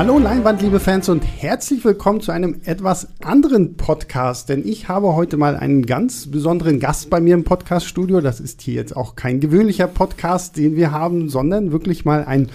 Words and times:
Hallo 0.00 0.18
Leinwand, 0.18 0.62
liebe 0.62 0.80
Fans 0.80 1.10
und 1.10 1.20
herzlich 1.20 1.84
willkommen 1.84 2.22
zu 2.22 2.32
einem 2.32 2.62
etwas 2.64 3.08
anderen 3.22 3.76
Podcast, 3.76 4.48
denn 4.48 4.66
ich 4.66 4.88
habe 4.88 5.14
heute 5.14 5.36
mal 5.36 5.56
einen 5.56 5.84
ganz 5.84 6.30
besonderen 6.30 6.80
Gast 6.80 7.10
bei 7.10 7.20
mir 7.20 7.34
im 7.34 7.44
Podcaststudio. 7.44 8.22
Das 8.22 8.40
ist 8.40 8.62
hier 8.62 8.72
jetzt 8.72 8.96
auch 8.96 9.14
kein 9.14 9.40
gewöhnlicher 9.40 9.88
Podcast, 9.88 10.56
den 10.56 10.74
wir 10.74 10.90
haben, 10.90 11.28
sondern 11.28 11.70
wirklich 11.70 12.06
mal 12.06 12.24
ein 12.24 12.48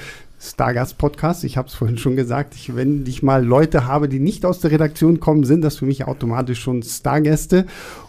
Stargast-Podcast. 0.52 1.44
Ich 1.44 1.58
habe 1.58 1.68
es 1.68 1.74
vorhin 1.74 1.98
schon 1.98 2.16
gesagt, 2.16 2.56
ich, 2.56 2.76
wenn 2.76 3.06
ich 3.06 3.24
mal 3.24 3.46
Leute 3.46 3.86
habe, 3.86 4.08
die 4.08 4.20
nicht 4.20 4.46
aus 4.46 4.60
der 4.60 4.72
Redaktion 4.72 5.20
kommen, 5.20 5.44
sind 5.44 5.62
das 5.62 5.78
für 5.78 5.86
mich 5.86 6.06
automatisch 6.06 6.60
schon 6.60 6.84
Stargäste. 6.84 7.66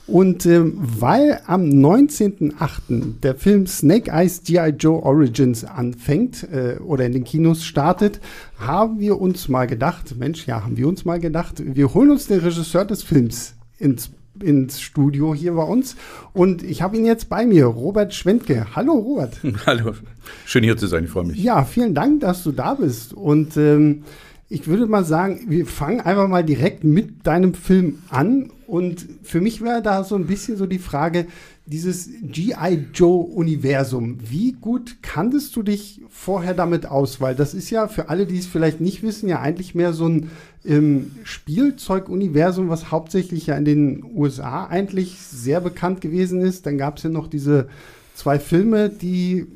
Und 0.07 0.47
äh, 0.47 0.63
weil 0.65 1.41
am 1.47 1.63
19.08. 1.63 3.21
der 3.23 3.35
Film 3.35 3.67
Snake 3.67 4.11
Eyes 4.11 4.43
G.I. 4.45 4.71
Joe 4.79 5.03
Origins 5.03 5.65
anfängt 5.65 6.45
äh, 6.45 6.79
oder 6.79 7.07
in 7.07 7.13
den 7.13 7.25
Kinos 7.25 7.65
startet, 7.65 8.21
haben 8.59 9.01
wir 9.01 9.21
uns 9.21 9.49
mal 9.49 9.67
gedacht, 9.67 10.17
Mensch, 10.17 10.47
ja, 10.47 10.63
haben 10.63 10.77
wir 10.77 10.87
uns 10.87 11.05
mal 11.05 11.19
gedacht, 11.19 11.63
wir 11.65 11.93
holen 11.95 12.11
uns 12.11 12.27
den 12.27 12.41
Regisseur 12.41 12.85
des 12.85 13.03
Films 13.03 13.55
ins 13.79 14.11
ins 14.43 14.81
Studio 14.81 15.35
hier 15.35 15.55
bei 15.55 15.63
uns. 15.63 15.97
Und 16.33 16.63
ich 16.63 16.83
habe 16.83 16.97
ihn 16.97 17.07
jetzt 17.07 17.29
bei 17.29 17.47
mir, 17.47 17.67
Robert 17.67 18.15
Schwendke. 18.15 18.67
Hallo, 18.75 18.93
Robert. 18.95 19.39
Hallo, 19.67 19.93
schön 20.45 20.65
hier 20.65 20.77
zu 20.77 20.87
sein, 20.87 21.05
ich 21.05 21.11
freue 21.11 21.25
mich. 21.25 21.43
Ja, 21.43 21.65
vielen 21.65 21.95
Dank, 21.95 22.21
dass 22.21 22.43
du 22.43 22.53
da 22.53 22.75
bist. 22.75 23.15
Und 23.15 23.57
ähm, 23.57 24.05
ich 24.49 24.67
würde 24.67 24.87
mal 24.87 25.05
sagen, 25.05 25.47
wir 25.49 25.67
fangen 25.67 26.01
einfach 26.01 26.29
mal 26.29 26.45
direkt 26.45 26.85
mit 26.85 27.27
deinem 27.27 27.55
Film 27.55 27.99
an. 28.11 28.51
Und 28.67 29.07
für 29.23 29.41
mich 29.41 29.63
wäre 29.63 29.83
da 29.83 30.05
so 30.05 30.15
ein 30.15 30.27
bisschen 30.27 30.57
so 30.57 30.67
die 30.67 30.79
Frage, 30.79 31.27
dieses 31.67 32.09
G.I. 32.23 32.87
Joe-Universum, 32.95 34.19
wie 34.31 34.53
gut 34.53 35.03
kanntest 35.03 35.57
du 35.57 35.65
dich 35.65 36.01
vorher 36.09 36.55
damit 36.55 36.87
aus? 36.87 37.21
Weil 37.21 37.35
das 37.35 37.55
ist 37.55 37.71
ja 37.71 37.89
für 37.89 38.09
alle, 38.09 38.27
die 38.27 38.39
es 38.39 38.47
vielleicht 38.47 38.81
nicht 38.81 39.03
wissen, 39.03 39.29
ja 39.29 39.41
eigentlich 39.41 39.75
mehr 39.75 39.93
so 39.93 40.09
ein 40.09 40.31
ähm, 40.65 41.11
Spielzeug-Universum, 41.25 42.69
was 42.69 42.93
hauptsächlich 42.93 43.49
ja 43.49 43.57
in 43.57 43.65
den 43.65 44.05
USA 44.15 44.67
eigentlich 44.67 45.19
sehr 45.19 45.61
bekannt 45.61 46.01
gewesen 46.01 46.41
ist. 46.41 46.67
Dann 46.67 46.79
gab 46.79 46.99
es 46.99 47.03
ja 47.03 47.11
noch 47.11 47.27
diese 47.27 47.69
zwei 48.15 48.39
Filme, 48.39 48.89
die 48.89 49.47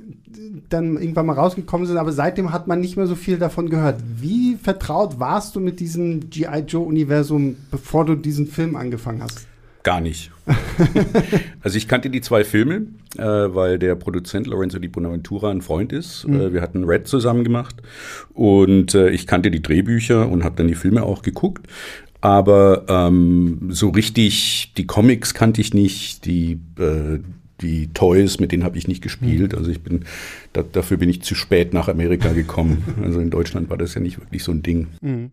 dann 0.69 0.97
irgendwann 0.97 1.27
mal 1.27 1.35
rausgekommen 1.35 1.87
sind, 1.87 1.97
aber 1.97 2.13
seitdem 2.13 2.53
hat 2.53 2.67
man 2.67 2.81
nicht 2.81 2.97
mehr 2.97 3.07
so 3.07 3.15
viel 3.15 3.39
davon 3.39 3.71
gehört. 3.71 4.01
Wie 4.21 4.57
vertraut 4.57 5.21
warst 5.21 5.55
du 5.55 5.61
mit 5.61 5.81
diesem 5.81 6.29
G.I. 6.31 6.65
Joe-Universum, 6.67 7.57
bevor 7.71 8.05
du 8.05 8.17
diesen 8.17 8.47
Film 8.47 8.77
angefangen 8.77 9.23
hast? 9.23 9.47
Gar 9.83 10.01
nicht. 10.01 10.31
also 11.63 11.79
ich 11.79 11.89
kannte 11.89 12.11
die 12.11 12.21
zwei 12.21 12.45
Filme, 12.45 12.87
äh, 13.17 13.23
weil 13.23 13.79
der 13.79 13.95
Produzent 13.95 14.47
Lorenzo 14.47 14.79
Di 14.79 14.89
Bonaventura 14.89 15.51
ein 15.51 15.63
Freund 15.63 15.93
ist. 15.93 16.27
Mhm. 16.29 16.41
Äh, 16.41 16.53
wir 16.53 16.61
hatten 16.61 16.85
Red 16.85 17.09
zusammen 17.09 17.45
gemacht 17.45 17.77
und 18.35 18.95
äh, 18.95 19.11
ich 19.11 19.27
kannte 19.27 19.51
die 19.51 19.63
Drehbücher 19.63 20.29
und 20.29 20.45
habe 20.45 20.57
dann 20.57 20.69
die 20.69 20.75
Filme 20.75 21.03
auch 21.03 21.23
geguckt. 21.23 21.67
Aber 22.21 22.85
ähm, 22.89 23.69
so 23.71 23.89
richtig, 23.89 24.75
die 24.77 24.87
Comics 24.87 25.33
kannte 25.33 25.63
ich 25.63 25.73
nicht, 25.73 26.27
die, 26.27 26.61
äh, 26.79 27.21
die 27.63 27.89
Toys, 27.95 28.41
mit 28.41 28.53
denen 28.53 28.65
habe 28.65 28.77
ich 28.77 28.89
nicht 28.89 29.03
gespielt. 29.03 29.53
Mhm. 29.53 29.59
Also 29.59 29.71
ich 29.71 29.81
bin, 29.83 30.05
da, 30.53 30.63
dafür 30.63 30.99
bin 30.99 31.09
ich 31.09 31.23
zu 31.23 31.35
spät 31.35 31.73
nach 31.73 31.89
Amerika 31.89 32.33
gekommen. 32.33 32.85
also 33.03 33.21
in 33.21 33.31
Deutschland 33.31 33.71
war 33.71 33.79
das 33.79 33.95
ja 33.95 34.03
nicht 34.03 34.21
wirklich 34.21 34.45
so 34.45 34.53
ein 34.53 34.63
Ding. 34.63 34.89
Mhm. 35.01 35.31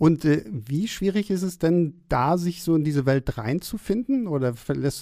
Und 0.00 0.24
äh, 0.24 0.42
wie 0.50 0.88
schwierig 0.88 1.30
ist 1.30 1.42
es 1.42 1.58
denn, 1.58 1.92
da 2.08 2.38
sich 2.38 2.62
so 2.62 2.74
in 2.74 2.84
diese 2.84 3.04
Welt 3.04 3.36
reinzufinden? 3.36 4.28
Oder 4.28 4.54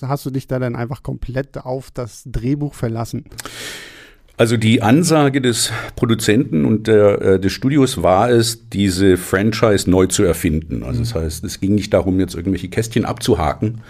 hast 0.02 0.26
du 0.26 0.30
dich 0.30 0.48
da 0.48 0.58
dann 0.58 0.74
einfach 0.74 1.04
komplett 1.04 1.56
auf 1.56 1.92
das 1.92 2.24
Drehbuch 2.26 2.74
verlassen? 2.74 3.26
Also 4.36 4.56
die 4.56 4.82
Ansage 4.82 5.40
des 5.40 5.70
Produzenten 5.94 6.64
und 6.64 6.88
der, 6.88 7.22
äh, 7.22 7.40
des 7.40 7.52
Studios 7.52 8.02
war 8.02 8.28
es, 8.28 8.68
diese 8.70 9.16
Franchise 9.16 9.88
neu 9.88 10.06
zu 10.06 10.24
erfinden. 10.24 10.82
Also 10.82 10.98
das 10.98 11.14
heißt, 11.14 11.44
es 11.44 11.60
ging 11.60 11.76
nicht 11.76 11.94
darum, 11.94 12.18
jetzt 12.18 12.34
irgendwelche 12.34 12.68
Kästchen 12.68 13.04
abzuhaken. 13.04 13.82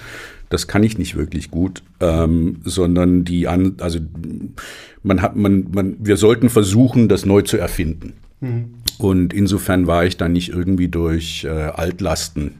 Das 0.50 0.68
kann 0.68 0.82
ich 0.82 0.98
nicht 0.98 1.16
wirklich 1.16 1.50
gut, 1.50 1.82
ähm, 2.00 2.60
sondern 2.64 3.24
die 3.24 3.48
an, 3.48 3.76
also 3.80 3.98
man 5.02 5.22
hat, 5.22 5.36
man, 5.36 5.68
man, 5.72 5.96
wir 6.00 6.18
sollten 6.18 6.50
versuchen, 6.50 7.08
das 7.08 7.24
neu 7.24 7.40
zu 7.40 7.56
erfinden. 7.56 8.12
Mhm. 8.40 8.74
Und 8.98 9.32
insofern 9.32 9.86
war 9.86 10.04
ich 10.04 10.16
dann 10.16 10.32
nicht 10.32 10.50
irgendwie 10.50 10.88
durch 10.88 11.44
äh, 11.44 11.48
Altlasten 11.48 12.54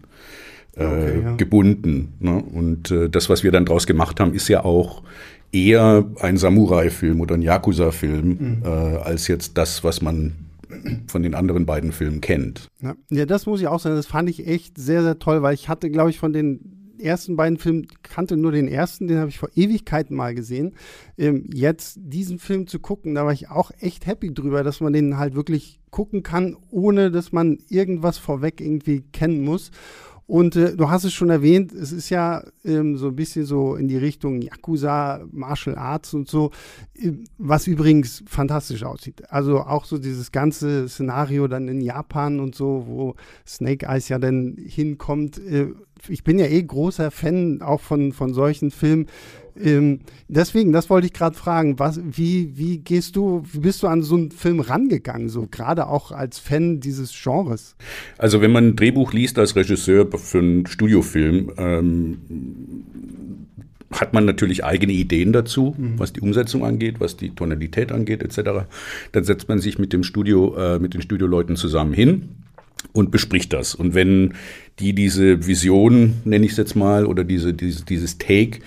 äh, 0.77 0.85
okay, 0.85 1.23
ja. 1.23 1.37
gebunden. 1.37 2.15
Ne? 2.21 2.43
Und 2.43 2.91
äh, 2.91 3.09
das, 3.09 3.29
was 3.29 3.43
wir 3.43 3.53
dann 3.53 3.65
draus 3.65 3.87
gemacht 3.87 4.21
haben, 4.21 4.35
ist 4.35 4.49
ja 4.49 4.65
auch 4.65 5.03
eher 5.53 6.07
ein 6.21 6.37
Samurai-Film 6.37 7.21
oder 7.21 7.35
ein 7.35 7.43
Yakuza-Film, 7.43 8.29
mhm. 8.29 8.63
äh, 8.65 8.69
als 8.69 9.29
jetzt 9.29 9.59
das, 9.59 9.83
was 9.83 10.03
man 10.03 10.35
von 11.07 11.23
den 11.23 11.35
anderen 11.35 11.67
beiden 11.67 11.93
Filmen 11.93 12.21
kennt. 12.21 12.69
Ja. 12.81 12.95
ja, 13.11 13.27
das 13.27 13.47
muss 13.47 13.61
ich 13.61 13.67
auch 13.67 13.81
sagen. 13.81 13.97
Das 13.97 14.07
fand 14.07 14.29
ich 14.29 14.47
echt 14.47 14.79
sehr, 14.79 15.03
sehr 15.03 15.19
toll, 15.19 15.43
weil 15.43 15.55
ich 15.55 15.69
hatte, 15.69 15.91
glaube 15.91 16.11
ich, 16.11 16.19
von 16.19 16.33
den 16.33 16.78
ersten 17.01 17.37
beiden 17.37 17.59
Filmen, 17.59 17.87
kannte 18.03 18.37
nur 18.37 18.53
den 18.53 18.69
ersten, 18.69 19.09
den 19.09 19.19
habe 19.19 19.31
ich 19.31 19.39
vor 19.39 19.51
Ewigkeiten 19.55 20.17
mal 20.17 20.35
gesehen. 20.35 20.75
Ähm, 21.17 21.49
jetzt 21.53 21.99
diesen 22.01 22.39
Film 22.39 22.67
zu 22.67 22.79
gucken, 22.79 23.15
da 23.15 23.25
war 23.25 23.33
ich 23.33 23.49
auch 23.49 23.71
echt 23.81 24.07
happy 24.07 24.33
drüber, 24.33 24.63
dass 24.63 24.81
man 24.81 24.93
den 24.93 25.19
halt 25.19 25.35
wirklich 25.35 25.81
gucken 25.91 26.23
kann, 26.23 26.57
ohne 26.71 27.11
dass 27.11 27.33
man 27.33 27.59
irgendwas 27.69 28.19
vorweg 28.19 28.61
irgendwie 28.61 29.03
kennen 29.13 29.43
muss. 29.43 29.71
Und 30.29 30.57
äh, 30.57 30.77
du 30.77 30.91
hast 30.91 31.05
es 31.05 31.15
schon 31.15 31.31
erwähnt, 31.31 31.73
es 31.73 31.91
ist 31.91 32.11
ja 32.11 32.45
ähm, 32.63 32.99
so 32.99 33.09
ein 33.09 33.17
bisschen 33.17 33.47
so 33.47 33.77
in 33.77 33.89
die 33.89 33.97
Richtung 33.97 34.43
Yakuza, 34.43 35.25
Martial 35.33 35.79
Arts 35.79 36.13
und 36.13 36.29
so, 36.29 36.51
äh, 36.93 37.13
was 37.39 37.67
übrigens 37.67 38.23
fantastisch 38.27 38.85
aussieht. 38.85 39.23
Also 39.33 39.61
auch 39.61 39.87
so 39.87 39.97
dieses 39.97 40.31
ganze 40.31 40.87
Szenario 40.87 41.49
dann 41.49 41.67
in 41.67 41.81
Japan 41.81 42.41
und 42.41 42.55
so, 42.55 42.85
wo 42.87 43.15
Snake 43.47 43.87
Eyes 43.87 44.11
ja 44.11 44.19
dann 44.19 44.55
hinkommt. 44.59 45.39
Äh, 45.39 45.69
ich 46.09 46.25
bin 46.25 46.39
ja 46.39 46.47
eh 46.47 46.63
großer 46.63 47.11
Fan 47.11 47.63
auch 47.63 47.81
von, 47.81 48.13
von 48.13 48.35
solchen 48.35 48.71
Filmen. 48.71 49.07
Ähm, 49.61 50.01
deswegen, 50.29 50.73
das 50.73 50.89
wollte 50.91 51.07
ich 51.07 51.13
gerade 51.13 51.37
fragen, 51.37 51.79
was, 51.79 52.01
wie, 52.05 52.57
wie 52.57 52.79
gehst 52.79 53.17
du, 53.17 53.43
wie 53.53 53.59
bist 53.59 53.83
du 53.83 53.89
an 53.89 54.03
so 54.03 54.17
einen 54.17 54.31
Film 54.31 54.61
rangegangen, 54.61 55.29
so 55.29 55.49
gerade 55.51 55.89
auch 55.89 56.13
als 56.13 56.39
Fan 56.39 56.81
dieses 56.81 57.13
Genres? 57.21 57.77
Also 58.19 58.41
wenn 58.41 58.53
man 58.53 58.69
ein 58.69 58.77
Drehbuch 58.77 59.13
liest 59.13 59.39
als 59.39 59.57
Regisseur 59.57 60.07
für 60.17 60.39
einen 60.39 60.67
Studiofilm, 60.67 61.53
ähm, 61.57 62.19
hat 63.91 64.13
man 64.13 64.27
natürlich 64.27 64.65
eigene 64.65 64.93
Ideen 64.93 65.33
dazu, 65.33 65.75
mhm. 65.77 65.99
was 65.99 66.13
die 66.13 66.21
Umsetzung 66.21 66.65
angeht, 66.65 67.01
was 67.01 67.17
die 67.17 67.31
Tonalität 67.31 67.91
angeht, 67.91 68.23
etc. 68.23 68.67
Dann 69.13 69.25
setzt 69.25 69.49
man 69.49 69.61
sich 69.61 69.79
mit 69.79 69.93
dem 69.93 70.03
Studio, 70.03 70.55
äh, 70.57 70.79
mit 70.79 70.95
den 70.95 71.03
Studioleuten 71.03 71.57
zusammen 71.57 71.95
hin 71.95 72.29
und 72.93 73.11
bespricht 73.11 73.53
das. 73.53 73.75
Und 73.75 73.95
wenn 73.95 74.35
die 74.79 74.93
diese 74.93 75.47
Vision, 75.47 76.15
nenne 76.25 76.45
ich 76.47 76.53
es 76.53 76.59
jetzt 76.59 76.77
mal, 76.77 77.07
oder 77.07 77.25
diese, 77.25 77.53
diese, 77.53 77.85
dieses 77.85 78.19
Take 78.19 78.61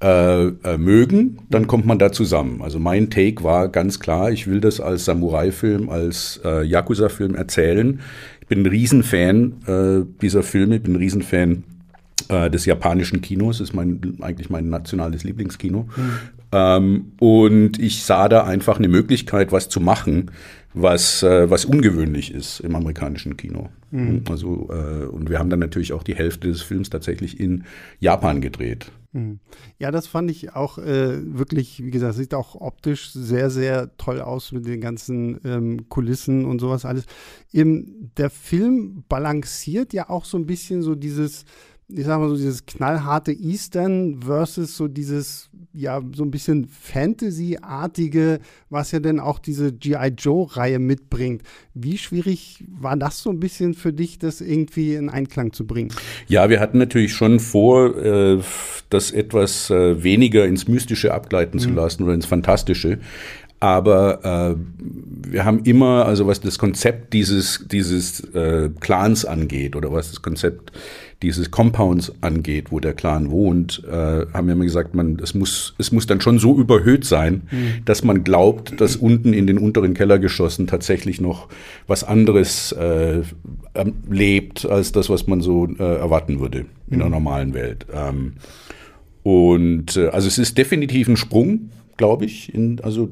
äh, 0.00 0.46
äh, 0.46 0.78
mögen, 0.78 1.38
dann 1.50 1.66
kommt 1.66 1.84
man 1.84 1.98
da 1.98 2.12
zusammen. 2.12 2.62
Also 2.62 2.78
mein 2.78 3.10
Take 3.10 3.42
war 3.42 3.68
ganz 3.68 3.98
klar, 4.00 4.30
ich 4.30 4.46
will 4.46 4.60
das 4.60 4.80
als 4.80 5.04
Samurai-Film, 5.04 5.90
als 5.90 6.40
äh, 6.44 6.64
Yakuza-Film 6.64 7.34
erzählen. 7.34 8.00
Ich 8.40 8.46
bin 8.46 8.62
ein 8.62 8.66
Riesenfan 8.66 9.52
äh, 9.66 10.06
dieser 10.22 10.42
Filme, 10.42 10.76
ich 10.76 10.82
bin 10.82 10.94
ein 10.94 10.98
Riesenfan 10.98 11.64
äh, 12.28 12.48
des 12.48 12.64
japanischen 12.64 13.20
Kinos, 13.20 13.60
ist 13.60 13.74
mein, 13.74 14.16
eigentlich 14.20 14.50
mein 14.50 14.68
nationales 14.68 15.24
Lieblingskino. 15.24 15.88
Mhm. 15.96 16.10
Ähm, 16.52 17.12
und 17.18 17.78
ich 17.78 18.04
sah 18.04 18.28
da 18.28 18.44
einfach 18.44 18.78
eine 18.78 18.88
Möglichkeit, 18.88 19.52
was 19.52 19.68
zu 19.68 19.80
machen, 19.80 20.30
was, 20.74 21.22
äh, 21.22 21.50
was 21.50 21.64
ungewöhnlich 21.64 22.32
ist 22.32 22.60
im 22.60 22.76
amerikanischen 22.76 23.36
Kino. 23.36 23.68
Mhm. 23.90 24.24
Also, 24.28 24.68
äh, 24.70 25.06
und 25.06 25.30
wir 25.30 25.38
haben 25.38 25.50
dann 25.50 25.60
natürlich 25.60 25.92
auch 25.92 26.02
die 26.02 26.14
Hälfte 26.14 26.48
des 26.48 26.62
Films 26.62 26.90
tatsächlich 26.90 27.40
in 27.40 27.64
Japan 28.00 28.40
gedreht. 28.40 28.92
Mhm. 29.12 29.40
Ja, 29.78 29.90
das 29.90 30.06
fand 30.06 30.30
ich 30.30 30.54
auch 30.54 30.78
äh, 30.78 31.18
wirklich, 31.36 31.82
wie 31.82 31.90
gesagt, 31.90 32.14
sieht 32.14 32.34
auch 32.34 32.54
optisch 32.54 33.10
sehr, 33.12 33.50
sehr 33.50 33.96
toll 33.96 34.20
aus 34.20 34.52
mit 34.52 34.66
den 34.66 34.80
ganzen 34.80 35.40
ähm, 35.44 35.88
Kulissen 35.88 36.44
und 36.44 36.60
sowas 36.60 36.84
alles. 36.84 37.04
Im, 37.50 38.10
der 38.16 38.30
Film 38.30 39.04
balanciert 39.08 39.92
ja 39.92 40.10
auch 40.10 40.24
so 40.24 40.36
ein 40.36 40.46
bisschen 40.46 40.82
so 40.82 40.94
dieses 40.94 41.44
ich 41.90 42.04
sag 42.04 42.18
mal 42.18 42.28
so, 42.28 42.36
dieses 42.36 42.66
knallharte 42.66 43.32
Eastern 43.32 44.20
versus 44.20 44.76
so 44.76 44.88
dieses, 44.88 45.47
ja, 45.78 46.02
so 46.12 46.24
ein 46.24 46.30
bisschen 46.32 46.66
Fantasy-artige, 46.66 48.40
was 48.68 48.90
ja 48.90 48.98
dann 48.98 49.20
auch 49.20 49.38
diese 49.38 49.72
G.I. 49.72 50.08
Joe-Reihe 50.18 50.80
mitbringt. 50.80 51.42
Wie 51.72 51.98
schwierig 51.98 52.64
war 52.68 52.96
das 52.96 53.22
so 53.22 53.30
ein 53.30 53.38
bisschen 53.38 53.74
für 53.74 53.92
dich, 53.92 54.18
das 54.18 54.40
irgendwie 54.40 54.94
in 54.94 55.08
Einklang 55.08 55.52
zu 55.52 55.66
bringen? 55.66 55.90
Ja, 56.26 56.50
wir 56.50 56.58
hatten 56.58 56.78
natürlich 56.78 57.14
schon 57.14 57.38
vor, 57.38 57.96
äh, 57.96 58.38
das 58.90 59.12
etwas 59.12 59.70
äh, 59.70 60.02
weniger 60.02 60.46
ins 60.46 60.66
Mystische 60.66 61.14
abgleiten 61.14 61.58
mhm. 61.58 61.62
zu 61.62 61.70
lassen 61.70 62.02
oder 62.02 62.14
ins 62.14 62.26
Fantastische. 62.26 62.98
Aber 63.60 64.56
äh, 64.56 65.30
wir 65.30 65.44
haben 65.44 65.60
immer, 65.64 66.06
also 66.06 66.26
was 66.26 66.40
das 66.40 66.58
Konzept 66.58 67.12
dieses, 67.12 67.66
dieses 67.70 68.20
äh, 68.34 68.70
Clans 68.80 69.24
angeht 69.24 69.76
oder 69.76 69.92
was 69.92 70.10
das 70.10 70.22
Konzept 70.22 70.72
dieses 71.22 71.50
Compounds 71.50 72.12
angeht, 72.20 72.70
wo 72.70 72.78
der 72.78 72.94
Clan 72.94 73.30
wohnt, 73.30 73.82
äh, 73.84 73.92
haben 74.32 74.46
wir 74.46 74.52
immer 74.52 74.64
gesagt, 74.64 74.94
man, 74.94 75.18
es 75.20 75.34
muss, 75.34 75.74
es 75.78 75.90
muss 75.90 76.06
dann 76.06 76.20
schon 76.20 76.38
so 76.38 76.56
überhöht 76.56 77.04
sein, 77.04 77.42
mhm. 77.50 77.84
dass 77.84 78.04
man 78.04 78.22
glaubt, 78.22 78.80
dass 78.80 78.94
unten 78.94 79.32
in 79.32 79.46
den 79.46 79.58
unteren 79.58 79.94
Kellergeschossen 79.94 80.68
tatsächlich 80.68 81.20
noch 81.20 81.48
was 81.88 82.04
anderes 82.04 82.70
äh, 82.72 83.22
lebt, 84.08 84.64
als 84.64 84.92
das, 84.92 85.10
was 85.10 85.26
man 85.26 85.40
so 85.40 85.66
äh, 85.66 85.82
erwarten 85.82 86.38
würde 86.38 86.66
in 86.88 86.96
mhm. 86.96 86.98
der 86.98 87.08
normalen 87.08 87.52
Welt. 87.52 87.86
Ähm, 87.92 88.34
und 89.24 89.96
äh, 89.96 90.08
also 90.08 90.28
es 90.28 90.38
ist 90.38 90.56
definitiv 90.56 91.08
ein 91.08 91.16
Sprung 91.16 91.70
glaube 91.98 92.24
ich. 92.24 92.54
In, 92.54 92.80
also 92.82 93.08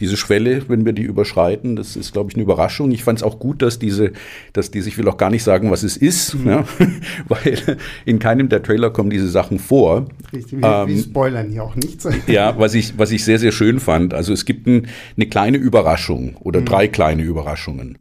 diese 0.00 0.16
Schwelle, 0.18 0.68
wenn 0.68 0.84
wir 0.84 0.92
die 0.92 1.02
überschreiten, 1.02 1.76
das 1.76 1.96
ist, 1.96 2.12
glaube 2.12 2.30
ich, 2.30 2.36
eine 2.36 2.42
Überraschung. 2.42 2.90
Ich 2.90 3.04
fand 3.04 3.20
es 3.20 3.22
auch 3.22 3.38
gut, 3.38 3.62
dass 3.62 3.78
diese, 3.78 4.12
dass 4.52 4.70
diese, 4.70 4.90
ich 4.90 4.98
will 4.98 5.08
auch 5.08 5.16
gar 5.16 5.30
nicht 5.30 5.42
sagen, 5.42 5.70
was 5.70 5.82
es 5.82 5.96
ist, 5.96 6.34
mhm. 6.34 6.46
ja, 6.46 6.64
weil 7.28 7.78
in 8.04 8.18
keinem 8.18 8.50
der 8.50 8.62
Trailer 8.62 8.90
kommen 8.90 9.08
diese 9.08 9.28
Sachen 9.28 9.58
vor. 9.58 10.06
Richtig, 10.32 10.60
wir, 10.60 10.68
ähm, 10.68 10.88
wir 10.88 11.02
spoilern 11.02 11.50
hier 11.50 11.64
auch 11.64 11.76
nichts. 11.76 12.06
Ja, 12.26 12.58
was 12.58 12.74
ich, 12.74 12.98
was 12.98 13.10
ich 13.12 13.24
sehr, 13.24 13.38
sehr 13.38 13.52
schön 13.52 13.80
fand. 13.80 14.12
Also 14.12 14.32
es 14.32 14.44
gibt 14.44 14.66
ein, 14.66 14.88
eine 15.16 15.26
kleine 15.26 15.56
Überraschung 15.56 16.36
oder 16.40 16.60
mhm. 16.60 16.64
drei 16.66 16.88
kleine 16.88 17.22
Überraschungen. 17.22 17.96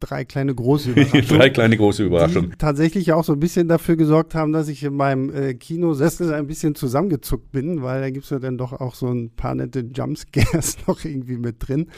Drei 0.00 0.24
kleine 0.24 0.54
große 0.54 0.90
Überraschungen. 0.90 1.26
drei 1.28 1.50
kleine 1.50 1.76
große 1.76 2.04
Überraschungen. 2.04 2.50
Die 2.50 2.56
tatsächlich 2.56 3.12
auch 3.12 3.22
so 3.22 3.32
ein 3.32 3.40
bisschen 3.40 3.68
dafür 3.68 3.96
gesorgt 3.96 4.34
haben, 4.34 4.52
dass 4.52 4.68
ich 4.68 4.82
in 4.82 4.94
meinem 4.94 5.32
äh, 5.32 5.54
Kinosessel 5.54 6.34
ein 6.34 6.48
bisschen 6.48 6.74
zusammengezuckt 6.74 7.52
bin, 7.52 7.82
weil 7.82 8.00
da 8.00 8.10
gibt 8.10 8.24
es 8.24 8.30
ja 8.30 8.40
dann 8.40 8.58
doch 8.58 8.72
auch 8.72 8.96
so 8.96 9.06
ein 9.06 9.30
paar 9.36 9.54
nette 9.54 9.80
Jumpscares 9.80 10.78
noch 10.86 11.04
irgendwie 11.04 11.36
mit 11.36 11.56
drin. 11.66 11.90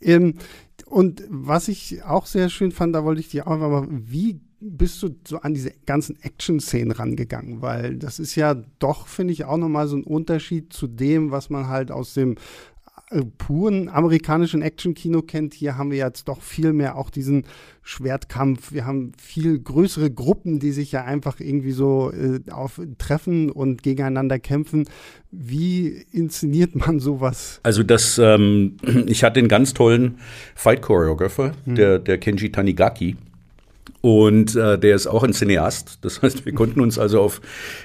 Ähm, 0.00 0.34
und 0.86 1.22
was 1.28 1.68
ich 1.68 2.02
auch 2.04 2.26
sehr 2.26 2.48
schön 2.48 2.72
fand, 2.72 2.94
da 2.94 3.04
wollte 3.04 3.20
ich 3.20 3.28
dir 3.28 3.46
auch 3.46 3.52
einfach 3.52 3.68
mal, 3.68 3.88
wie 3.90 4.40
bist 4.60 5.02
du 5.02 5.10
so 5.26 5.38
an 5.38 5.54
diese 5.54 5.72
ganzen 5.86 6.20
Action-Szenen 6.20 6.90
rangegangen? 6.90 7.62
Weil 7.62 7.96
das 7.96 8.18
ist 8.18 8.34
ja 8.34 8.54
doch, 8.78 9.06
finde 9.06 9.32
ich, 9.32 9.44
auch 9.44 9.56
nochmal 9.56 9.86
so 9.86 9.96
ein 9.96 10.04
Unterschied 10.04 10.72
zu 10.72 10.86
dem, 10.86 11.30
was 11.30 11.50
man 11.50 11.68
halt 11.68 11.90
aus 11.90 12.14
dem 12.14 12.36
puren 13.38 13.88
amerikanischen 13.88 14.62
Action-Kino 14.62 15.22
kennt. 15.22 15.54
Hier 15.54 15.78
haben 15.78 15.90
wir 15.90 15.98
jetzt 15.98 16.28
doch 16.28 16.42
viel 16.42 16.72
mehr 16.72 16.96
auch 16.96 17.10
diesen 17.10 17.44
Schwertkampf. 17.82 18.72
Wir 18.72 18.84
haben 18.84 19.12
viel 19.20 19.58
größere 19.58 20.10
Gruppen, 20.10 20.58
die 20.58 20.72
sich 20.72 20.92
ja 20.92 21.04
einfach 21.04 21.40
irgendwie 21.40 21.72
so 21.72 22.12
äh, 22.12 22.40
auf, 22.50 22.80
treffen 22.98 23.50
und 23.50 23.82
gegeneinander 23.82 24.38
kämpfen. 24.38 24.88
Wie 25.30 26.04
inszeniert 26.12 26.74
man 26.74 27.00
sowas? 27.00 27.60
Also 27.62 27.82
das, 27.82 28.18
ähm, 28.18 28.76
ich 29.06 29.24
hatte 29.24 29.40
einen 29.40 29.48
ganz 29.48 29.72
tollen 29.72 30.18
Fight-Choreographer, 30.54 31.52
hm. 31.64 31.74
der, 31.76 31.98
der 31.98 32.18
Kenji 32.18 32.52
Tanigaki. 32.52 33.16
Und 34.08 34.56
äh, 34.56 34.78
der 34.78 34.96
ist 34.96 35.06
auch 35.06 35.22
ein 35.22 35.34
Cineast. 35.34 35.98
Das 36.00 36.22
heißt, 36.22 36.46
wir 36.46 36.54
konnten 36.54 36.80
uns 36.80 36.98
also 36.98 37.20
auf, 37.20 37.42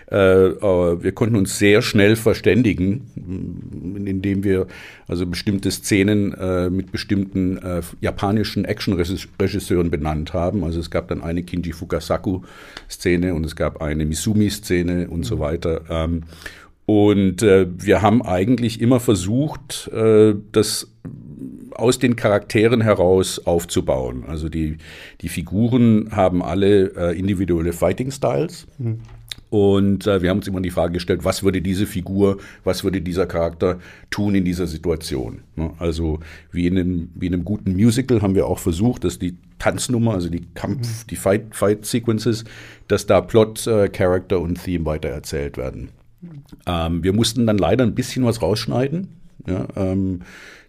äh, 0.09 0.15
äh, 0.15 1.03
wir 1.03 1.11
konnten 1.11 1.35
uns 1.35 1.59
sehr 1.59 1.81
schnell 1.81 2.15
verständigen, 2.15 3.11
mm, 3.15 4.07
indem 4.07 4.45
wir 4.45 4.67
also 5.05 5.25
bestimmte 5.25 5.69
Szenen 5.69 6.33
äh, 6.33 6.69
mit 6.69 6.93
bestimmten 6.93 7.57
äh, 7.57 7.81
japanischen 7.99 8.63
Action-Regisseuren 8.63 9.91
benannt 9.91 10.31
haben. 10.31 10.63
Also 10.63 10.79
es 10.79 10.89
gab 10.89 11.09
dann 11.09 11.21
eine 11.21 11.43
Kinji 11.43 11.73
Fukasaku-Szene 11.73 13.33
und 13.33 13.45
es 13.45 13.57
gab 13.57 13.81
eine 13.81 14.05
Misumi-Szene 14.05 15.09
und 15.09 15.25
so 15.25 15.39
weiter. 15.39 15.81
Ähm, 15.89 16.23
und 16.85 17.43
äh, 17.43 17.67
wir 17.77 18.01
haben 18.01 18.21
eigentlich 18.21 18.79
immer 18.79 19.01
versucht, 19.01 19.89
äh, 19.93 20.35
das 20.53 20.89
aus 21.75 21.99
den 21.99 22.15
Charakteren 22.15 22.81
heraus 22.81 23.39
aufzubauen. 23.45 24.23
Also 24.27 24.49
die, 24.49 24.77
die 25.21 25.29
Figuren 25.29 26.09
haben 26.11 26.41
alle 26.43 26.95
äh, 26.95 27.17
individuelle 27.17 27.73
Fighting 27.73 28.11
Styles. 28.11 28.67
Mhm. 28.77 28.99
Und 29.49 30.07
äh, 30.07 30.21
wir 30.23 30.31
haben 30.31 30.39
uns 30.39 30.47
immer 30.47 30.61
die 30.61 30.71
Frage 30.71 30.93
gestellt, 30.93 31.23
was 31.23 31.43
würde 31.43 31.61
diese 31.61 31.85
Figur, 31.85 32.37
was 32.63 32.83
würde 32.83 33.01
dieser 33.01 33.27
Charakter 33.27 33.77
tun 34.09 34.33
in 34.33 34.45
dieser 34.45 34.65
Situation? 34.65 35.41
Ne? 35.55 35.71
Also 35.77 36.19
wie 36.51 36.65
in, 36.65 36.75
einem, 36.75 37.09
wie 37.13 37.27
in 37.27 37.35
einem 37.35 37.45
guten 37.45 37.73
Musical 37.73 38.23
haben 38.23 38.33
wir 38.33 38.47
auch 38.47 38.57
versucht, 38.57 39.03
dass 39.03 39.19
die 39.19 39.37
Tanznummer, 39.59 40.15
also 40.15 40.29
die 40.29 40.47
Kampf, 40.55 40.87
mhm. 40.87 41.07
die 41.07 41.15
Fight, 41.15 41.55
Fight 41.55 41.85
Sequences, 41.85 42.45
dass 42.87 43.05
da 43.05 43.21
Plot, 43.21 43.67
äh, 43.67 43.89
Character 43.89 44.39
und 44.39 44.63
Theme 44.63 44.85
weiter 44.85 45.09
erzählt 45.09 45.57
werden. 45.57 45.89
Mhm. 46.21 46.29
Ähm, 46.65 47.03
wir 47.03 47.13
mussten 47.13 47.45
dann 47.45 47.59
leider 47.59 47.83
ein 47.83 47.93
bisschen 47.93 48.25
was 48.25 48.41
rausschneiden. 48.41 49.09
Ja, 49.45 49.67
ähm, 49.75 50.21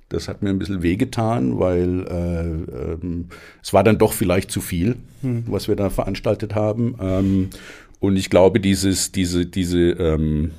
das 0.09 0.29
hat 0.29 0.43
mir 0.43 0.51
ein 0.51 0.59
bisschen 0.59 0.83
wehgetan, 0.83 1.59
weil 1.59 2.07
äh, 2.07 2.93
ähm, 2.93 3.27
es 3.63 3.73
war 3.73 3.83
dann 3.83 3.99
doch 3.99 4.13
vielleicht 4.13 4.51
zu 4.51 4.61
viel, 4.61 4.97
hm. 5.23 5.45
was 5.47 5.69
wir 5.69 5.77
da 5.77 5.91
veranstaltet 5.91 6.55
haben. 6.55 6.97
Ähm, 7.01 7.51
und 8.01 8.17
ich 8.17 8.31
glaube, 8.31 8.61
dieses, 8.61 9.13
diese, 9.13 9.47
diese, 9.47 9.79
ähm, 9.79 10.53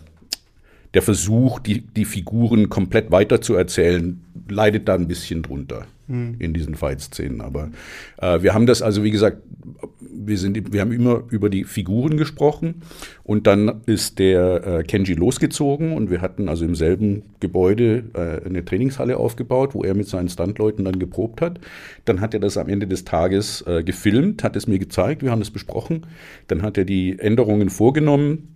der 0.94 1.02
Versuch, 1.02 1.60
die, 1.60 1.82
die 1.82 2.06
Figuren 2.06 2.70
komplett 2.70 3.12
weiterzuerzählen, 3.12 4.22
leidet 4.50 4.88
da 4.88 4.96
ein 4.96 5.08
bisschen 5.08 5.44
drunter 5.44 5.86
mhm. 6.08 6.36
in 6.40 6.54
diesen 6.54 6.76
Fight-Szenen. 6.76 7.42
Aber 7.42 7.70
äh, 8.18 8.42
wir 8.42 8.54
haben 8.54 8.66
das 8.66 8.82
also, 8.82 9.04
wie 9.04 9.12
gesagt, 9.12 9.38
wir, 10.00 10.38
sind, 10.38 10.74
wir 10.74 10.82
haben 10.82 10.92
immer 10.92 11.24
über 11.30 11.50
die 11.50 11.64
Figuren 11.64 12.18
gesprochen 12.18 12.82
und 13.24 13.48
dann 13.48 13.82
ist 13.86 14.20
der 14.20 14.66
äh, 14.66 14.84
Kenji 14.84 15.14
losgezogen 15.14 15.94
und 15.94 16.10
wir 16.10 16.22
hatten 16.22 16.50
also 16.50 16.66
im 16.66 16.76
selben 16.76 17.24
Gebäude 17.40 18.06
äh, 18.14 18.46
eine 18.46 18.64
Trainingshalle 18.64 19.18
aufgebaut, 19.18 19.76
wo 19.76 19.84
er 19.84 19.94
mit 19.94 20.08
seinen 20.08 20.30
Standleuten 20.30 20.86
dann 20.86 21.00
geprobt 21.00 21.42
hat. 21.42 21.60
Dann 22.06 22.22
hat 22.22 22.34
er 22.34 22.40
das 22.40 22.58
am 22.58 22.70
Ende 22.70 22.88
des 22.88 23.06
Tages 23.06 23.64
äh, 23.68 23.84
gefilmt, 23.84 24.44
hat 24.44 24.56
es 24.56 24.68
mir 24.68 24.80
gezeigt, 24.80 25.24
wir 25.24 25.32
haben 25.32 25.42
es 25.42 25.52
besprochen. 25.52 26.06
Dann 26.48 26.62
hat 26.62 26.78
er 26.78 26.86
die 26.86 27.20
Änderungen 27.20 27.70
vorgenommen 27.70 28.55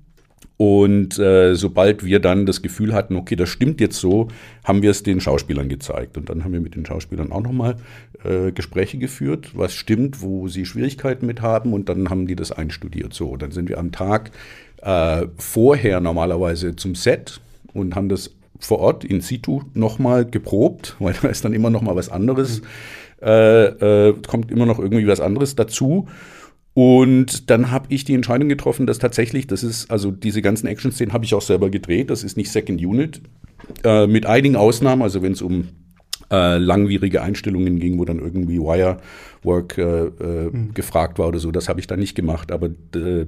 und 0.60 1.18
äh, 1.18 1.56
sobald 1.56 2.04
wir 2.04 2.20
dann 2.20 2.46
das 2.46 2.62
Gefühl 2.62 2.94
hatten, 2.94 3.16
okay, 3.16 3.38
das 3.38 3.48
stimmt 3.48 3.80
jetzt 3.80 3.98
so, 3.98 4.28
haben 4.66 4.82
wir 4.82 4.92
es 4.92 5.04
den 5.04 5.22
Schauspielern 5.22 5.70
gezeigt. 5.70 6.18
Und 6.18 6.28
dann 6.28 6.44
haben 6.44 6.52
wir 6.52 6.60
mit 6.60 6.76
den 6.76 6.86
Schauspielern 6.86 7.32
auch 7.32 7.42
nochmal 7.42 7.78
äh, 8.26 8.52
Gespräche 8.52 8.98
geführt, 8.98 9.52
was 9.54 9.74
stimmt, 9.74 10.22
wo 10.22 10.50
sie 10.50 10.66
Schwierigkeiten 10.66 11.26
mit 11.26 11.42
haben. 11.42 11.72
Und 11.72 11.88
dann 11.88 12.10
haben 12.10 12.28
die 12.28 12.36
das 12.36 12.52
einstudiert. 12.52 13.14
So, 13.14 13.38
dann 13.38 13.52
sind 13.52 13.70
wir 13.70 13.78
am 13.78 13.94
Tag 13.94 14.32
äh, 14.82 15.28
vorher 15.38 16.02
normalerweise 16.02 16.76
zum 16.76 16.94
Set 16.94 17.40
und 17.72 17.96
haben 17.96 18.10
das 18.10 18.32
vor 18.60 18.80
Ort 18.80 19.06
in 19.06 19.22
situ 19.22 19.62
nochmal 19.76 20.26
geprobt, 20.26 20.98
weil 21.00 21.16
da 21.22 21.30
ist 21.30 21.46
dann 21.46 21.54
immer 21.54 21.70
noch 21.70 21.84
mal 21.84 21.96
was 21.96 22.10
anderes, 22.10 22.64
äh, 23.22 24.10
äh, 24.10 24.14
kommt 24.28 24.52
immer 24.52 24.66
noch 24.66 24.80
irgendwie 24.80 25.08
was 25.08 25.22
anderes 25.22 25.56
dazu. 25.56 26.10
Und 26.74 27.50
dann 27.50 27.72
habe 27.72 27.88
ich 27.90 28.06
die 28.06 28.14
Entscheidung 28.14 28.48
getroffen, 28.48 28.88
dass 28.88 29.00
tatsächlich, 29.00 29.48
das 29.48 29.64
ist, 29.64 29.92
also 29.92 30.12
diese 30.12 30.42
ganzen 30.42 30.68
Action-Szenen 30.68 31.14
habe 31.14 31.26
ich 31.26 31.34
auch 31.34 31.42
selber 31.42 31.70
gedreht, 31.70 32.10
das 32.10 32.24
ist 32.24 32.38
nicht 32.38 32.52
Second 32.52 32.80
Unit. 32.82 33.22
Äh, 33.84 34.08
mit 34.08 34.26
einigen 34.26 34.56
Ausnahmen, 34.56 35.02
also 35.02 35.22
wenn 35.22 35.34
es 35.34 35.42
um 35.42 35.70
äh, 36.32 36.58
langwierige 36.58 37.22
Einstellungen 37.22 37.80
ging, 37.80 37.98
wo 37.98 38.06
dann 38.06 38.20
irgendwie 38.20 38.60
Wirework 38.60 39.78
äh, 39.78 40.06
äh, 40.06 40.50
mhm. 40.52 40.74
gefragt 40.74 41.20
war 41.20 41.28
oder 41.28 41.40
so, 41.40 41.52
das 41.52 41.70
habe 41.70 41.80
ich 41.80 41.88
dann 41.88 42.00
nicht 42.00 42.16
gemacht. 42.16 42.52
Aber 42.52 42.68
äh, 42.96 43.26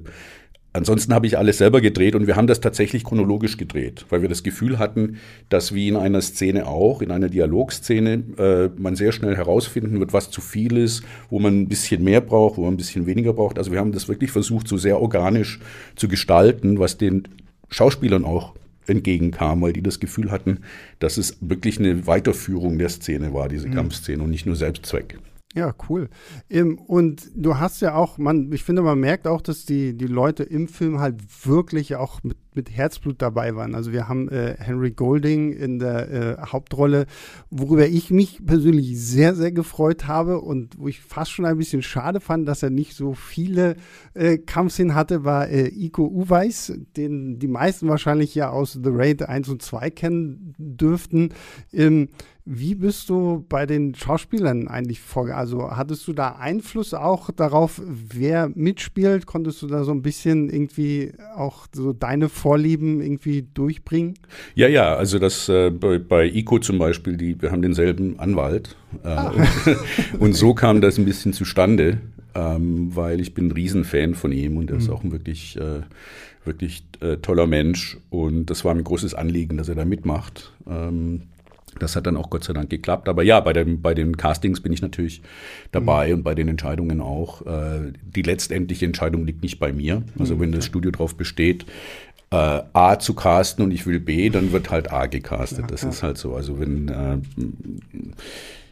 Ansonsten 0.74 1.13
habe 1.13 1.28
ich 1.28 1.38
alles 1.38 1.58
selber 1.58 1.82
gedreht 1.82 2.16
und 2.16 2.28
wir 2.28 2.38
haben 2.38 2.48
das 2.48 2.62
tatsächlich 2.62 3.04
chronologisch 3.04 3.58
gedreht, 3.58 4.06
weil 4.10 4.22
wir 4.22 4.30
das 4.30 4.42
Gefühl 4.42 4.80
hatten, 4.80 5.18
dass 5.50 5.74
wie 5.74 5.90
in 5.90 5.98
einer 5.98 6.22
Szene 6.22 6.66
auch, 6.66 7.01
in 7.01 7.12
einer 7.12 7.28
Dialogszene, 7.28 8.24
äh, 8.38 8.70
man 8.82 8.96
sehr 8.96 9.12
schnell 9.12 9.36
herausfinden 9.36 10.00
wird, 10.00 10.13
was 10.13 10.32
zu 10.32 10.40
viel 10.40 10.78
ist, 10.78 11.04
wo 11.30 11.40
man 11.40 11.60
ein 11.60 11.68
bisschen 11.68 12.04
mehr 12.04 12.22
braucht, 12.22 12.58
wo 12.58 12.63
man 12.63 12.75
ein 12.75 12.78
bisschen 12.78 13.06
weniger 13.06 13.34
braucht. 13.34 13.58
Also 13.58 13.74
wir 13.74 13.80
haben 13.80 13.92
das 13.92 14.08
wirklich 14.08 14.32
versucht, 14.32 14.70
so 14.70 14.78
sehr 14.78 15.01
organisch 15.01 15.60
zu 15.98 16.08
gestalten, 16.08 16.80
was 16.80 16.98
den 16.98 17.28
Schauspielern 17.70 18.24
auch 18.24 18.54
entgegenkam, 18.88 19.62
weil 19.62 19.74
die 19.74 19.84
das 19.84 20.00
Gefühl 20.00 20.32
hatten, 20.32 20.60
dass 21.00 21.18
es 21.18 21.38
wirklich 21.42 21.80
eine 21.80 22.08
Weiterführung 22.08 22.78
der 22.78 22.90
Szene 22.90 23.34
war, 23.34 23.50
diese 23.50 23.68
mhm. 23.68 23.74
Kampfszene 23.74 24.24
und 24.24 24.30
nicht 24.30 24.46
nur 24.46 24.56
Selbstzweck. 24.56 25.18
Ja, 25.53 25.75
cool. 25.89 26.10
Und 26.88 27.29
du 27.36 27.58
hast 27.58 27.81
ja 27.81 27.96
auch, 27.96 28.17
man, 28.17 28.51
ich 28.53 28.63
finde, 28.63 28.81
man 28.81 29.00
merkt 29.00 29.27
auch, 29.27 29.41
dass 29.41 29.65
die, 29.65 29.98
die 29.98 30.08
Leute 30.08 30.43
im 30.43 30.67
Film 30.70 31.00
halt 31.00 31.46
wirklich 31.46 31.96
auch 31.96 32.24
mit, 32.24 32.38
mit 32.55 32.70
Herzblut 32.70 33.22
dabei 33.22 33.55
waren. 33.55 33.75
Also 33.75 33.91
wir 33.91 34.08
haben 34.08 34.29
äh, 34.29 34.55
Henry 34.58 34.91
Golding 34.91 35.53
in 35.53 35.79
der 35.79 36.12
äh, 36.12 36.38
Hauptrolle, 36.48 37.05
worüber 37.50 37.88
ich 37.88 38.12
mich 38.12 38.46
persönlich 38.46 39.00
sehr, 39.00 39.36
sehr 39.36 39.51
gefreut 39.51 40.08
habe 40.08 40.41
und 40.41 40.77
wo 40.77 40.88
ich 40.88 41.01
fast 41.01 41.31
schon 41.31 41.46
ein 41.46 41.58
bisschen 41.58 41.81
schade 41.81 42.20
fand, 42.20 42.48
dass 42.48 42.63
er 42.63 42.70
nicht 42.70 42.96
so 42.96 43.13
viele 43.13 43.75
äh, 44.13 44.38
Kampfszenen 44.38 44.96
hatte, 44.96 45.24
war 45.24 45.48
äh, 45.48 45.67
Iko 45.67 46.05
Uweis, 46.05 46.74
den 46.98 47.39
die 47.39 47.48
meisten 47.48 47.88
wahrscheinlich 47.88 48.36
ja 48.36 48.50
aus 48.50 48.74
The 48.74 48.89
Raid 48.91 49.24
1 49.24 49.50
und 49.50 49.62
2 49.62 49.89
kennen 49.91 50.53
dürften. 50.58 51.29
Ähm, 51.72 52.10
wie 52.43 52.74
bist 52.74 53.08
du 53.10 53.46
bei 53.48 53.67
den 53.67 53.93
Schauspielern 53.93 54.67
eigentlich 54.67 55.00
vorgegangen? 55.00 55.39
Also 55.39 55.72
hattest 55.72 56.08
du 56.08 56.13
da 56.13 56.38
Einfluss 56.38 56.93
auch 56.96 57.29
darauf, 57.29 57.79
wer 57.86 58.50
mitspielt? 58.50 59.27
Konntest 59.27 59.62
du 59.62 59.67
da 59.67 59.84
so 59.84 59.91
ein 59.91 60.01
bisschen 60.01 60.50
irgendwie 60.50 61.13
auch 61.36 61.67
so 61.74 61.93
deine 61.93 62.29
Vorlieben 62.42 63.02
irgendwie 63.02 63.46
durchbringen? 63.54 64.16
Ja, 64.56 64.68
ja, 64.68 64.96
also 64.96 65.20
das 65.20 65.48
äh, 65.48 65.70
bei, 65.70 66.00
bei 66.00 66.26
ICO 66.26 66.58
zum 66.58 66.80
Beispiel, 66.80 67.16
die, 67.16 67.40
wir 67.40 67.52
haben 67.52 67.62
denselben 67.62 68.20
Anwalt. 68.20 68.76
Äh, 69.04 69.08
ah. 69.08 69.30
und, 70.14 70.20
und, 70.20 70.34
so 70.34 70.56
kam 70.56 70.82
das 70.82 70.98
ein 70.98 71.06
bisschen 71.06 71.34
zustande. 71.34 72.00
ähm, 72.34 72.96
weil 72.96 73.20
ich 73.20 73.34
bin 73.34 73.48
ein 73.48 73.52
Riesenfan 73.52 74.16
von 74.16 74.32
ihm 74.32 74.58
und 74.58 74.72
er 74.72 74.78
ist 74.78 74.90
auch 74.90 75.04
ein 75.04 75.12
wirklich, 75.12 75.58
äh, 75.58 75.82
wirklich 76.46 76.84
äh, 77.02 77.18
toller 77.18 77.46
Mensch. 77.48 77.98
Und 78.10 78.48
das 78.48 78.66
war 78.66 78.74
mir 78.74 78.82
ein 78.82 78.86
großes 78.86 79.14
Anliegen, 79.14 79.58
dass 79.58 79.70
er 79.70 79.76
da 79.76 79.86
mitmacht. 79.86 80.52
Ähm, 80.68 81.24
das 81.80 81.96
hat 81.96 82.06
dann 82.06 82.18
auch 82.18 82.30
Gott 82.30 82.44
sei 82.44 82.54
Dank 82.54 82.70
geklappt. 82.70 83.08
Aber 83.08 83.24
ja, 83.24 83.40
bei, 83.40 83.54
dem, 83.54 83.82
bei 83.82 83.94
den 83.94 84.18
Castings 84.18 84.60
bin 84.62 84.74
ich 84.74 84.82
natürlich 84.82 85.22
dabei 85.72 86.08
mhm. 86.08 86.16
und 86.16 86.24
bei 86.24 86.36
den 86.36 86.48
Entscheidungen 86.48 87.02
auch. 87.02 87.46
Äh, 87.46 87.94
die 88.04 88.22
letztendliche 88.22 88.86
Entscheidung 88.86 89.26
liegt 89.26 89.42
nicht 89.42 89.60
bei 89.60 89.72
mir. 89.72 90.04
Also 90.20 90.36
mhm. 90.36 90.40
wenn 90.42 90.52
das 90.52 90.66
Studio 90.66 90.92
darauf 90.92 91.16
besteht, 91.16 91.66
äh, 92.32 92.62
A 92.74 92.98
zu 92.98 93.14
casten 93.14 93.64
und 93.64 93.72
ich 93.72 93.86
will 93.86 94.00
B, 94.00 94.30
dann 94.30 94.52
wird 94.52 94.72
halt 94.72 94.92
A 94.92 95.06
gecastet. 95.06 95.66
Das 95.70 95.84
ist 95.84 96.02
halt 96.02 96.18
so. 96.18 96.34
Also 96.34 96.60
wenn 96.60 96.88
äh, 96.88 97.18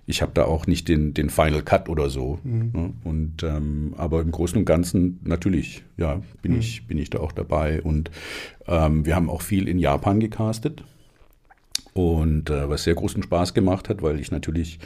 ich 0.10 0.24
habe 0.24 0.32
da 0.34 0.46
auch 0.46 0.66
nicht 0.66 0.88
den, 0.88 1.14
den 1.14 1.30
Final 1.30 1.62
Cut 1.62 1.88
oder 1.88 2.10
so. 2.10 2.40
Mhm. 2.44 2.72
Ne? 2.74 2.94
Und 3.04 3.44
ähm, 3.44 3.94
aber 3.96 4.22
im 4.22 4.32
Großen 4.32 4.58
und 4.58 4.66
Ganzen 4.66 5.20
natürlich, 5.24 5.84
ja, 5.98 6.22
bin 6.42 6.54
mhm. 6.54 6.60
ich 6.60 6.88
bin 6.88 6.98
ich 6.98 7.12
da 7.12 7.20
auch 7.20 7.32
dabei. 7.32 7.82
Und 7.84 8.10
ähm, 8.66 9.06
wir 9.06 9.16
haben 9.16 9.30
auch 9.30 9.44
viel 9.44 9.68
in 9.68 9.78
Japan 9.78 10.20
gecastet 10.20 10.84
und 11.94 12.50
äh, 12.50 12.68
was 12.70 12.86
sehr 12.86 12.96
großen 12.96 13.22
Spaß 13.22 13.54
gemacht 13.54 13.88
hat, 13.88 14.02
weil 14.02 14.20
ich 14.20 14.32
natürlich 14.32 14.80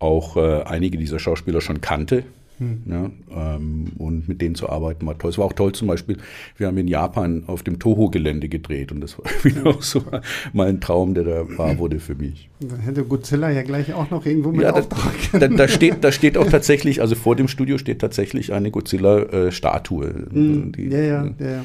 auch 0.00 0.36
äh, 0.36 0.62
einige 0.64 0.98
dieser 0.98 1.20
Schauspieler 1.20 1.60
schon 1.60 1.80
kannte. 1.80 2.24
Hm. 2.58 2.82
Ja, 2.86 3.10
ähm, 3.56 3.86
und 3.98 4.28
mit 4.28 4.40
denen 4.40 4.54
zu 4.54 4.68
arbeiten 4.68 5.04
war 5.06 5.18
toll. 5.18 5.30
Es 5.30 5.38
war 5.38 5.46
auch 5.46 5.52
toll 5.52 5.72
zum 5.72 5.88
Beispiel, 5.88 6.18
wir 6.56 6.68
haben 6.68 6.78
in 6.78 6.86
Japan 6.86 7.44
auf 7.46 7.62
dem 7.62 7.78
Toho-Gelände 7.78 8.48
gedreht 8.48 8.92
und 8.92 9.00
das 9.00 9.18
war 9.18 9.24
wieder 9.42 9.66
auch 9.66 9.82
so 9.82 10.04
mal 10.52 10.68
ein 10.68 10.80
Traum, 10.80 11.14
der 11.14 11.24
da 11.24 11.58
wahr 11.58 11.78
wurde 11.78 11.98
für 11.98 12.14
mich. 12.14 12.48
Da 12.60 12.76
hätte 12.76 13.04
Godzilla 13.04 13.50
ja 13.50 13.62
gleich 13.62 13.92
auch 13.92 14.10
noch 14.10 14.24
irgendwo 14.24 14.52
mit 14.52 14.62
ja, 14.62 14.72
Auftrag. 14.72 15.14
Da, 15.32 15.48
da, 15.48 15.68
steht, 15.68 16.02
da 16.02 16.12
steht 16.12 16.38
auch 16.38 16.48
tatsächlich, 16.48 17.00
also 17.00 17.14
vor 17.14 17.34
dem 17.34 17.48
Studio 17.48 17.78
steht 17.78 18.00
tatsächlich 18.00 18.52
eine 18.52 18.70
Godzilla-Statue. 18.70 20.26
Hm. 20.32 20.72
ja, 20.76 20.98
ja, 20.98 21.24
ja. 21.38 21.64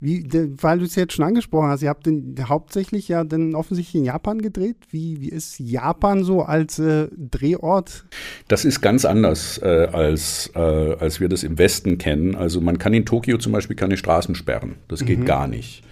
Wie, 0.00 0.26
weil 0.60 0.78
du 0.78 0.84
es 0.84 0.94
jetzt 0.94 1.12
schon 1.12 1.24
angesprochen 1.24 1.68
hast, 1.68 1.82
ihr 1.82 1.90
habt 1.90 2.06
den, 2.06 2.34
hauptsächlich 2.48 3.08
ja 3.08 3.24
dann 3.24 3.54
offensichtlich 3.54 4.00
in 4.00 4.04
Japan 4.04 4.40
gedreht. 4.40 4.76
Wie, 4.90 5.20
wie 5.20 5.28
ist 5.28 5.60
Japan 5.60 6.24
so 6.24 6.42
als 6.42 6.78
äh, 6.78 7.08
Drehort? 7.16 8.06
Das 8.48 8.64
ist 8.64 8.80
ganz 8.80 9.04
anders, 9.04 9.58
äh, 9.62 9.88
als, 9.92 10.50
äh, 10.54 10.58
als 10.58 11.20
wir 11.20 11.28
das 11.28 11.42
im 11.42 11.58
Westen 11.58 11.98
kennen. 11.98 12.34
Also 12.34 12.60
man 12.60 12.78
kann 12.78 12.94
in 12.94 13.04
Tokio 13.04 13.38
zum 13.38 13.52
Beispiel 13.52 13.76
keine 13.76 13.96
Straßen 13.96 14.34
sperren. 14.34 14.76
Das 14.88 15.04
geht 15.04 15.20
mhm. 15.20 15.24
gar 15.26 15.46
nicht. 15.46 15.82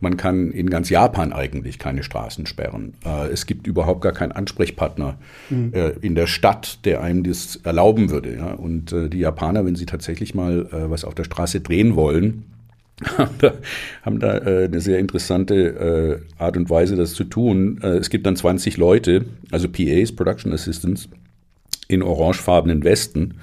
Man 0.00 0.18
kann 0.18 0.50
in 0.50 0.68
ganz 0.68 0.90
Japan 0.90 1.32
eigentlich 1.32 1.78
keine 1.78 2.02
Straßen 2.02 2.44
sperren. 2.44 2.92
Äh, 3.06 3.28
es 3.28 3.46
gibt 3.46 3.66
überhaupt 3.66 4.02
gar 4.02 4.12
keinen 4.12 4.32
Ansprechpartner 4.32 5.16
mhm. 5.48 5.72
äh, 5.72 5.90
in 6.00 6.14
der 6.14 6.26
Stadt, 6.26 6.84
der 6.84 7.02
einem 7.02 7.22
das 7.22 7.56
erlauben 7.64 8.10
würde. 8.10 8.36
Ja? 8.36 8.52
Und 8.52 8.92
äh, 8.92 9.08
die 9.08 9.20
Japaner, 9.20 9.64
wenn 9.64 9.76
sie 9.76 9.86
tatsächlich 9.86 10.34
mal 10.34 10.68
was 10.70 11.04
auf 11.04 11.14
der 11.14 11.24
Straße 11.24 11.60
drehen 11.60 11.96
wollen, 11.96 12.44
haben 14.02 14.20
da, 14.20 14.38
äh, 14.38 14.64
eine 14.64 14.80
sehr 14.80 14.98
interessante 14.98 16.20
äh, 16.38 16.42
Art 16.42 16.56
und 16.56 16.70
Weise, 16.70 16.96
das 16.96 17.14
zu 17.14 17.24
tun. 17.24 17.80
Äh, 17.82 17.96
es 17.96 18.10
gibt 18.10 18.26
dann 18.26 18.36
20 18.36 18.76
Leute, 18.76 19.24
also 19.50 19.68
PAs, 19.68 20.12
Production 20.12 20.52
Assistants, 20.52 21.08
in 21.88 22.02
orangefarbenen 22.02 22.84
Westen, 22.84 23.34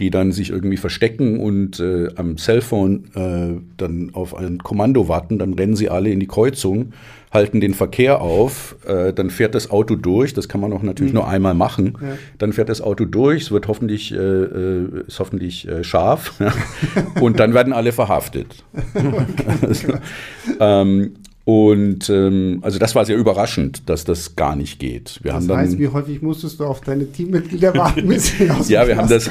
die 0.00 0.10
dann 0.10 0.32
sich 0.32 0.50
irgendwie 0.50 0.76
verstecken 0.76 1.40
und 1.40 1.80
äh, 1.80 2.08
am 2.16 2.36
Cellphone 2.36 3.04
äh, 3.14 3.60
dann 3.76 4.10
auf 4.12 4.34
ein 4.34 4.58
Kommando 4.58 5.08
warten. 5.08 5.38
Dann 5.38 5.54
rennen 5.54 5.76
sie 5.76 5.88
alle 5.88 6.10
in 6.10 6.20
die 6.20 6.26
Kreuzung 6.26 6.92
halten 7.32 7.60
den 7.60 7.74
Verkehr 7.74 8.20
auf, 8.20 8.76
äh, 8.86 9.12
dann 9.12 9.30
fährt 9.30 9.54
das 9.54 9.70
Auto 9.70 9.96
durch, 9.96 10.32
das 10.32 10.48
kann 10.48 10.60
man 10.60 10.72
auch 10.72 10.82
natürlich 10.82 11.12
mhm. 11.12 11.20
nur 11.20 11.28
einmal 11.28 11.54
machen, 11.54 11.98
ja. 12.00 12.16
dann 12.38 12.52
fährt 12.52 12.68
das 12.68 12.80
Auto 12.80 13.04
durch, 13.04 13.42
es 13.42 13.50
wird 13.50 13.68
hoffentlich, 13.68 14.12
äh, 14.12 14.16
äh 14.16 15.04
ist 15.06 15.20
hoffentlich 15.20 15.68
äh, 15.68 15.84
scharf 15.84 16.34
und 17.20 17.38
dann 17.38 17.54
werden 17.54 17.72
alle 17.72 17.92
verhaftet. 17.92 18.64
also, 19.62 19.94
ähm, 20.60 21.14
und 21.48 22.10
ähm, 22.10 22.58
also 22.60 22.78
das 22.78 22.94
war 22.94 23.06
sehr 23.06 23.16
überraschend, 23.16 23.88
dass 23.88 24.04
das 24.04 24.36
gar 24.36 24.54
nicht 24.54 24.78
geht. 24.78 25.18
Wir 25.22 25.32
das 25.32 25.48
haben 25.48 25.56
heißt, 25.56 25.72
dann, 25.72 25.78
wie 25.78 25.88
häufig 25.88 26.20
musstest 26.20 26.60
du 26.60 26.66
auf 26.66 26.82
deine 26.82 27.10
Teammitglieder 27.10 27.74
warten, 27.74 28.06
bis 28.06 28.36
sie 28.36 28.50
aus 28.50 28.68
Ja, 28.68 28.86
wir 28.86 28.98
haben, 28.98 29.08
das, 29.08 29.30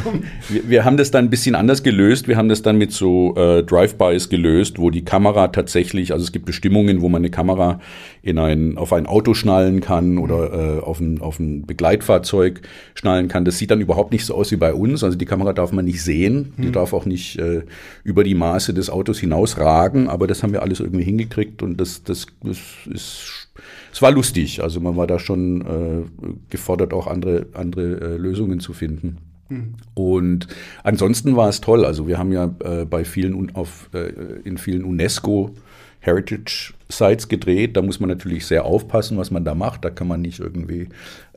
wir, 0.49 0.67
wir, 0.67 0.83
haben 0.83 0.97
das 0.97 1.11
dann 1.11 1.25
ein 1.25 1.29
bisschen 1.29 1.53
anders 1.53 1.83
gelöst. 1.83 2.27
Wir 2.27 2.35
haben 2.35 2.49
das 2.49 2.63
dann 2.63 2.79
mit 2.79 2.91
so 2.91 3.35
äh, 3.35 3.61
Drive-Bys 3.61 4.29
gelöst, 4.29 4.79
wo 4.79 4.89
die 4.89 5.05
Kamera 5.05 5.49
tatsächlich, 5.49 6.11
also 6.11 6.23
es 6.23 6.31
gibt 6.31 6.47
Bestimmungen, 6.47 7.03
wo 7.03 7.07
man 7.07 7.21
eine 7.21 7.29
Kamera 7.29 7.79
in 8.23 8.39
ein, 8.39 8.79
auf 8.79 8.93
ein 8.93 9.05
Auto 9.05 9.35
schnallen 9.35 9.79
kann 9.79 10.17
oder 10.17 10.79
äh, 10.79 10.79
auf, 10.79 10.99
ein, 10.99 11.21
auf 11.21 11.37
ein 11.37 11.67
Begleitfahrzeug 11.67 12.61
schnallen 12.95 13.27
kann. 13.27 13.45
Das 13.45 13.59
sieht 13.59 13.69
dann 13.69 13.79
überhaupt 13.79 14.11
nicht 14.11 14.25
so 14.25 14.33
aus 14.33 14.49
wie 14.49 14.55
bei 14.57 14.73
uns. 14.73 15.03
Also 15.03 15.19
die 15.19 15.25
Kamera 15.25 15.53
darf 15.53 15.71
man 15.71 15.85
nicht 15.85 16.01
sehen. 16.01 16.53
Die 16.57 16.63
hm. 16.63 16.71
darf 16.71 16.93
auch 16.93 17.05
nicht 17.05 17.37
äh, 17.37 17.61
über 18.03 18.23
die 18.23 18.33
Maße 18.33 18.73
des 18.73 18.89
Autos 18.89 19.19
hinausragen. 19.19 20.09
Aber 20.09 20.25
das 20.25 20.41
haben 20.41 20.51
wir 20.51 20.63
alles 20.63 20.79
irgendwie 20.79 21.03
hingekriegt 21.03 21.61
und 21.61 21.79
das 21.79 22.06
das, 22.09 22.27
das 22.43 22.57
ist, 22.89 23.49
es 23.91 24.01
war 24.01 24.11
lustig. 24.11 24.61
Also 24.61 24.79
man 24.79 24.95
war 24.95 25.07
da 25.07 25.19
schon 25.19 25.61
äh, 25.61 26.25
gefordert, 26.49 26.93
auch 26.93 27.07
andere, 27.07 27.47
andere 27.53 27.99
äh, 28.01 28.17
Lösungen 28.17 28.59
zu 28.59 28.73
finden. 28.73 29.17
Mhm. 29.49 29.75
Und 29.93 30.47
ansonsten 30.83 31.35
war 31.35 31.49
es 31.49 31.61
toll. 31.61 31.85
Also 31.85 32.07
wir 32.07 32.17
haben 32.17 32.31
ja 32.31 32.55
äh, 32.63 32.85
bei 32.85 33.05
vielen 33.05 33.55
auf, 33.55 33.89
äh, 33.93 34.11
in 34.43 34.57
vielen 34.57 34.83
UNESCO 34.83 35.53
Heritage 35.99 36.73
Sites 36.89 37.27
gedreht. 37.27 37.75
Da 37.75 37.81
muss 37.81 37.99
man 37.99 38.09
natürlich 38.09 38.45
sehr 38.45 38.65
aufpassen, 38.65 39.17
was 39.17 39.31
man 39.31 39.43
da 39.43 39.55
macht. 39.55 39.83
Da 39.83 39.89
kann 39.89 40.07
man 40.07 40.21
nicht 40.21 40.39
irgendwie 40.39 40.89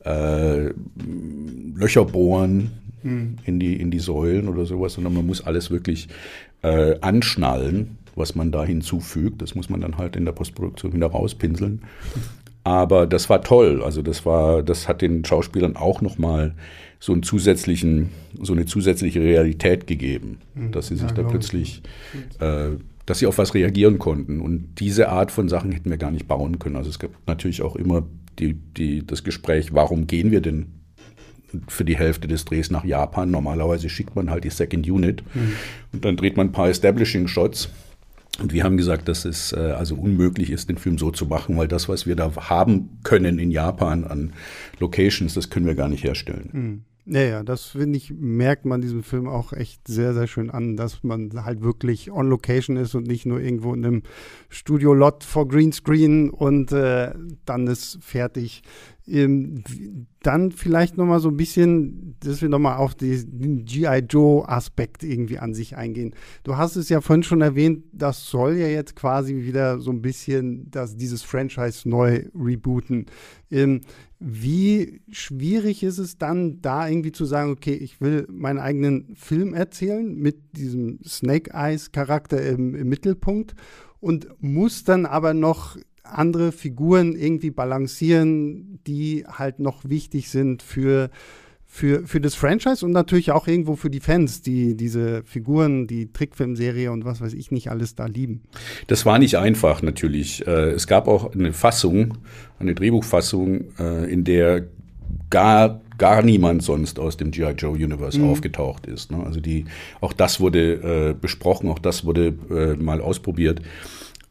äh, 0.05 0.69
Löcher 1.75 2.05
bohren 2.05 2.71
mhm. 3.03 3.37
in, 3.45 3.59
die, 3.59 3.79
in 3.79 3.91
die 3.91 3.99
Säulen 3.99 4.47
oder 4.47 4.65
sowas, 4.65 4.93
sondern 4.93 5.13
man 5.13 5.25
muss 5.25 5.41
alles 5.41 5.71
wirklich 5.71 6.07
äh, 6.61 6.95
anschnallen 7.01 7.97
was 8.15 8.35
man 8.35 8.51
da 8.51 8.63
hinzufügt. 8.63 9.41
Das 9.41 9.55
muss 9.55 9.69
man 9.69 9.81
dann 9.81 9.97
halt 9.97 10.15
in 10.15 10.25
der 10.25 10.31
Postproduktion 10.31 10.93
wieder 10.93 11.07
rauspinseln. 11.07 11.81
Aber 12.63 13.07
das 13.07 13.29
war 13.29 13.41
toll. 13.41 13.81
Also 13.83 14.01
das 14.01 14.25
war, 14.25 14.61
das 14.61 14.87
hat 14.87 15.01
den 15.01 15.25
Schauspielern 15.25 15.75
auch 15.75 16.01
nochmal 16.01 16.53
so 16.99 17.13
einen 17.13 17.23
zusätzlichen, 17.23 18.09
so 18.39 18.53
eine 18.53 18.65
zusätzliche 18.65 19.21
Realität 19.21 19.87
gegeben, 19.87 20.37
mhm. 20.53 20.71
dass 20.71 20.87
sie 20.87 20.95
sich 20.95 21.09
ja, 21.09 21.15
da 21.15 21.23
plötzlich, 21.23 21.81
äh, 22.39 22.69
dass 23.07 23.19
sie 23.19 23.25
auf 23.25 23.39
was 23.39 23.55
reagieren 23.55 23.97
konnten. 23.97 24.39
Und 24.39 24.75
diese 24.79 25.09
Art 25.09 25.31
von 25.31 25.49
Sachen 25.49 25.71
hätten 25.71 25.89
wir 25.89 25.97
gar 25.97 26.11
nicht 26.11 26.27
bauen 26.27 26.59
können. 26.59 26.75
Also 26.75 26.91
es 26.91 26.99
gab 26.99 27.11
natürlich 27.25 27.63
auch 27.63 27.75
immer 27.75 28.03
die, 28.37 28.53
die, 28.53 29.05
das 29.05 29.23
Gespräch, 29.23 29.73
warum 29.73 30.05
gehen 30.05 30.29
wir 30.29 30.41
denn 30.41 30.67
für 31.67 31.83
die 31.83 31.97
Hälfte 31.97 32.27
des 32.27 32.45
Drehs 32.45 32.69
nach 32.69 32.85
Japan? 32.85 33.31
Normalerweise 33.31 33.89
schickt 33.89 34.15
man 34.15 34.29
halt 34.29 34.43
die 34.43 34.51
Second 34.51 34.87
Unit 34.87 35.23
mhm. 35.33 35.53
und 35.93 36.05
dann 36.05 36.15
dreht 36.15 36.37
man 36.37 36.47
ein 36.47 36.51
paar 36.51 36.69
Establishing 36.69 37.27
Shots 37.27 37.69
und 38.39 38.53
wir 38.53 38.63
haben 38.63 38.77
gesagt, 38.77 39.07
dass 39.07 39.25
es 39.25 39.51
äh, 39.51 39.57
also 39.57 39.95
unmöglich 39.95 40.51
ist, 40.51 40.69
den 40.69 40.77
Film 40.77 40.97
so 40.97 41.11
zu 41.11 41.25
machen, 41.25 41.57
weil 41.57 41.67
das, 41.67 41.89
was 41.89 42.07
wir 42.07 42.15
da 42.15 42.33
haben 42.49 42.99
können 43.03 43.39
in 43.39 43.51
Japan 43.51 44.03
an 44.03 44.33
Locations, 44.79 45.33
das 45.33 45.49
können 45.49 45.65
wir 45.65 45.75
gar 45.75 45.89
nicht 45.89 46.03
herstellen. 46.03 46.49
Mhm. 46.51 46.83
Ja, 47.05 47.21
ja, 47.21 47.43
das 47.43 47.65
finde 47.65 47.97
ich, 47.97 48.13
merkt 48.15 48.63
man 48.63 48.79
diesem 48.79 49.01
Film 49.01 49.27
auch 49.27 49.53
echt 49.53 49.87
sehr, 49.87 50.13
sehr 50.13 50.27
schön 50.27 50.51
an, 50.51 50.77
dass 50.77 51.03
man 51.03 51.31
halt 51.43 51.63
wirklich 51.63 52.11
on 52.11 52.29
location 52.29 52.77
ist 52.77 52.93
und 52.93 53.07
nicht 53.07 53.25
nur 53.25 53.41
irgendwo 53.41 53.73
in 53.73 53.83
einem 53.83 54.03
Studio-Lot 54.49 55.23
vor 55.23 55.47
Greenscreen 55.47 56.29
und 56.29 56.71
äh, 56.71 57.11
dann 57.45 57.65
ist 57.65 57.97
fertig. 58.01 58.61
Ähm, 59.07 59.63
dann 60.21 60.51
vielleicht 60.51 60.97
nochmal 60.97 61.19
so 61.19 61.29
ein 61.29 61.37
bisschen, 61.37 62.15
dass 62.19 62.41
wir 62.41 62.49
nochmal 62.49 62.77
auf 62.77 62.93
den 62.95 63.65
G.I. 63.65 64.05
Joe-Aspekt 64.07 65.03
irgendwie 65.03 65.39
an 65.39 65.53
sich 65.53 65.75
eingehen. 65.75 66.13
Du 66.43 66.57
hast 66.57 66.75
es 66.75 66.89
ja 66.89 67.01
vorhin 67.01 67.23
schon 67.23 67.41
erwähnt, 67.41 67.83
das 67.91 68.27
soll 68.27 68.57
ja 68.57 68.67
jetzt 68.67 68.95
quasi 68.95 69.35
wieder 69.43 69.79
so 69.79 69.91
ein 69.91 70.01
bisschen 70.01 70.69
dass 70.69 70.95
dieses 70.95 71.23
Franchise 71.23 71.87
neu 71.87 72.25
rebooten. 72.35 73.07
Ähm, 73.49 73.81
wie 74.19 75.01
schwierig 75.09 75.83
ist 75.83 75.97
es 75.97 76.17
dann, 76.17 76.61
da 76.61 76.87
irgendwie 76.87 77.11
zu 77.11 77.25
sagen, 77.25 77.51
okay, 77.51 77.73
ich 77.73 78.01
will 78.01 78.27
meinen 78.29 78.59
eigenen 78.59 79.15
Film 79.15 79.53
erzählen 79.53 80.15
mit 80.15 80.55
diesem 80.55 80.99
Snake 81.03 81.51
Eyes-Charakter 81.53 82.41
im, 82.41 82.75
im 82.75 82.87
Mittelpunkt 82.87 83.55
und 83.99 84.27
muss 84.39 84.83
dann 84.83 85.05
aber 85.05 85.33
noch 85.33 85.77
andere 86.03 86.51
Figuren 86.51 87.15
irgendwie 87.15 87.51
balancieren, 87.51 88.79
die 88.87 89.25
halt 89.27 89.59
noch 89.59 89.87
wichtig 89.87 90.29
sind 90.29 90.61
für, 90.63 91.09
für, 91.65 92.05
für 92.05 92.19
das 92.19 92.35
Franchise 92.35 92.85
und 92.85 92.91
natürlich 92.91 93.31
auch 93.31 93.47
irgendwo 93.47 93.75
für 93.75 93.89
die 93.89 93.99
Fans, 93.99 94.41
die 94.41 94.75
diese 94.75 95.23
Figuren, 95.23 95.87
die 95.87 96.11
Trickfilmserie 96.11 96.91
und 96.91 97.05
was 97.05 97.21
weiß 97.21 97.33
ich 97.33 97.51
nicht 97.51 97.69
alles 97.69 97.95
da 97.95 98.05
lieben. 98.07 98.41
Das 98.87 99.05
war 99.05 99.19
nicht 99.19 99.37
einfach 99.37 99.81
natürlich. 99.81 100.45
Äh, 100.45 100.71
es 100.71 100.87
gab 100.87 101.07
auch 101.07 101.33
eine 101.33 101.53
Fassung, 101.53 102.17
eine 102.59 102.75
Drehbuchfassung, 102.75 103.77
äh, 103.79 104.11
in 104.11 104.23
der 104.23 104.67
gar 105.29 105.81
gar 105.97 106.23
niemand 106.23 106.63
sonst 106.63 106.97
aus 106.99 107.15
dem 107.15 107.29
G.I. 107.29 107.51
Joe 107.51 107.73
Universe 107.73 108.17
mhm. 108.17 108.29
aufgetaucht 108.29 108.87
ist. 108.87 109.11
Ne? 109.11 109.23
Also 109.23 109.39
die, 109.39 109.65
auch 109.99 110.13
das 110.13 110.39
wurde 110.39 111.11
äh, 111.11 111.13
besprochen, 111.13 111.69
auch 111.69 111.77
das 111.77 112.05
wurde 112.05 112.33
mal 112.79 113.01
ausprobiert. 113.01 113.61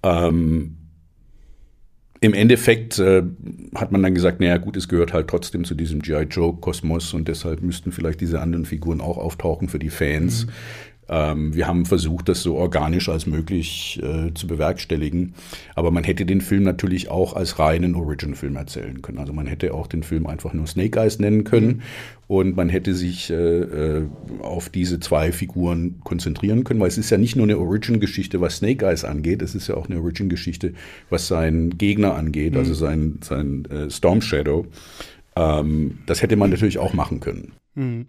Ähm, 0.02 0.74
im 2.20 2.34
Endeffekt 2.34 2.98
äh, 2.98 3.22
hat 3.74 3.92
man 3.92 4.02
dann 4.02 4.14
gesagt, 4.14 4.40
naja 4.40 4.58
gut, 4.58 4.76
es 4.76 4.88
gehört 4.88 5.12
halt 5.12 5.28
trotzdem 5.28 5.64
zu 5.64 5.74
diesem 5.74 6.02
GI 6.02 6.26
Joe 6.30 6.54
Kosmos 6.54 7.14
und 7.14 7.28
deshalb 7.28 7.62
müssten 7.62 7.92
vielleicht 7.92 8.20
diese 8.20 8.40
anderen 8.40 8.66
Figuren 8.66 9.00
auch 9.00 9.16
auftauchen 9.16 9.68
für 9.68 9.78
die 9.78 9.90
Fans. 9.90 10.46
Mhm. 10.46 10.50
Ähm, 11.10 11.54
wir 11.54 11.66
haben 11.66 11.86
versucht, 11.86 12.28
das 12.28 12.42
so 12.42 12.54
organisch 12.54 13.08
als 13.08 13.26
möglich 13.26 14.00
äh, 14.00 14.32
zu 14.32 14.46
bewerkstelligen. 14.46 15.34
Aber 15.74 15.90
man 15.90 16.04
hätte 16.04 16.24
den 16.24 16.40
Film 16.40 16.62
natürlich 16.62 17.10
auch 17.10 17.34
als 17.34 17.58
reinen 17.58 17.96
Origin-Film 17.96 18.54
erzählen 18.54 19.02
können. 19.02 19.18
Also 19.18 19.32
man 19.32 19.48
hätte 19.48 19.74
auch 19.74 19.88
den 19.88 20.04
Film 20.04 20.28
einfach 20.28 20.52
nur 20.52 20.68
Snake 20.68 20.98
Eyes 21.00 21.18
nennen 21.18 21.42
können 21.42 21.82
und 22.28 22.56
man 22.56 22.68
hätte 22.68 22.94
sich 22.94 23.28
äh, 23.30 23.34
äh, 23.34 24.06
auf 24.40 24.68
diese 24.68 25.00
zwei 25.00 25.32
Figuren 25.32 26.00
konzentrieren 26.04 26.62
können, 26.62 26.78
weil 26.78 26.86
es 26.86 26.96
ist 26.96 27.10
ja 27.10 27.18
nicht 27.18 27.34
nur 27.34 27.44
eine 27.44 27.58
Origin-Geschichte, 27.58 28.40
was 28.40 28.58
Snake 28.58 28.86
Eyes 28.86 29.04
angeht, 29.04 29.42
es 29.42 29.56
ist 29.56 29.66
ja 29.66 29.74
auch 29.74 29.90
eine 29.90 29.98
Origin-Geschichte, 29.98 30.74
was 31.10 31.26
seinen 31.26 31.76
Gegner 31.76 32.14
angeht, 32.14 32.56
also 32.56 32.70
mhm. 32.70 32.70
also 32.70 32.74
sein, 32.74 33.18
sein 33.22 33.64
äh, 33.64 33.90
Storm 33.90 34.22
Shadow. 34.22 34.64
Ähm, 35.34 35.98
das 36.06 36.22
hätte 36.22 36.36
man 36.36 36.50
natürlich 36.50 36.78
auch 36.78 36.92
machen 36.92 37.18
können. 37.18 37.52
Mhm. 37.74 38.06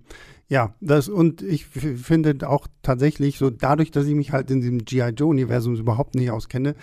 Ja, 0.52 0.76
das 0.82 1.08
und 1.08 1.42
ich 1.42 1.66
finde 1.66 2.46
auch 2.46 2.68
tatsächlich 2.82 3.38
so, 3.38 3.50
dadurch, 3.50 3.90
dass 3.90 4.06
ich 4.06 4.16
mich 4.16 4.34
halt 4.34 4.52
in 4.52 4.60
diesem 4.60 4.84
G.I. 4.84 5.12
Joe-Universum 5.12 5.78
überhaupt 5.78 6.14
nicht 6.14 6.30
auskenne, 6.30 6.76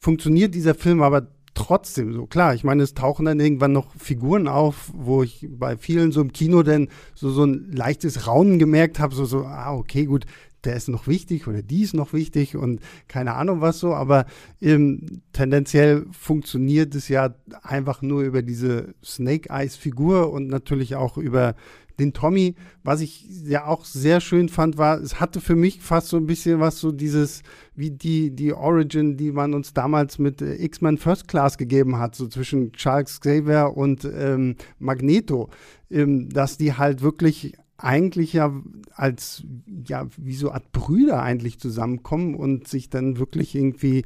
funktioniert 0.00 0.54
dieser 0.54 0.74
Film 0.74 1.02
aber 1.02 1.28
trotzdem 1.52 2.14
so. 2.14 2.24
Klar, 2.24 2.54
ich 2.54 2.64
meine, 2.64 2.82
es 2.82 2.94
tauchen 2.94 3.26
dann 3.26 3.38
irgendwann 3.38 3.72
noch 3.74 3.94
Figuren 3.98 4.48
auf, 4.48 4.90
wo 4.94 5.22
ich 5.22 5.46
bei 5.50 5.76
vielen 5.76 6.10
so 6.10 6.22
im 6.22 6.32
Kino 6.32 6.62
dann 6.62 6.88
so, 7.14 7.28
so 7.28 7.44
ein 7.44 7.70
leichtes 7.70 8.26
Raunen 8.26 8.58
gemerkt 8.58 8.98
habe, 8.98 9.14
so, 9.14 9.26
so, 9.26 9.44
ah, 9.44 9.74
okay, 9.74 10.06
gut, 10.06 10.24
der 10.64 10.76
ist 10.76 10.88
noch 10.88 11.06
wichtig 11.06 11.46
oder 11.48 11.62
die 11.62 11.82
ist 11.82 11.94
noch 11.94 12.12
wichtig 12.12 12.56
und 12.56 12.80
keine 13.08 13.34
Ahnung 13.34 13.60
was 13.60 13.78
so, 13.78 13.94
aber 13.94 14.26
ähm, 14.60 15.22
tendenziell 15.32 16.06
funktioniert 16.12 16.94
es 16.94 17.08
ja 17.08 17.34
einfach 17.62 18.00
nur 18.02 18.22
über 18.22 18.42
diese 18.42 18.94
Snake 19.04 19.50
Eyes 19.50 19.76
Figur 19.76 20.32
und 20.32 20.48
natürlich 20.48 20.94
auch 20.94 21.18
über 21.18 21.56
den 21.98 22.12
Tommy, 22.12 22.54
was 22.82 23.00
ich 23.00 23.26
ja 23.44 23.66
auch 23.66 23.84
sehr 23.84 24.20
schön 24.20 24.48
fand, 24.48 24.78
war, 24.78 25.00
es 25.00 25.20
hatte 25.20 25.40
für 25.40 25.56
mich 25.56 25.80
fast 25.80 26.08
so 26.08 26.16
ein 26.16 26.26
bisschen 26.26 26.60
was 26.60 26.78
so 26.78 26.92
dieses, 26.92 27.42
wie 27.74 27.90
die, 27.90 28.34
die 28.34 28.52
Origin, 28.52 29.16
die 29.16 29.32
man 29.32 29.54
uns 29.54 29.72
damals 29.74 30.18
mit 30.18 30.42
äh, 30.42 30.54
X-Men 30.64 30.98
First 30.98 31.28
Class 31.28 31.58
gegeben 31.58 31.98
hat, 31.98 32.14
so 32.14 32.26
zwischen 32.28 32.72
Charles 32.72 33.20
Xavier 33.20 33.72
und 33.74 34.04
ähm, 34.04 34.56
Magneto, 34.78 35.50
ähm, 35.90 36.28
dass 36.28 36.56
die 36.56 36.74
halt 36.74 37.02
wirklich 37.02 37.54
eigentlich 37.82 38.32
ja 38.32 38.52
als, 38.94 39.44
ja, 39.86 40.06
wie 40.16 40.34
so 40.34 40.52
Art 40.52 40.70
Brüder 40.72 41.22
eigentlich 41.22 41.58
zusammenkommen 41.58 42.34
und 42.34 42.68
sich 42.68 42.90
dann 42.90 43.18
wirklich 43.18 43.54
irgendwie 43.54 44.04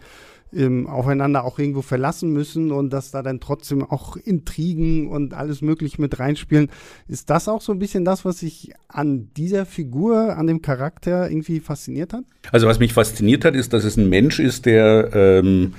ähm, 0.52 0.86
aufeinander 0.86 1.44
auch 1.44 1.58
irgendwo 1.58 1.82
verlassen 1.82 2.32
müssen 2.32 2.72
und 2.72 2.90
dass 2.90 3.10
da 3.10 3.22
dann 3.22 3.40
trotzdem 3.40 3.82
auch 3.82 4.16
Intrigen 4.16 5.08
und 5.08 5.34
alles 5.34 5.62
Mögliche 5.62 6.00
mit 6.00 6.18
reinspielen. 6.18 6.70
Ist 7.08 7.30
das 7.30 7.48
auch 7.48 7.60
so 7.60 7.72
ein 7.72 7.78
bisschen 7.78 8.04
das, 8.04 8.24
was 8.24 8.40
sich 8.40 8.72
an 8.88 9.30
dieser 9.36 9.66
Figur, 9.66 10.36
an 10.36 10.46
dem 10.46 10.62
Charakter 10.62 11.30
irgendwie 11.30 11.60
fasziniert 11.60 12.12
hat? 12.12 12.24
Also 12.52 12.66
was 12.66 12.78
mich 12.78 12.92
fasziniert 12.92 13.44
hat, 13.44 13.54
ist, 13.54 13.72
dass 13.72 13.84
es 13.84 13.96
ein 13.96 14.08
Mensch 14.08 14.38
ist, 14.38 14.66
der 14.66 15.10
ähm 15.14 15.74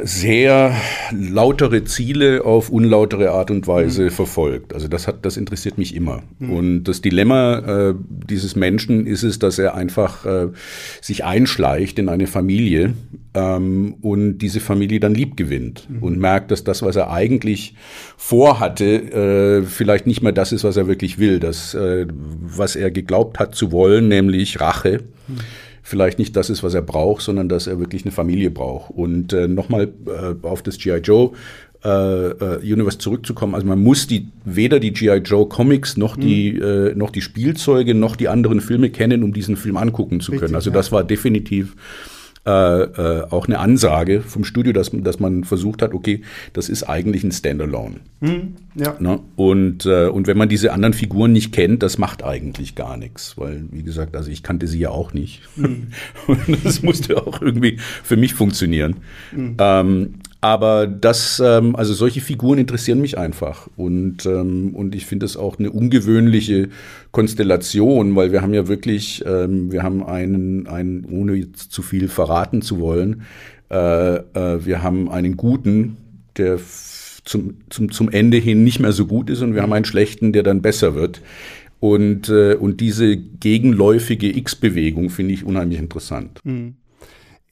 sehr 0.00 0.74
lautere 1.10 1.84
Ziele 1.84 2.44
auf 2.44 2.70
unlautere 2.70 3.30
Art 3.32 3.50
und 3.50 3.66
Weise 3.66 4.04
mhm. 4.04 4.10
verfolgt. 4.10 4.72
Also 4.74 4.88
das 4.88 5.06
hat, 5.06 5.26
das 5.26 5.36
interessiert 5.36 5.76
mich 5.76 5.94
immer. 5.94 6.22
Mhm. 6.38 6.50
Und 6.50 6.84
das 6.84 7.02
Dilemma 7.02 7.90
äh, 7.90 7.94
dieses 8.08 8.56
Menschen 8.56 9.06
ist 9.06 9.22
es, 9.22 9.38
dass 9.38 9.58
er 9.58 9.74
einfach 9.74 10.24
äh, 10.24 10.48
sich 11.02 11.24
einschleicht 11.24 11.98
in 11.98 12.08
eine 12.08 12.26
Familie 12.26 12.94
ähm, 13.34 13.94
und 14.00 14.38
diese 14.38 14.60
Familie 14.60 15.00
dann 15.00 15.14
lieb 15.14 15.36
gewinnt 15.36 15.88
mhm. 15.88 16.02
und 16.02 16.18
merkt, 16.18 16.50
dass 16.50 16.64
das, 16.64 16.82
was 16.82 16.96
er 16.96 17.10
eigentlich 17.10 17.74
vorhatte, 18.16 18.84
äh, 18.84 19.62
vielleicht 19.62 20.06
nicht 20.06 20.22
mehr 20.22 20.32
das 20.32 20.52
ist, 20.52 20.64
was 20.64 20.76
er 20.76 20.86
wirklich 20.86 21.18
will. 21.18 21.40
Das, 21.40 21.74
äh, 21.74 22.06
was 22.10 22.76
er 22.76 22.90
geglaubt 22.90 23.38
hat 23.38 23.54
zu 23.54 23.72
wollen, 23.72 24.08
nämlich 24.08 24.60
Rache 24.60 25.00
mhm 25.28 25.38
vielleicht 25.82 26.18
nicht 26.18 26.36
das 26.36 26.48
ist, 26.48 26.62
was 26.62 26.74
er 26.74 26.82
braucht, 26.82 27.22
sondern 27.22 27.48
dass 27.48 27.66
er 27.66 27.78
wirklich 27.78 28.04
eine 28.04 28.12
Familie 28.12 28.50
braucht. 28.50 28.90
Und 28.92 29.32
äh, 29.32 29.48
nochmal 29.48 29.92
äh, 30.06 30.46
auf 30.46 30.62
das 30.62 30.78
G.I. 30.78 30.98
Joe 30.98 31.32
äh, 31.84 31.88
äh, 31.88 32.72
Universe 32.72 32.98
zurückzukommen. 32.98 33.54
Also 33.54 33.66
man 33.66 33.82
muss 33.82 34.06
die 34.06 34.28
weder 34.44 34.78
die 34.78 34.92
G.I. 34.92 35.18
Joe 35.18 35.48
Comics 35.48 35.96
noch 35.96 36.16
mhm. 36.16 36.20
die 36.20 36.56
äh, 36.56 36.94
noch 36.94 37.10
die 37.10 37.20
Spielzeuge 37.20 37.94
noch 37.94 38.16
die 38.16 38.28
anderen 38.28 38.60
Filme 38.60 38.90
kennen, 38.90 39.24
um 39.24 39.32
diesen 39.32 39.56
Film 39.56 39.76
angucken 39.76 40.20
zu 40.20 40.30
können. 40.30 40.42
Richtig, 40.42 40.56
also 40.56 40.70
das 40.70 40.92
war 40.92 41.02
definitiv 41.02 41.74
äh, 42.44 42.50
äh, 42.50 43.22
auch 43.30 43.46
eine 43.46 43.60
Ansage 43.60 44.20
vom 44.20 44.44
Studio, 44.44 44.72
dass, 44.72 44.90
dass 44.92 45.20
man 45.20 45.44
versucht 45.44 45.80
hat, 45.80 45.94
okay, 45.94 46.22
das 46.52 46.68
ist 46.68 46.82
eigentlich 46.82 47.22
ein 47.22 47.30
Standalone. 47.30 48.00
Hm, 48.20 48.56
ja. 48.74 48.96
Ne? 48.98 49.20
Und, 49.36 49.86
äh, 49.86 50.06
und 50.06 50.26
wenn 50.26 50.36
man 50.36 50.48
diese 50.48 50.72
anderen 50.72 50.92
Figuren 50.92 51.32
nicht 51.32 51.52
kennt, 51.52 51.84
das 51.84 51.98
macht 51.98 52.24
eigentlich 52.24 52.74
gar 52.74 52.96
nichts, 52.96 53.38
weil, 53.38 53.64
wie 53.70 53.84
gesagt, 53.84 54.16
also 54.16 54.30
ich 54.30 54.42
kannte 54.42 54.66
sie 54.66 54.80
ja 54.80 54.90
auch 54.90 55.12
nicht. 55.12 55.42
Hm. 55.54 55.88
und 56.26 56.64
das 56.64 56.82
musste 56.82 57.16
auch 57.24 57.40
irgendwie 57.40 57.78
für 57.78 58.16
mich 58.16 58.34
funktionieren. 58.34 58.96
Hm. 59.30 59.56
Ähm, 59.58 60.14
aber 60.42 60.88
das, 60.88 61.40
ähm, 61.42 61.76
also 61.76 61.94
solche 61.94 62.20
Figuren 62.20 62.58
interessieren 62.58 63.00
mich 63.00 63.16
einfach. 63.16 63.68
Und, 63.76 64.26
ähm, 64.26 64.74
und 64.74 64.96
ich 64.96 65.06
finde 65.06 65.24
es 65.24 65.36
auch 65.36 65.60
eine 65.60 65.70
ungewöhnliche 65.70 66.68
Konstellation, 67.12 68.16
weil 68.16 68.32
wir 68.32 68.42
haben 68.42 68.52
ja 68.52 68.66
wirklich, 68.66 69.22
ähm, 69.24 69.70
wir 69.70 69.84
haben 69.84 70.04
einen, 70.04 70.66
einen, 70.66 71.04
ohne 71.04 71.34
jetzt 71.34 71.70
zu 71.70 71.82
viel 71.82 72.08
verraten 72.08 72.60
zu 72.60 72.80
wollen, 72.80 73.22
äh, 73.70 74.16
äh, 74.16 74.66
wir 74.66 74.82
haben 74.82 75.08
einen 75.08 75.36
guten, 75.36 75.96
der 76.36 76.58
zum, 77.24 77.58
zum, 77.70 77.92
zum 77.92 78.10
Ende 78.10 78.38
hin 78.38 78.64
nicht 78.64 78.80
mehr 78.80 78.92
so 78.92 79.06
gut 79.06 79.30
ist 79.30 79.42
und 79.42 79.54
wir 79.54 79.62
haben 79.62 79.72
einen 79.72 79.84
schlechten, 79.84 80.32
der 80.32 80.42
dann 80.42 80.60
besser 80.60 80.96
wird. 80.96 81.22
Und, 81.78 82.28
äh, 82.30 82.54
und 82.54 82.80
diese 82.80 83.16
gegenläufige 83.16 84.36
X-Bewegung 84.36 85.08
finde 85.08 85.34
ich 85.34 85.44
unheimlich 85.44 85.78
interessant. 85.78 86.40
Mhm 86.42 86.74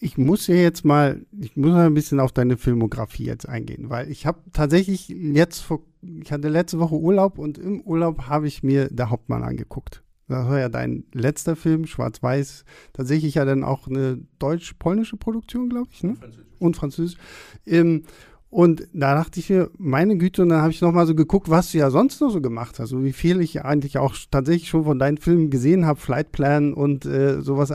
ich 0.03 0.17
muss 0.17 0.47
ja 0.47 0.55
jetzt 0.55 0.85
mal, 0.85 1.25
ich 1.39 1.57
muss 1.57 1.73
mal 1.73 1.87
ein 1.87 1.95
bisschen 1.95 2.21
auf 2.21 2.33
deine 2.33 2.57
Filmografie 2.57 3.27
jetzt 3.27 3.47
eingehen, 3.47 3.91
weil 3.91 4.11
ich 4.11 4.25
habe 4.25 4.41
tatsächlich 4.53 5.09
jetzt 5.09 5.61
vor, 5.61 5.83
ich 6.03 6.33
hatte 6.33 6.49
letzte 6.49 6.79
Woche 6.79 6.95
Urlaub 6.95 7.39
und 7.39 7.59
im 7.59 7.83
Urlaub 7.83 8.23
habe 8.23 8.49
ich 8.49 8.63
mir 8.63 8.89
der 8.89 9.11
Hauptmann 9.11 9.43
angeguckt. 9.43 10.03
Das 10.27 10.47
war 10.47 10.59
ja 10.59 10.69
dein 10.69 11.05
letzter 11.13 11.55
Film, 11.55 11.87
Schwarz-Weiß. 11.87 12.65
Tatsächlich 12.95 13.35
ja 13.35 13.45
dann 13.45 13.63
auch 13.63 13.89
eine 13.89 14.21
deutsch-polnische 14.39 15.17
Produktion, 15.17 15.69
glaube 15.69 15.89
ich, 15.93 16.03
ne? 16.03 16.15
Französisch. 16.15 16.47
Und 16.61 16.77
Französisch. 16.77 17.19
Ähm, 17.67 18.05
und 18.51 18.89
da 18.93 19.15
dachte 19.15 19.39
ich 19.39 19.49
mir, 19.49 19.71
meine 19.79 20.19
Güte, 20.19 20.43
und 20.43 20.49
dann 20.49 20.61
habe 20.61 20.73
ich 20.73 20.81
nochmal 20.81 21.07
so 21.07 21.15
geguckt, 21.15 21.51
was 21.51 21.71
du 21.71 21.79
ja 21.79 21.89
sonst 21.91 22.21
noch 22.21 22.31
so 22.31 22.41
gemacht 22.41 22.81
hast. 22.81 22.93
Und 22.93 23.05
wie 23.05 23.13
viel 23.13 23.41
ich 23.41 23.65
eigentlich 23.65 23.99
auch 23.99 24.17
tatsächlich 24.29 24.69
schon 24.69 24.85
von 24.85 24.99
deinen 24.99 25.19
Filmen 25.19 25.51
gesehen 25.51 25.87
habe, 25.87 26.01
Flightplan 26.01 26.75
und 26.75 27.07
äh, 27.07 27.43
sowas. 27.43 27.73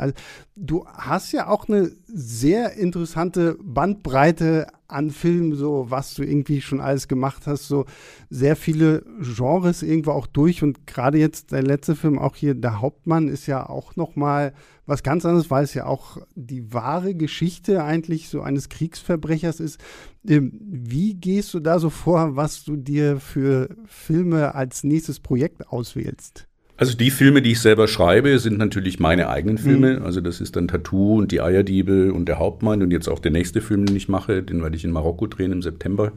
Du 0.57 0.85
hast 0.87 1.33
ja 1.33 1.47
auch 1.49 1.67
eine 1.67 1.91
sehr 2.07 2.77
interessante 2.77 3.57
Bandbreite 3.61 4.67
an 4.87 5.11
Filmen, 5.11 5.53
so 5.53 5.87
was 5.89 6.13
du 6.13 6.23
irgendwie 6.23 6.61
schon 6.61 6.79
alles 6.79 7.09
gemacht 7.09 7.45
hast, 7.45 7.67
so 7.67 7.83
sehr 8.29 8.55
viele 8.55 9.03
Genres 9.19 9.83
irgendwo 9.83 10.11
auch 10.11 10.27
durch. 10.27 10.63
Und 10.63 10.87
gerade 10.87 11.17
jetzt 11.17 11.51
der 11.51 11.61
letzte 11.61 11.93
Film, 11.93 12.17
auch 12.17 12.37
hier 12.37 12.55
Der 12.55 12.79
Hauptmann, 12.79 13.27
ist 13.27 13.47
ja 13.47 13.67
auch 13.67 13.97
nochmal 13.97 14.53
was 14.85 15.03
ganz 15.03 15.25
anderes, 15.25 15.51
weil 15.51 15.65
es 15.65 15.73
ja 15.73 15.87
auch 15.87 16.19
die 16.35 16.71
wahre 16.71 17.15
Geschichte 17.15 17.83
eigentlich 17.83 18.29
so 18.29 18.41
eines 18.41 18.69
Kriegsverbrechers 18.69 19.59
ist. 19.59 19.81
Ähm, 20.25 20.57
wie 20.61 21.15
gehst 21.15 21.53
du 21.53 21.59
da 21.59 21.79
so 21.79 21.89
vor, 21.89 22.37
was 22.37 22.63
du 22.63 22.77
dir 22.77 23.19
für 23.19 23.75
Filme 23.87 24.55
als 24.55 24.85
nächstes 24.85 25.19
Projekt 25.19 25.67
auswählst? 25.67 26.47
Also 26.77 26.97
die 26.97 27.09
Filme, 27.09 27.41
die 27.41 27.53
ich 27.53 27.61
selber 27.61 27.87
schreibe, 27.87 28.37
sind 28.37 28.57
natürlich 28.57 28.99
meine 28.99 29.29
eigenen 29.29 29.57
Filme. 29.57 29.99
Mhm. 29.99 30.05
Also 30.05 30.19
das 30.19 30.41
ist 30.41 30.57
dann 30.57 30.67
Tattoo 30.67 31.19
und 31.19 31.31
die 31.31 31.41
Eierdiebe 31.41 32.11
und 32.11 32.27
der 32.27 32.37
Hauptmann 32.37 32.81
und 32.81 32.91
jetzt 32.91 33.07
auch 33.07 33.19
der 33.19 33.31
nächste 33.31 33.61
Film, 33.61 33.85
den 33.85 33.95
ich 33.95 34.09
mache, 34.09 34.43
den 34.43 34.61
werde 34.61 34.75
ich 34.75 34.83
in 34.83 34.91
Marokko 34.91 35.27
drehen 35.27 35.53
im 35.53 35.61
September 35.61 36.11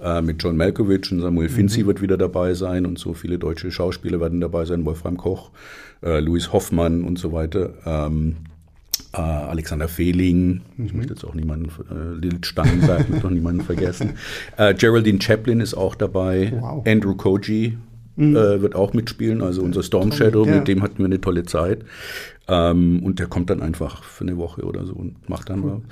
äh, 0.00 0.20
mit 0.20 0.42
John 0.42 0.56
Malkovich 0.58 1.10
und 1.10 1.20
Samuel 1.20 1.48
mhm. 1.48 1.54
Finzi 1.54 1.86
wird 1.86 2.02
wieder 2.02 2.18
dabei 2.18 2.52
sein 2.52 2.84
und 2.84 2.98
so 2.98 3.14
viele 3.14 3.38
deutsche 3.38 3.70
Schauspieler 3.70 4.20
werden 4.20 4.40
dabei 4.40 4.66
sein, 4.66 4.84
Wolfram 4.84 5.16
Koch, 5.16 5.50
äh, 6.02 6.20
Louis 6.20 6.52
Hoffmann 6.52 7.02
und 7.04 7.18
so 7.18 7.32
weiter. 7.32 7.70
Ähm, 7.86 8.36
äh, 9.14 9.20
Alexander 9.20 9.88
Fehling, 9.88 10.60
mhm. 10.76 10.86
ich 10.86 10.92
möchte 10.92 11.14
jetzt 11.14 11.24
auch 11.24 11.34
niemanden, 11.34 11.70
äh, 11.90 12.18
Lil 12.20 12.44
Steinberg, 12.44 13.22
noch 13.22 13.30
niemanden 13.30 13.62
vergessen. 13.62 14.10
Äh, 14.56 14.74
Geraldine 14.74 15.20
Chaplin 15.20 15.60
ist 15.60 15.74
auch 15.74 15.94
dabei, 15.94 16.52
wow. 16.60 16.86
Andrew 16.86 17.14
Koji, 17.14 17.78
mhm. 18.16 18.36
äh, 18.36 18.62
wird 18.62 18.74
auch 18.74 18.92
mitspielen. 18.92 19.42
Also 19.42 19.62
unser 19.62 19.82
Storm 19.82 20.12
Shadow, 20.12 20.46
ja. 20.46 20.56
mit 20.56 20.68
dem 20.68 20.82
hatten 20.82 20.98
wir 20.98 21.06
eine 21.06 21.20
tolle 21.20 21.44
Zeit. 21.44 21.84
Ähm, 22.46 23.02
und 23.02 23.18
der 23.18 23.26
kommt 23.26 23.50
dann 23.50 23.62
einfach 23.62 24.04
für 24.04 24.24
eine 24.24 24.36
Woche 24.36 24.62
oder 24.62 24.84
so 24.84 24.92
und 24.92 25.28
macht 25.28 25.48
dann 25.50 25.62
cool. 25.62 25.72
was. 25.72 25.82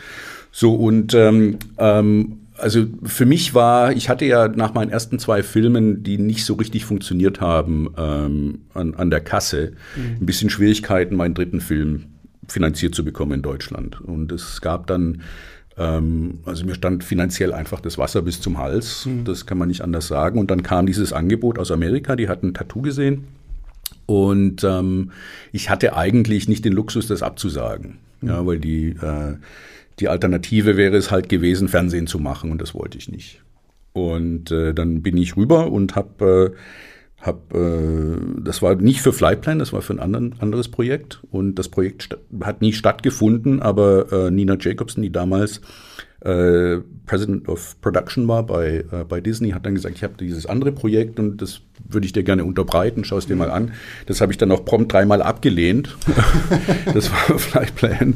So 0.51 0.75
und 0.75 1.15
ähm, 1.15 1.59
ähm, 1.79 2.39
also 2.59 2.85
für 3.05 3.25
mich 3.25 3.55
war, 3.55 3.93
ich 3.93 4.09
hatte 4.09 4.25
ja 4.27 4.49
nach 4.49 4.75
meinen 4.75 4.91
ersten 4.91 5.19
zwei 5.19 5.43
Filmen, 5.43 6.03
die 6.03 6.19
nicht 6.19 6.45
so 6.45 6.55
richtig 6.55 6.85
funktioniert 6.85 7.41
haben 7.41 7.89
ähm, 7.97 8.61
an, 8.75 8.95
an 8.95 9.11
der 9.11 9.21
Kasse, 9.21 9.73
mhm. 9.97 10.19
ein 10.21 10.27
bisschen 10.27 10.51
Schwierigkeiten, 10.51 11.17
meinen 11.17 11.35
dritten 11.35 11.61
Film 11.61 12.05
finanziert 12.47 12.95
zu 12.95 13.05
bekommen 13.05 13.33
in 13.33 13.43
Deutschland. 13.43 14.01
Und 14.01 14.31
es 14.31 14.61
gab 14.61 14.87
dann 14.87 15.23
also 15.77 16.65
mir 16.65 16.75
stand 16.75 17.03
finanziell 17.03 17.53
einfach 17.53 17.81
das 17.81 17.97
Wasser 17.99 18.23
bis 18.23 18.41
zum 18.41 18.59
Hals, 18.59 19.07
mhm. 19.07 19.25
das 19.25 19.47
kann 19.47 19.59
man 19.59 19.69
nicht 19.69 19.83
anders 19.83 20.07
sagen. 20.07 20.39
Und 20.39 20.51
dann 20.51 20.63
kam 20.63 20.87
dieses 20.87 21.13
Angebot 21.13 21.59
aus 21.59 21.71
Amerika, 21.71 22.17
die 22.17 22.29
hatten 22.29 22.49
ein 22.49 22.55
Tattoo 22.55 22.83
gesehen. 22.83 23.25
Und 24.07 24.65
ähm, 24.65 25.13
ich 25.53 25.71
hatte 25.71 25.97
eigentlich 25.97 26.49
nicht 26.49 26.65
den 26.65 26.73
Luxus, 26.73 27.07
das 27.07 27.23
abzusagen. 27.23 27.99
Mhm. 28.21 28.29
Ja, 28.29 28.47
weil 28.47 28.59
die, 28.59 28.91
äh, 28.91 29.37
die 29.99 30.09
Alternative 30.09 30.77
wäre 30.77 30.97
es 30.97 31.11
halt 31.11 31.29
gewesen, 31.29 31.69
Fernsehen 31.69 32.07
zu 32.07 32.19
machen 32.19 32.51
und 32.51 32.61
das 32.61 32.75
wollte 32.75 32.99
ich 32.99 33.09
nicht. 33.09 33.41
Und 33.93 34.51
äh, 34.51 34.73
dann 34.75 35.03
bin 35.03 35.17
ich 35.17 35.37
rüber 35.37 35.71
und 35.71 35.97
habe 35.97 36.53
äh, 36.55 36.59
hab, 37.23 37.55
äh, 37.55 38.17
das 38.41 38.63
war 38.63 38.75
nicht 38.75 39.01
für 39.01 39.13
Flightplan, 39.13 39.61
das 39.61 39.73
war 39.73 39.81
für 39.81 39.95
ein 39.95 40.01
anderen, 40.01 40.35
anderes 40.41 40.69
Projekt. 40.69 41.21
Und 41.31 41.55
das 41.55 41.69
Projekt 41.69 42.19
hat 42.43 42.61
nie 42.61 42.73
stattgefunden, 42.73 43.63
aber 43.63 44.13
äh, 44.13 44.31
Nina 44.33 44.57
Jacobson, 44.59 45.05
die 45.05 45.13
damals 45.13 45.61
äh, 46.21 46.79
President 47.07 47.49
of 47.49 47.81
Production 47.81 48.27
war 48.27 48.45
bei, 48.45 48.85
äh, 48.91 49.05
bei 49.09 49.21
Disney, 49.21 49.51
hat 49.51 49.65
dann 49.65 49.77
gesagt, 49.77 49.95
ich 49.95 50.03
habe 50.03 50.15
dieses 50.19 50.47
andere 50.47 50.73
Projekt 50.73 51.21
und 51.21 51.41
das 51.41 51.61
würde 51.89 52.07
ich 52.07 52.13
dir 52.13 52.25
gerne 52.25 52.45
unterbreiten, 52.45 53.05
schau 53.05 53.19
es 53.19 53.27
dir 53.29 53.37
mal 53.37 53.51
an. 53.51 53.71
Das 54.07 54.21
habe 54.21 54.33
ich 54.33 54.39
dann 54.39 54.51
auch 54.51 54.65
prompt 54.65 54.93
dreimal 54.93 55.23
abgelehnt. 55.23 55.97
das 56.93 57.09
war 57.13 57.39
Flightplan. 57.39 58.15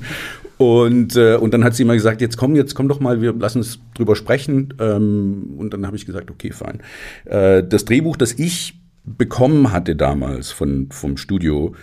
Und, 0.58 1.14
äh, 1.14 1.36
und 1.36 1.54
dann 1.54 1.62
hat 1.62 1.76
sie 1.76 1.84
immer 1.84 1.94
gesagt, 1.94 2.20
jetzt 2.20 2.36
komm, 2.36 2.56
jetzt 2.56 2.74
komm 2.74 2.88
doch 2.88 2.98
mal, 2.98 3.20
wir 3.20 3.34
lassen 3.34 3.58
uns 3.58 3.78
drüber 3.94 4.16
sprechen. 4.16 4.74
Ähm, 4.80 5.54
und 5.58 5.72
dann 5.72 5.86
habe 5.86 5.96
ich 5.96 6.06
gesagt, 6.06 6.28
okay, 6.28 6.50
fein. 6.50 6.80
Äh, 7.24 7.62
das 7.62 7.84
Drehbuch, 7.84 8.16
das 8.16 8.32
ich 8.32 8.74
bekommen 9.06 9.72
hatte 9.72 9.96
damals 9.96 10.50
von, 10.50 10.88
vom 10.90 11.16
Studio, 11.16 11.74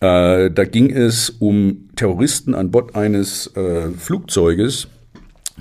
äh, 0.00 0.50
da 0.50 0.64
ging 0.64 0.90
es 0.90 1.30
um 1.30 1.88
Terroristen 1.96 2.54
an 2.54 2.70
Bord 2.70 2.94
eines 2.94 3.54
äh, 3.56 3.90
Flugzeuges 3.90 4.88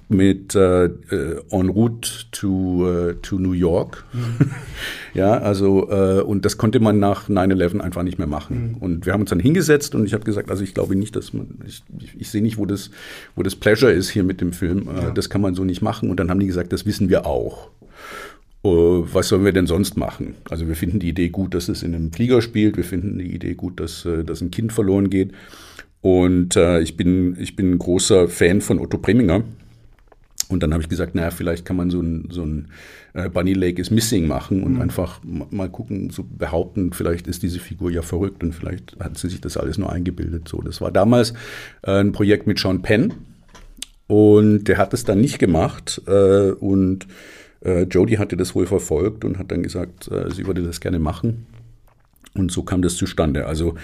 mit 0.08 0.56
äh, 0.56 0.86
äh 0.86 1.42
en 1.52 1.70
route 1.70 2.10
to, 2.32 2.48
uh, 2.48 3.14
to 3.22 3.38
New 3.38 3.52
York. 3.52 4.06
Mhm. 4.14 4.52
ja, 5.14 5.38
also 5.38 5.90
äh, 5.90 6.22
und 6.22 6.46
das 6.46 6.58
konnte 6.58 6.80
man 6.80 7.00
nach 7.00 7.30
9-11 7.30 7.80
einfach 7.80 8.04
nicht 8.04 8.18
mehr 8.18 8.28
machen. 8.28 8.72
Mhm. 8.72 8.78
Und 8.78 9.06
wir 9.06 9.14
haben 9.14 9.22
uns 9.22 9.30
dann 9.30 9.40
hingesetzt 9.40 9.94
und 9.96 10.06
ich 10.06 10.14
habe 10.14 10.24
gesagt, 10.24 10.50
also 10.50 10.64
ich 10.64 10.74
glaube 10.74 10.96
nicht, 10.96 11.16
dass 11.16 11.34
man, 11.34 11.60
ich, 11.66 11.84
ich, 12.00 12.20
ich 12.20 12.30
sehe 12.30 12.42
nicht, 12.42 12.58
wo 12.58 12.66
das, 12.66 12.92
wo 13.36 13.44
das 13.44 13.56
Pleasure 13.56 13.92
ist 13.92 14.10
hier 14.10 14.24
mit 14.24 14.42
dem 14.42 14.54
Film. 14.54 14.88
Äh, 14.88 15.02
ja. 15.02 15.12
Das 15.12 15.30
kann 15.30 15.42
man 15.42 15.54
so 15.54 15.64
nicht 15.64 15.82
machen. 15.82 16.10
Und 16.10 16.20
dann 16.20 16.30
haben 16.30 16.40
die 16.40 16.48
gesagt, 16.48 16.74
das 16.74 16.86
wissen 16.86 17.10
wir 17.10 17.26
auch. 17.26 17.70
Uh, 18.62 19.06
was 19.14 19.30
sollen 19.30 19.46
wir 19.46 19.54
denn 19.54 19.68
sonst 19.68 19.96
machen? 19.96 20.36
Also 20.50 20.68
wir 20.68 20.76
finden 20.76 21.00
die 21.00 21.10
Idee 21.10 21.30
gut, 21.30 21.54
dass 21.54 21.70
es 21.70 21.82
in 21.82 21.96
einem 21.96 22.12
Flieger 22.12 22.42
spielt. 22.42 22.76
Wir 22.76 22.84
finden 22.84 23.18
die 23.18 23.34
Idee 23.34 23.54
gut, 23.54 23.80
dass, 23.80 24.06
äh, 24.06 24.26
dass 24.26 24.42
ein 24.42 24.52
Kind 24.52 24.74
verloren 24.74 25.10
geht. 25.10 25.32
Und 26.02 26.58
äh, 26.58 26.82
ich, 26.82 26.98
bin, 26.98 27.38
ich 27.40 27.56
bin 27.56 27.72
ein 27.72 27.78
großer 27.78 28.28
Fan 28.28 28.60
von 28.60 28.80
Otto 28.80 28.98
Preminger. 28.98 29.44
Und 30.50 30.64
dann 30.64 30.74
habe 30.74 30.82
ich 30.82 30.90
gesagt, 30.90 31.16
naja, 31.16 31.32
vielleicht 31.32 31.64
kann 31.64 31.78
man 31.78 31.90
so 31.90 32.02
ein, 32.02 32.28
so 32.32 32.44
ein 32.44 32.70
äh, 33.14 33.30
Bunny 33.30 33.54
Lake 33.54 33.80
is 33.80 33.92
Missing 33.92 34.28
machen 34.28 34.64
und 34.64 34.74
mhm. 34.74 34.82
einfach 34.82 35.22
mal 35.24 35.70
gucken, 35.70 36.10
so 36.10 36.24
behaupten, 36.24 36.92
vielleicht 36.92 37.28
ist 37.28 37.44
diese 37.44 37.60
Figur 37.60 37.92
ja 37.92 38.02
verrückt 38.02 38.44
und 38.44 38.54
vielleicht 38.54 38.98
hat 39.00 39.18
sie 39.18 39.30
sich 39.30 39.42
das 39.42 39.58
alles 39.58 39.78
nur 39.78 39.92
eingebildet. 39.92 40.48
So, 40.48 40.62
das 40.62 40.82
war 40.82 40.92
damals 40.92 41.34
äh, 41.84 42.00
ein 42.00 42.12
Projekt 42.12 42.48
mit 42.48 42.58
Sean 42.58 42.82
Penn 42.82 43.14
und 44.08 44.64
der 44.64 44.78
hat 44.78 44.94
es 44.96 45.04
dann 45.04 45.22
nicht 45.22 45.38
gemacht 45.38 46.02
äh, 46.08 46.52
und 46.52 47.06
äh, 47.62 47.84
Jodie 47.84 48.18
hatte 48.18 48.38
das 48.38 48.56
wohl 48.56 48.66
verfolgt 48.66 49.26
und 49.26 49.38
hat 49.38 49.52
dann 49.52 49.64
gesagt, 49.64 50.10
äh, 50.12 50.32
sie 50.32 50.46
würde 50.48 50.64
das 50.64 50.80
gerne 50.80 51.00
machen. 51.00 51.46
Und 52.36 52.52
so 52.52 52.64
kam 52.64 52.82
das 52.82 52.96
zustande. 52.96 53.46
Also 53.46 53.76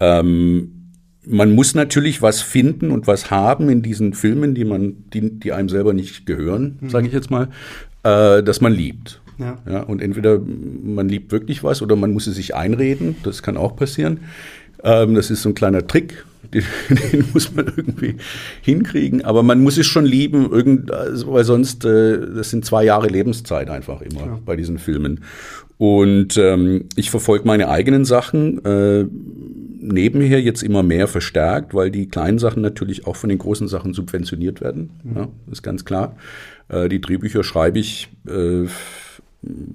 ähm, 0.00 0.90
man 1.26 1.52
muss 1.52 1.74
natürlich 1.74 2.22
was 2.22 2.42
finden 2.42 2.90
und 2.90 3.06
was 3.06 3.30
haben 3.30 3.68
in 3.68 3.82
diesen 3.82 4.12
Filmen, 4.12 4.54
die 4.54 4.64
man, 4.64 5.04
die, 5.12 5.38
die 5.38 5.52
einem 5.52 5.68
selber 5.68 5.94
nicht 5.94 6.26
gehören, 6.26 6.78
mhm. 6.80 6.90
sage 6.90 7.06
ich 7.06 7.12
jetzt 7.12 7.30
mal, 7.30 7.48
äh, 8.02 8.42
dass 8.42 8.60
man 8.60 8.72
liebt. 8.72 9.20
Ja. 9.38 9.58
ja. 9.68 9.82
Und 9.82 10.00
entweder 10.00 10.38
man 10.38 11.08
liebt 11.08 11.32
wirklich 11.32 11.64
was 11.64 11.82
oder 11.82 11.96
man 11.96 12.12
muss 12.12 12.26
es 12.26 12.36
sich 12.36 12.54
einreden. 12.54 13.16
Das 13.22 13.42
kann 13.42 13.56
auch 13.56 13.74
passieren. 13.74 14.20
Ähm, 14.82 15.14
das 15.14 15.30
ist 15.30 15.42
so 15.42 15.48
ein 15.48 15.54
kleiner 15.54 15.86
Trick, 15.86 16.24
den, 16.52 16.64
den, 17.12 17.24
muss 17.32 17.54
man 17.54 17.66
irgendwie 17.76 18.16
hinkriegen. 18.62 19.24
Aber 19.24 19.42
man 19.42 19.62
muss 19.62 19.78
es 19.78 19.86
schon 19.86 20.04
lieben, 20.04 20.50
irgend, 20.50 20.90
also, 20.90 21.32
weil 21.32 21.44
sonst, 21.44 21.84
äh, 21.84 22.18
das 22.34 22.50
sind 22.50 22.64
zwei 22.64 22.84
Jahre 22.84 23.08
Lebenszeit 23.08 23.70
einfach 23.70 24.00
immer 24.00 24.26
ja. 24.26 24.38
bei 24.44 24.56
diesen 24.56 24.78
Filmen. 24.78 25.20
Und 25.76 26.36
ähm, 26.36 26.86
ich 26.96 27.10
verfolge 27.10 27.46
meine 27.46 27.68
eigenen 27.68 28.04
Sachen 28.04 28.64
äh, 28.64 29.06
nebenher 29.80 30.40
jetzt 30.40 30.62
immer 30.62 30.82
mehr 30.82 31.08
verstärkt, 31.08 31.74
weil 31.74 31.90
die 31.90 32.08
kleinen 32.08 32.38
Sachen 32.38 32.62
natürlich 32.62 33.06
auch 33.06 33.16
von 33.16 33.28
den 33.28 33.38
großen 33.38 33.68
Sachen 33.68 33.92
subventioniert 33.92 34.60
werden. 34.60 34.90
Mhm. 35.02 35.16
Ja, 35.16 35.28
ist 35.50 35.62
ganz 35.62 35.84
klar. 35.84 36.16
Äh, 36.68 36.88
die 36.88 37.00
Drehbücher 37.00 37.42
schreibe 37.42 37.78
ich 37.78 38.08
äh, 38.26 38.66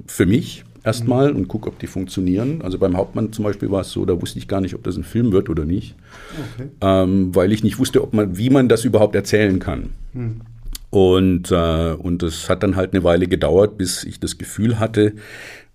für 0.08 0.26
mich 0.26 0.64
erstmal 0.84 1.32
und 1.32 1.48
gucke, 1.48 1.68
ob 1.68 1.80
die 1.80 1.88
funktionieren. 1.88 2.62
Also 2.62 2.78
beim 2.78 2.98
Hauptmann 2.98 3.34
zum 3.34 3.44
Beispiel 3.44 3.72
war 3.72 3.82
es 3.82 3.92
so, 3.92 4.06
da 4.06 4.22
wusste 4.22 4.40
ich 4.40 4.48
gar 4.48 4.62
nicht, 4.62 4.76
ob 4.76 4.84
das 4.84 4.98
ein 4.98 5.04
Film 5.04 5.32
wird 5.32 5.50
oder 5.50 5.66
nicht, 5.66 5.96
okay. 6.56 6.70
ähm, 6.82 7.36
weil 7.36 7.52
ich 7.52 7.64
nicht 7.64 7.80
wusste, 7.80 8.02
ob 8.04 8.14
man, 8.14 8.38
wie 8.38 8.50
man 8.50 8.70
das 8.70 8.86
überhaupt 8.86 9.16
erzählen 9.16 9.60
kann. 9.60 9.90
Mhm. 10.14 10.42
Und, 10.90 11.52
äh, 11.52 11.94
und 11.94 12.24
das 12.24 12.50
hat 12.50 12.64
dann 12.64 12.76
halt 12.76 12.94
eine 12.94 13.04
Weile 13.04 13.28
gedauert, 13.28 13.78
bis 13.78 14.04
ich 14.04 14.20
das 14.20 14.38
Gefühl 14.38 14.80
hatte, 14.80 15.14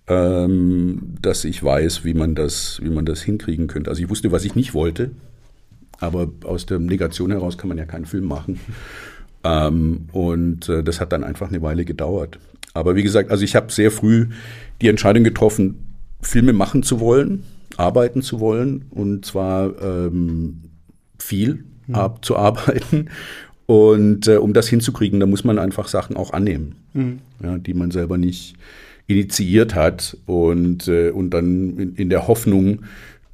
ähm, 0.07 1.15
dass 1.21 1.45
ich 1.45 1.63
weiß, 1.63 2.03
wie 2.03 2.13
man, 2.13 2.35
das, 2.35 2.79
wie 2.83 2.89
man 2.89 3.05
das 3.05 3.21
hinkriegen 3.21 3.67
könnte. 3.67 3.89
Also 3.89 4.03
ich 4.03 4.09
wusste, 4.09 4.31
was 4.31 4.43
ich 4.43 4.55
nicht 4.55 4.73
wollte, 4.73 5.11
aber 5.99 6.29
aus 6.43 6.65
der 6.65 6.79
Negation 6.79 7.31
heraus 7.31 7.57
kann 7.57 7.69
man 7.69 7.77
ja 7.77 7.85
keinen 7.85 8.05
Film 8.05 8.25
machen. 8.25 8.59
Ähm, 9.45 10.09
und 10.11 10.67
äh, 10.69 10.83
das 10.83 10.99
hat 10.99 11.11
dann 11.11 11.23
einfach 11.23 11.49
eine 11.49 11.61
Weile 11.61 11.85
gedauert. 11.85 12.39
Aber 12.75 12.95
wie 12.95 13.03
gesagt, 13.03 13.31
also 13.31 13.43
ich 13.43 13.55
habe 13.55 13.71
sehr 13.71 13.89
früh 13.89 14.27
die 14.81 14.89
Entscheidung 14.89 15.23
getroffen, 15.23 15.95
Filme 16.21 16.53
machen 16.53 16.83
zu 16.83 16.99
wollen, 16.99 17.43
arbeiten 17.77 18.21
zu 18.21 18.39
wollen 18.39 18.85
und 18.91 19.25
zwar 19.25 19.81
ähm, 19.81 20.61
viel 21.17 21.63
mhm. 21.87 21.95
abzuarbeiten. 21.95 23.09
Und 23.65 24.27
äh, 24.27 24.35
um 24.35 24.53
das 24.53 24.67
hinzukriegen, 24.67 25.19
da 25.19 25.25
muss 25.25 25.43
man 25.43 25.57
einfach 25.57 25.87
Sachen 25.87 26.17
auch 26.17 26.33
annehmen, 26.33 26.75
mhm. 26.93 27.19
ja, 27.41 27.57
die 27.57 27.73
man 27.73 27.89
selber 27.89 28.17
nicht 28.17 28.55
initiiert 29.07 29.73
hat 29.73 30.17
und, 30.25 30.87
äh, 30.87 31.09
und 31.09 31.31
dann 31.31 31.77
in, 31.77 31.95
in 31.95 32.09
der 32.09 32.27
Hoffnung, 32.27 32.81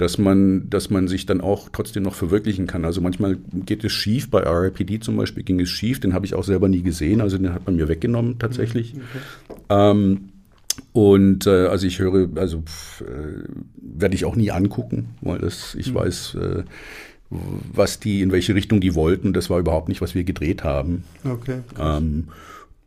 dass 0.02 0.18
man, 0.18 0.68
dass 0.68 0.90
man 0.90 1.08
sich 1.08 1.28
dann 1.28 1.42
auch 1.42 1.70
trotzdem 1.72 2.02
noch 2.02 2.16
verwirklichen 2.16 2.66
kann. 2.66 2.86
Also 2.86 3.02
manchmal 3.02 3.38
geht 3.54 3.84
es 3.84 3.92
schief, 3.92 4.32
bei 4.32 4.40
RIPD 4.40 5.00
zum 5.00 5.16
Beispiel 5.16 5.44
ging 5.44 5.60
es 5.60 5.70
schief, 5.70 6.00
den 6.00 6.16
habe 6.16 6.26
ich 6.26 6.34
auch 6.34 6.44
selber 6.44 6.68
nie 6.70 6.82
gesehen, 6.82 7.22
also 7.22 7.38
den 7.38 7.54
hat 7.54 7.68
man 7.68 7.76
mir 7.76 7.88
weggenommen 7.88 8.40
tatsächlich. 8.40 8.96
Mhm, 8.96 9.02
okay. 9.10 9.60
Ähm, 9.70 10.30
und 10.92 11.46
äh, 11.46 11.68
also 11.68 11.86
ich 11.86 12.00
höre, 12.00 12.30
also 12.36 12.64
äh, 13.02 13.44
werde 13.80 14.16
ich 14.16 14.26
auch 14.26 14.36
nie 14.36 14.50
angucken, 14.50 15.10
weil 15.22 15.38
das, 15.38 15.76
ich 15.76 15.92
mhm. 15.92 15.96
weiß, 15.96 16.34
äh, 16.42 16.64
was 17.30 18.00
die, 18.00 18.22
in 18.22 18.32
welche 18.32 18.56
Richtung 18.56 18.82
die 18.82 18.96
wollten. 18.96 19.34
Das 19.34 19.52
war 19.52 19.60
überhaupt 19.60 19.88
nicht, 19.88 20.02
was 20.02 20.16
wir 20.16 20.24
gedreht 20.24 20.64
haben. 20.64 21.04
Okay. 21.24 21.60
Ähm, 21.80 22.30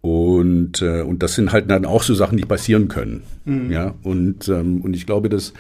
und, 0.05 0.83
äh, 0.83 1.01
und 1.01 1.23
das 1.23 1.35
sind 1.35 1.51
halt 1.51 1.71
dann 1.71 1.87
auch 1.87 2.03
so 2.03 2.13
Sachen, 2.13 2.37
die 2.37 2.45
passieren 2.45 2.89
können. 2.89 3.23
Mhm. 3.47 3.73
Ja, 3.73 3.95
und, 4.03 4.51
ähm, 4.51 4.83
und 4.83 4.95
ich 4.95 5.07
glaube, 5.07 5.31
das 5.31 5.55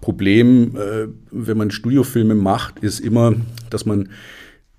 Problem, 0.00 0.74
äh, 0.74 1.08
wenn 1.30 1.58
man 1.58 1.70
Studiofilme 1.70 2.34
macht, 2.34 2.78
ist 2.78 3.00
immer, 3.00 3.34
dass 3.68 3.84
man 3.84 4.08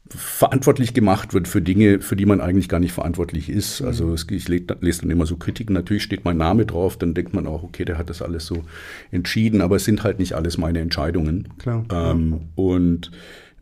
verantwortlich 0.07 0.95
gemacht 0.95 1.35
wird 1.35 1.47
für 1.47 1.61
Dinge, 1.61 1.99
für 1.99 2.15
die 2.15 2.25
man 2.25 2.41
eigentlich 2.41 2.67
gar 2.67 2.79
nicht 2.79 2.93
verantwortlich 2.93 3.47
ist. 3.47 3.81
Mhm. 3.81 3.87
Also 3.87 4.11
es, 4.11 4.25
ich 4.27 4.47
lese 4.47 4.65
dann 5.01 5.11
immer 5.11 5.27
so 5.27 5.35
Kritiken, 5.35 5.75
natürlich 5.75 6.01
steht 6.01 6.25
mein 6.25 6.37
Name 6.37 6.65
drauf, 6.65 6.97
dann 6.97 7.13
denkt 7.13 7.35
man 7.35 7.45
auch, 7.45 7.61
okay, 7.61 7.85
der 7.85 7.99
hat 7.99 8.09
das 8.09 8.23
alles 8.23 8.47
so 8.47 8.63
entschieden, 9.11 9.61
aber 9.61 9.75
es 9.75 9.85
sind 9.85 10.03
halt 10.03 10.17
nicht 10.17 10.33
alles 10.33 10.57
meine 10.57 10.79
Entscheidungen. 10.79 11.49
Klar. 11.59 11.85
Ähm, 11.91 12.49
und 12.55 13.11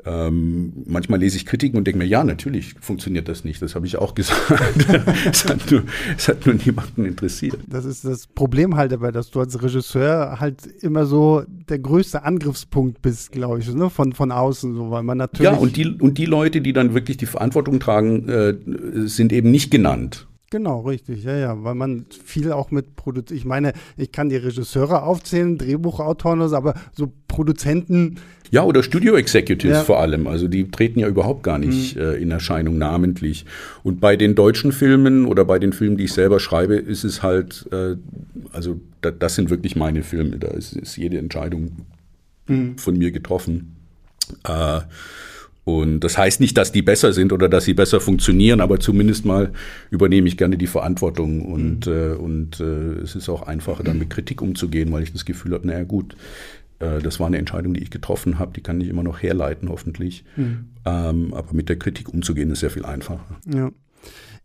ähm, 0.06 0.84
manchmal 0.86 1.20
lese 1.20 1.36
ich 1.36 1.46
Kritiken 1.46 1.78
und 1.78 1.86
denke 1.86 1.98
mir, 1.98 2.06
ja, 2.06 2.24
natürlich 2.24 2.76
funktioniert 2.80 3.28
das 3.28 3.44
nicht. 3.44 3.62
Das 3.62 3.76
habe 3.76 3.86
ich 3.86 3.98
auch 3.98 4.16
gesagt. 4.16 4.88
es, 5.30 5.46
hat 5.46 5.70
nur, 5.70 5.84
es 6.18 6.28
hat 6.28 6.46
nur 6.46 6.56
niemanden 6.56 7.06
interessiert. 7.06 7.58
Das 7.68 7.84
ist 7.84 8.06
das 8.06 8.28
Problem 8.28 8.76
halt 8.76 8.94
dabei, 8.94 9.12
dass 9.12 9.30
du 9.30 9.42
als 9.42 9.62
Regisseur 9.62 10.40
halt 10.40 10.66
immer 10.82 11.06
so 11.06 11.44
der 11.70 11.80
größte 11.80 12.24
Angriffspunkt 12.24 13.02
bist, 13.02 13.32
glaube 13.32 13.60
ich, 13.60 13.74
ne? 13.74 13.90
von, 13.90 14.14
von 14.14 14.32
außen, 14.32 14.74
so, 14.74 14.90
weil 14.90 15.04
man 15.04 15.18
natürlich. 15.18 15.52
Ja, 15.52 15.58
und 15.58 15.76
die, 15.76 15.88
und 15.88 16.18
die 16.18 16.26
Leute, 16.26 16.62
die 16.62 16.72
dann 16.72 16.94
wirklich 16.94 17.18
die 17.18 17.26
Verantwortung 17.26 17.80
tragen, 17.80 18.30
äh, 18.30 18.56
sind 19.06 19.34
eben 19.34 19.52
nicht 19.52 19.70
genannt. 19.70 20.28
Genau, 20.52 20.80
richtig, 20.82 21.24
ja, 21.26 21.38
ja, 21.38 21.64
weil 21.64 21.76
man 21.76 22.08
viel 22.10 22.52
auch 22.52 22.72
mit 22.72 22.96
Produzenten, 22.96 23.36
ich 23.36 23.46
meine, 23.46 23.74
ich 23.98 24.12
kann 24.12 24.30
die 24.30 24.36
Regisseure 24.36 25.04
aufzählen, 25.04 25.60
Drehbuchautoren, 25.60 26.42
aber 26.42 26.74
so 26.92 27.12
Produzenten. 27.28 28.16
Ja, 28.52 28.64
oder 28.64 28.82
Studio 28.84 29.16
Executives 29.16 29.78
ja. 29.78 29.84
vor 29.84 30.00
allem, 30.00 30.28
also 30.28 30.48
die 30.48 30.72
treten 30.72 31.00
ja 31.00 31.08
überhaupt 31.08 31.44
gar 31.44 31.58
nicht 31.58 31.96
mhm. 31.96 32.02
äh, 32.02 32.14
in 32.16 32.32
Erscheinung 32.32 32.78
namentlich. 32.78 33.46
Und 33.84 34.00
bei 34.00 34.16
den 34.16 34.36
deutschen 34.36 34.72
Filmen 34.72 35.26
oder 35.26 35.46
bei 35.46 35.60
den 35.60 35.74
Filmen, 35.74 35.98
die 35.98 36.06
ich 36.06 36.14
selber 36.14 36.40
schreibe, 36.40 36.76
ist 36.76 37.04
es 37.04 37.22
halt, 37.22 37.68
äh, 37.72 37.96
also 38.52 38.80
da, 39.02 39.12
das 39.12 39.36
sind 39.36 39.50
wirklich 39.50 39.76
meine 39.76 40.04
Filme, 40.04 40.38
da 40.38 40.48
ist, 40.48 40.74
ist 40.74 40.98
jede 40.98 41.18
Entscheidung 41.18 41.72
mhm. 42.48 42.78
von 42.78 42.98
mir 42.98 43.12
getroffen. 43.12 43.76
Äh, 44.48 44.82
Und 45.66 46.00
das 46.00 46.18
heißt 46.18 46.40
nicht, 46.40 46.58
dass 46.58 46.72
die 46.72 46.82
besser 46.82 47.14
sind 47.14 47.32
oder 47.32 47.48
dass 47.48 47.66
sie 47.66 47.76
besser 47.76 48.00
funktionieren, 48.00 48.60
aber 48.60 48.80
zumindest 48.80 49.26
mal 49.26 49.52
übernehme 49.92 50.28
ich 50.28 50.36
gerne 50.36 50.58
die 50.58 50.66
Verantwortung 50.66 51.46
und, 51.46 51.86
mhm. 51.86 51.94
äh, 51.94 52.14
und 52.16 52.60
äh, 52.60 53.04
es 53.04 53.16
ist 53.16 53.30
auch 53.30 53.44
einfacher, 53.44 53.84
dann 53.84 54.00
mit 54.00 54.10
Kritik 54.10 54.42
umzugehen, 54.42 54.92
weil 54.92 55.04
ich 55.04 55.14
das 55.14 55.26
Gefühl 55.26 55.54
habe, 55.54 55.68
naja 55.68 55.84
gut, 55.84 56.16
das 56.80 57.20
war 57.20 57.28
eine 57.28 57.38
Entscheidung, 57.38 57.74
die 57.74 57.82
ich 57.82 57.92
getroffen 57.92 58.40
habe, 58.40 58.54
die 58.54 58.62
kann 58.62 58.80
ich 58.82 58.88
immer 58.88 59.04
noch 59.04 59.22
herleiten, 59.22 59.70
hoffentlich. 59.70 60.24
Mhm. 60.36 60.70
Ähm, 60.86 61.34
aber 61.34 61.54
mit 61.54 61.70
der 61.70 61.78
Kritik 61.78 62.10
umzugehen, 62.14 62.52
ist 62.52 62.62
sehr 62.62 62.72
viel 62.72 62.86
einfacher. 62.86 63.38
Ja. 63.54 63.72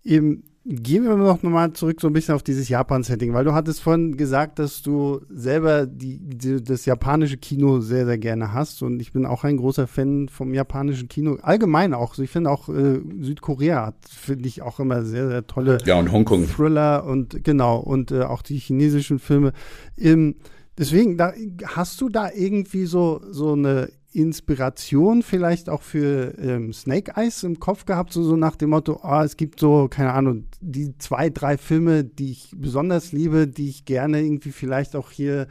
Eben 0.02 0.44
Gehen 0.66 1.04
wir 1.04 1.14
noch 1.14 1.42
mal 1.42 1.74
zurück 1.74 2.00
so 2.00 2.06
ein 2.06 2.14
bisschen 2.14 2.34
auf 2.34 2.42
dieses 2.42 2.70
Japan-Setting, 2.70 3.34
weil 3.34 3.44
du 3.44 3.52
hattest 3.52 3.82
vorhin 3.82 4.16
gesagt, 4.16 4.58
dass 4.58 4.80
du 4.80 5.20
selber 5.28 5.84
die, 5.84 6.18
die, 6.18 6.64
das 6.64 6.86
japanische 6.86 7.36
Kino 7.36 7.80
sehr, 7.80 8.06
sehr 8.06 8.16
gerne 8.16 8.54
hast 8.54 8.82
und 8.82 8.98
ich 8.98 9.12
bin 9.12 9.26
auch 9.26 9.44
ein 9.44 9.58
großer 9.58 9.86
Fan 9.86 10.30
vom 10.30 10.54
japanischen 10.54 11.08
Kino, 11.08 11.36
allgemein 11.42 11.92
auch. 11.92 12.18
Ich 12.18 12.30
finde 12.30 12.48
auch 12.48 12.70
äh, 12.70 12.98
Südkorea 13.20 13.84
hat, 13.84 13.96
finde 14.08 14.48
ich 14.48 14.62
auch 14.62 14.80
immer 14.80 15.04
sehr, 15.04 15.28
sehr 15.28 15.46
tolle 15.46 15.76
ja, 15.84 15.98
und 15.98 16.10
Hongkong. 16.10 16.48
Thriller 16.48 17.04
und 17.04 17.44
genau 17.44 17.76
und 17.76 18.10
äh, 18.10 18.22
auch 18.22 18.40
die 18.40 18.56
chinesischen 18.56 19.18
Filme. 19.18 19.52
Ähm, 19.98 20.36
deswegen, 20.78 21.16
da, 21.16 21.32
hast 21.64 22.00
du 22.00 22.08
da 22.08 22.30
irgendwie 22.32 22.86
so, 22.86 23.20
so 23.30 23.52
eine 23.52 23.88
Inspiration 24.14 25.22
vielleicht 25.22 25.68
auch 25.68 25.82
für 25.82 26.38
ähm, 26.38 26.72
Snake 26.72 27.12
Eyes 27.16 27.42
im 27.42 27.58
Kopf 27.58 27.84
gehabt, 27.84 28.12
so, 28.12 28.22
so 28.22 28.36
nach 28.36 28.54
dem 28.54 28.70
Motto, 28.70 29.00
oh, 29.02 29.20
es 29.24 29.36
gibt 29.36 29.58
so, 29.58 29.88
keine 29.88 30.12
Ahnung, 30.12 30.44
die 30.60 30.96
zwei, 30.98 31.30
drei 31.30 31.58
Filme, 31.58 32.04
die 32.04 32.30
ich 32.30 32.50
besonders 32.56 33.12
liebe, 33.12 33.48
die 33.48 33.68
ich 33.68 33.84
gerne 33.84 34.22
irgendwie 34.22 34.52
vielleicht 34.52 34.94
auch 34.94 35.10
hier 35.10 35.48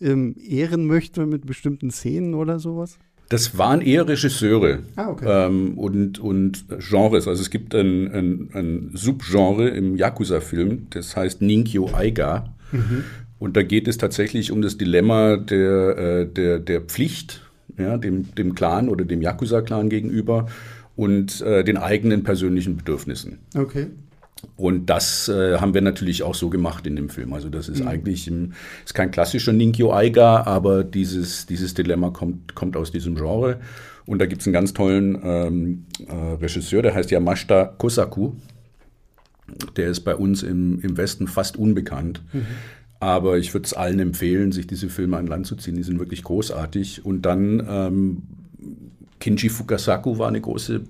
ähm, 0.00 0.36
ehren 0.42 0.86
möchte 0.86 1.26
mit 1.26 1.44
bestimmten 1.44 1.90
Szenen 1.90 2.34
oder 2.34 2.58
sowas? 2.58 2.98
Das 3.28 3.58
waren 3.58 3.82
eher 3.82 4.08
Regisseure 4.08 4.78
ah, 4.96 5.10
okay. 5.10 5.26
ähm, 5.28 5.76
und, 5.76 6.18
und 6.18 6.64
Genres. 6.78 7.28
Also 7.28 7.42
es 7.42 7.50
gibt 7.50 7.74
ein, 7.74 8.10
ein, 8.10 8.50
ein 8.54 8.90
Subgenre 8.94 9.68
im 9.68 9.96
Yakuza-Film, 9.96 10.86
das 10.90 11.14
heißt 11.14 11.42
Ninkyo 11.42 11.90
Aiga. 11.92 12.54
Mhm. 12.72 13.04
Und 13.38 13.56
da 13.56 13.62
geht 13.62 13.88
es 13.88 13.98
tatsächlich 13.98 14.50
um 14.50 14.62
das 14.62 14.78
Dilemma 14.78 15.36
der, 15.36 15.98
äh, 15.98 16.26
der, 16.26 16.58
der 16.58 16.80
Pflicht 16.82 17.42
ja, 17.76 17.96
dem, 17.96 18.34
dem 18.34 18.54
Clan 18.54 18.88
oder 18.88 19.04
dem 19.04 19.22
Yakuza-Clan 19.22 19.88
gegenüber 19.88 20.46
und 20.96 21.40
äh, 21.42 21.62
den 21.64 21.76
eigenen 21.76 22.24
persönlichen 22.24 22.76
Bedürfnissen. 22.76 23.38
Okay. 23.56 23.86
Und 24.56 24.86
das 24.86 25.28
äh, 25.28 25.58
haben 25.58 25.74
wir 25.74 25.80
natürlich 25.80 26.22
auch 26.22 26.34
so 26.34 26.48
gemacht 26.48 26.86
in 26.86 26.96
dem 26.96 27.08
Film. 27.08 27.32
Also 27.32 27.48
das 27.48 27.68
ist 27.68 27.82
mhm. 27.82 27.88
eigentlich 27.88 28.26
ein, 28.28 28.54
ist 28.84 28.94
kein 28.94 29.10
klassischer 29.10 29.52
Ninkyo 29.52 29.92
Aiga, 29.92 30.44
aber 30.44 30.84
dieses, 30.84 31.46
dieses 31.46 31.74
Dilemma 31.74 32.10
kommt, 32.10 32.54
kommt 32.54 32.76
aus 32.76 32.92
diesem 32.92 33.16
Genre. 33.16 33.60
Und 34.06 34.20
da 34.20 34.26
gibt 34.26 34.40
es 34.40 34.46
einen 34.46 34.54
ganz 34.54 34.72
tollen 34.74 35.18
ähm, 35.22 35.86
äh, 36.06 36.34
Regisseur, 36.40 36.82
der 36.82 36.94
heißt 36.94 37.10
Yamashita 37.10 37.64
Kosaku. 37.78 38.32
Der 39.76 39.88
ist 39.88 40.00
bei 40.00 40.14
uns 40.14 40.42
im, 40.42 40.80
im 40.80 40.96
Westen 40.96 41.26
fast 41.26 41.56
unbekannt. 41.56 42.22
Mhm. 42.32 42.46
Aber 43.00 43.38
ich 43.38 43.54
würde 43.54 43.66
es 43.66 43.74
allen 43.74 44.00
empfehlen, 44.00 44.50
sich 44.52 44.66
diese 44.66 44.88
Filme 44.88 45.16
an 45.16 45.26
Land 45.26 45.46
zu 45.46 45.56
ziehen. 45.56 45.76
Die 45.76 45.82
sind 45.84 45.98
wirklich 45.98 46.24
großartig. 46.24 47.04
Und 47.04 47.22
dann 47.22 47.64
ähm, 47.68 48.22
Kinji 49.20 49.48
Fukasaku 49.48 50.18
war 50.18 50.28
eine 50.28 50.40
große, 50.40 50.82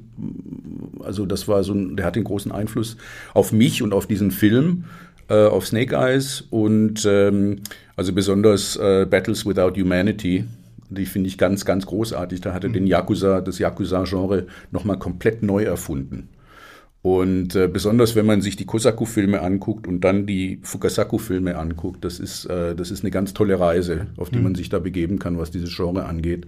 also 1.01 1.27
das 1.27 1.49
war 1.49 1.63
so 1.65 1.75
ein, 1.75 1.97
der 1.97 2.07
hat 2.07 2.17
den 2.17 2.25
großen 2.25 2.53
Einfluss 2.53 2.97
auf 3.35 3.53
mich 3.53 3.83
und 3.83 3.93
auf 3.93 4.07
diesen 4.07 4.31
Film, 4.31 4.85
äh, 5.29 5.47
auf 5.47 5.67
Snake 5.67 5.95
Eyes 5.95 6.45
und 6.51 7.05
ähm, 7.07 7.61
also 7.97 8.13
besonders 8.13 8.77
äh, 8.77 9.07
Battles 9.09 9.47
Without 9.47 9.79
Humanity. 9.81 10.45
Die 10.91 11.05
finde 11.05 11.29
ich 11.29 11.37
ganz, 11.37 11.67
ganz 11.67 11.85
großartig. 11.85 12.41
Da 12.41 12.55
hat 12.55 12.65
er 12.65 12.71
den 12.71 12.87
Yakuza, 12.87 13.43
das 13.43 13.59
Yakuza-Genre 13.59 14.47
nochmal 14.71 14.99
komplett 14.99 15.43
neu 15.43 15.65
erfunden. 15.65 16.29
Und 17.01 17.55
äh, 17.55 17.69
besonders 17.69 18.17
wenn 18.17 18.27
man 18.27 18.41
sich 18.41 18.57
die 18.57 18.67
Kosaku-Filme 18.67 19.41
anguckt 19.41 19.87
und 19.87 20.03
dann 20.03 20.27
die 20.27 20.59
Fukasaku-Filme 20.63 21.57
anguckt, 21.57 22.05
das 22.05 22.19
ist, 22.19 22.47
äh, 22.47 22.75
das 22.75 22.91
ist 22.91 23.05
eine 23.05 23.11
ganz 23.11 23.35
tolle 23.35 23.59
Reise, 23.61 24.09
auf 24.17 24.31
die 24.31 24.39
mhm. 24.39 24.45
man 24.45 24.55
sich 24.57 24.69
da 24.69 24.79
begeben 24.79 25.19
kann, 25.19 25.39
was 25.39 25.51
dieses 25.51 25.75
Genre 25.75 26.05
angeht. 26.05 26.47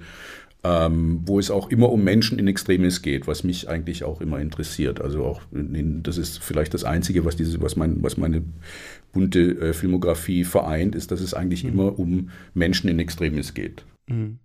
Ähm, 0.62 1.22
wo 1.24 1.38
es 1.38 1.50
auch 1.50 1.70
immer 1.70 1.90
um 1.90 2.04
Menschen 2.04 2.38
in 2.38 2.46
Extremis 2.46 3.00
geht, 3.00 3.26
was 3.26 3.44
mich 3.44 3.70
eigentlich 3.70 4.04
auch 4.04 4.20
immer 4.20 4.40
interessiert. 4.40 5.00
Also 5.00 5.24
auch, 5.24 5.40
in, 5.52 6.02
das 6.02 6.18
ist 6.18 6.42
vielleicht 6.42 6.74
das 6.74 6.84
Einzige, 6.84 7.24
was, 7.24 7.34
diese, 7.34 7.62
was, 7.62 7.76
mein, 7.76 8.02
was 8.02 8.18
meine 8.18 8.42
bunte 9.14 9.40
äh, 9.40 9.72
Filmografie 9.72 10.44
vereint, 10.44 10.94
ist, 10.94 11.12
dass 11.12 11.22
es 11.22 11.32
eigentlich 11.32 11.64
mhm. 11.64 11.70
immer 11.70 11.98
um 11.98 12.28
Menschen 12.52 12.90
in 12.90 12.98
Extremis 12.98 13.54
geht. 13.54 13.86
Mhm. 14.06 14.38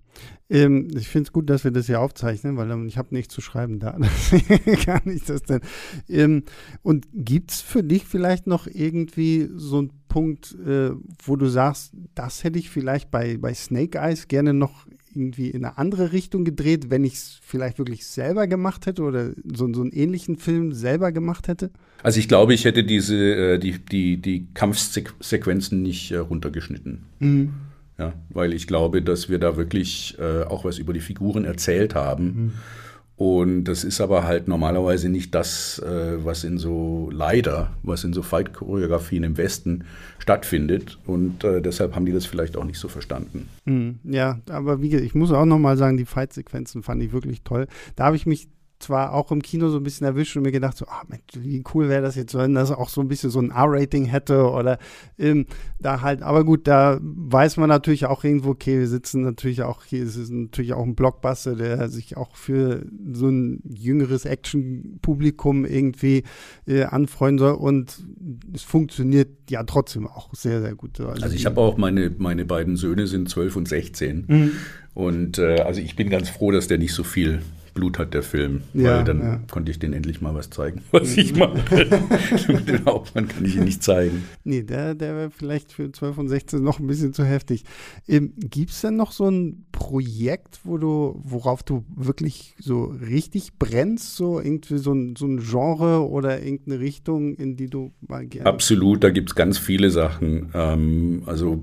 Ähm, 0.49 0.89
ich 0.95 1.07
finde 1.07 1.27
es 1.27 1.33
gut, 1.33 1.49
dass 1.49 1.63
wir 1.63 1.71
das 1.71 1.87
hier 1.87 1.99
aufzeichnen, 1.99 2.55
weil 2.57 2.69
ähm, 2.69 2.87
ich 2.87 2.97
habe 2.97 3.15
nichts 3.15 3.33
zu 3.33 3.41
schreiben 3.41 3.79
da. 3.79 3.91
Kann 4.85 5.01
ich 5.05 5.23
das 5.23 5.41
denn. 5.43 5.61
Ähm, 6.07 6.43
und 6.83 7.07
gibt 7.13 7.51
es 7.51 7.61
für 7.61 7.83
dich 7.83 8.05
vielleicht 8.05 8.45
noch 8.45 8.67
irgendwie 8.67 9.49
so 9.55 9.79
einen 9.79 9.91
Punkt, 10.07 10.55
äh, 10.65 10.91
wo 11.23 11.35
du 11.35 11.47
sagst, 11.47 11.93
das 12.13 12.43
hätte 12.43 12.59
ich 12.59 12.69
vielleicht 12.69 13.09
bei, 13.09 13.37
bei 13.37 13.53
Snake 13.53 13.97
Eyes 13.97 14.27
gerne 14.27 14.53
noch 14.53 14.85
irgendwie 15.15 15.49
in 15.49 15.65
eine 15.65 15.77
andere 15.77 16.11
Richtung 16.11 16.43
gedreht, 16.43 16.89
wenn 16.89 17.03
ich 17.03 17.13
es 17.13 17.39
vielleicht 17.41 17.79
wirklich 17.79 18.05
selber 18.05 18.47
gemacht 18.47 18.85
hätte 18.85 19.03
oder 19.03 19.31
so, 19.43 19.73
so 19.73 19.81
einen 19.81 19.91
ähnlichen 19.91 20.37
Film 20.37 20.73
selber 20.73 21.11
gemacht 21.11 21.47
hätte? 21.47 21.71
Also 22.03 22.19
ich 22.19 22.27
glaube, 22.27 22.53
ich 22.53 22.65
hätte 22.65 22.83
diese, 22.83 23.15
äh, 23.15 23.59
die, 23.59 23.79
die, 23.79 24.17
die 24.17 24.47
Kampfsequenzen 24.53 25.81
nicht 25.81 26.11
äh, 26.11 26.17
runtergeschnitten. 26.17 27.03
Mhm. 27.19 27.53
Ja, 27.97 28.13
weil 28.29 28.53
ich 28.53 28.67
glaube, 28.67 29.01
dass 29.01 29.29
wir 29.29 29.39
da 29.39 29.55
wirklich 29.55 30.17
äh, 30.19 30.43
auch 30.43 30.65
was 30.65 30.79
über 30.79 30.91
die 30.91 30.99
Figuren 30.99 31.45
erzählt 31.45 31.95
haben. 31.95 32.25
Mhm. 32.25 32.51
Und 33.17 33.63
das 33.63 33.85
ist 33.85 34.01
aber 34.01 34.25
halt 34.25 34.49
normalerweise 34.49 35.07
nicht 35.07 35.33
das, 35.33 35.79
äh, 35.79 36.23
was 36.25 36.43
in 36.43 36.57
so, 36.57 37.09
leider, 37.13 37.71
was 37.81 38.03
in 38.03 38.11
so 38.11 38.21
Fight-Choreografien 38.21 39.23
im 39.23 39.37
Westen 39.37 39.85
stattfindet. 40.19 40.97
Und 41.05 41.45
äh, 41.45 41.61
deshalb 41.61 41.95
haben 41.95 42.05
die 42.05 42.11
das 42.11 42.25
vielleicht 42.25 42.57
auch 42.57 42.65
nicht 42.65 42.77
so 42.77 42.89
verstanden. 42.89 43.47
Mhm, 43.63 43.99
ja, 44.03 44.39
aber 44.49 44.81
wie 44.81 44.89
gesagt, 44.89 45.05
ich 45.05 45.15
muss 45.15 45.31
auch 45.31 45.45
nochmal 45.45 45.77
sagen, 45.77 45.95
die 45.95 46.05
Fight-Sequenzen 46.05 46.83
fand 46.83 47.01
ich 47.01 47.13
wirklich 47.13 47.43
toll. 47.43 47.67
Da 47.95 48.05
habe 48.05 48.17
ich 48.17 48.25
mich 48.25 48.49
zwar 48.79 49.13
auch 49.13 49.31
im 49.31 49.41
Kino 49.41 49.69
so 49.69 49.77
ein 49.77 49.83
bisschen 49.83 50.05
erwischt 50.05 50.35
und 50.35 50.43
mir 50.43 50.51
gedacht, 50.51 50.77
so, 50.77 50.85
ah, 50.87 51.03
Mensch, 51.07 51.23
wie 51.37 51.63
cool 51.73 51.89
wäre 51.89 52.01
das 52.01 52.15
jetzt, 52.15 52.35
wenn 52.35 52.53
das 52.53 52.71
auch 52.71 52.89
so 52.89 53.01
ein 53.01 53.07
bisschen 53.07 53.29
so 53.29 53.39
ein 53.39 53.51
R-Rating 53.51 54.05
hätte 54.05 54.49
oder 54.49 54.77
ähm, 55.17 55.45
da 55.79 56.01
halt, 56.01 56.21
aber 56.21 56.43
gut, 56.43 56.67
da 56.67 56.99
weiß 57.01 57.57
man 57.57 57.69
natürlich 57.69 58.05
auch 58.05 58.23
irgendwo, 58.23 58.49
okay, 58.49 58.79
wir 58.79 58.87
sitzen 58.87 59.21
natürlich 59.21 59.63
auch 59.63 59.83
hier, 59.85 60.03
es 60.03 60.17
ist 60.17 60.31
natürlich 60.31 60.73
auch 60.73 60.83
ein 60.83 60.95
Blockbuster, 60.95 61.55
der 61.55 61.87
sich 61.89 62.17
auch 62.17 62.35
für 62.35 62.85
so 63.11 63.29
ein 63.29 63.61
jüngeres 63.63 64.25
Action-Publikum 64.25 65.65
irgendwie 65.65 66.23
äh, 66.67 66.83
anfreuen 66.83 67.37
soll 67.37 67.53
und 67.53 68.05
es 68.53 68.63
funktioniert 68.63 69.29
ja 69.49 69.63
trotzdem 69.63 70.07
auch 70.07 70.33
sehr, 70.33 70.61
sehr 70.61 70.75
gut. 70.75 70.99
Also, 70.99 71.23
also 71.23 71.35
ich 71.35 71.45
habe 71.45 71.61
auch 71.61 71.77
meine, 71.77 72.13
meine 72.17 72.45
beiden 72.45 72.75
Söhne 72.75 73.07
sind 73.07 73.29
12 73.29 73.55
und 73.55 73.67
16 73.67 74.25
mhm. 74.27 74.51
und 74.93 75.37
äh, 75.39 75.61
also 75.61 75.79
ich 75.79 75.95
bin 75.95 76.09
ganz 76.09 76.29
froh, 76.29 76.51
dass 76.51 76.67
der 76.67 76.77
nicht 76.77 76.93
so 76.93 77.03
viel 77.03 77.39
Blut 77.75 77.99
hat, 77.99 78.13
der 78.13 78.23
Film. 78.23 78.61
Ja, 78.73 78.97
weil 78.97 79.03
dann 79.03 79.19
ja. 79.21 79.39
konnte 79.51 79.69
ich 79.69 79.77
denen 79.77 79.93
endlich 79.93 80.21
mal 80.21 80.33
was 80.33 80.49
zeigen, 80.49 80.81
was 80.91 81.15
ich 81.15 81.35
mache. 81.35 81.59
den 82.65 82.85
Hauptmann 82.85 83.27
kann 83.27 83.45
ich 83.45 83.57
ihn 83.57 83.65
nicht 83.65 83.83
zeigen. 83.83 84.23
Nee, 84.43 84.63
der, 84.63 84.95
der 84.95 85.15
wäre 85.15 85.29
vielleicht 85.29 85.73
für 85.73 85.91
12 85.91 86.17
und 86.17 86.29
16 86.29 86.63
noch 86.63 86.79
ein 86.79 86.87
bisschen 86.87 87.13
zu 87.13 87.23
heftig. 87.23 87.65
Ähm, 88.07 88.33
Gibt 88.37 88.71
es 88.71 88.81
denn 88.81 88.95
noch 88.95 89.11
so 89.11 89.29
ein 89.29 89.65
Projekt, 89.71 90.61
wo 90.63 90.77
du, 90.77 91.19
worauf 91.23 91.61
du 91.61 91.83
wirklich 91.95 92.55
so 92.57 92.85
richtig 92.85 93.59
brennst, 93.59 94.15
so 94.15 94.39
irgendwie 94.39 94.77
so 94.77 94.93
ein, 94.93 95.15
so 95.15 95.27
ein 95.27 95.39
Genre 95.39 96.09
oder 96.09 96.41
irgendeine 96.41 96.79
Richtung, 96.79 97.35
in 97.35 97.57
die 97.57 97.69
du 97.69 97.91
mal 98.07 98.25
gerne. 98.25 98.49
Absolut, 98.49 99.03
da 99.03 99.09
gibt 99.09 99.29
es 99.31 99.35
ganz 99.35 99.57
viele 99.57 99.91
Sachen. 99.91 100.49
Ähm, 100.53 101.23
also, 101.25 101.61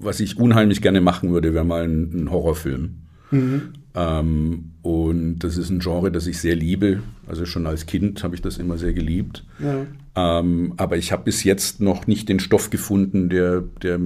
was 0.00 0.20
ich 0.20 0.38
unheimlich 0.38 0.80
gerne 0.80 1.02
machen 1.02 1.30
würde, 1.32 1.52
wäre 1.52 1.64
mal 1.66 1.84
ein, 1.84 2.24
ein 2.24 2.30
Horrorfilm. 2.30 2.96
Mhm. 3.30 3.72
Ähm, 3.94 4.72
und 4.82 5.40
das 5.40 5.56
ist 5.56 5.70
ein 5.70 5.80
Genre, 5.80 6.12
das 6.12 6.26
ich 6.26 6.38
sehr 6.38 6.54
liebe. 6.54 7.02
Also 7.26 7.44
schon 7.44 7.66
als 7.66 7.86
Kind 7.86 8.22
habe 8.22 8.34
ich 8.34 8.42
das 8.42 8.58
immer 8.58 8.78
sehr 8.78 8.92
geliebt. 8.92 9.44
Ja. 9.58 9.86
Ähm, 10.16 10.74
aber 10.76 10.96
ich 10.96 11.12
habe 11.12 11.24
bis 11.24 11.44
jetzt 11.44 11.80
noch 11.80 12.06
nicht 12.06 12.28
den 12.28 12.40
Stoff 12.40 12.70
gefunden, 12.70 13.28
der, 13.28 13.62
der, 13.82 13.98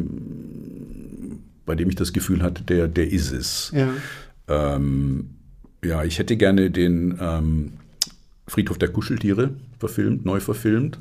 bei 1.66 1.74
dem 1.74 1.88
ich 1.88 1.96
das 1.96 2.12
Gefühl 2.12 2.42
hatte, 2.42 2.62
der, 2.62 2.88
der 2.88 3.10
ist 3.10 3.32
es. 3.32 3.72
Ja, 3.74 3.90
ähm, 4.48 5.30
ja 5.82 6.04
ich 6.04 6.18
hätte 6.18 6.36
gerne 6.36 6.70
den 6.70 7.18
ähm, 7.20 7.72
Friedhof 8.46 8.78
der 8.78 8.88
Kuscheltiere 8.88 9.50
verfilmt, 9.78 10.24
neu 10.24 10.40
verfilmt. 10.40 10.98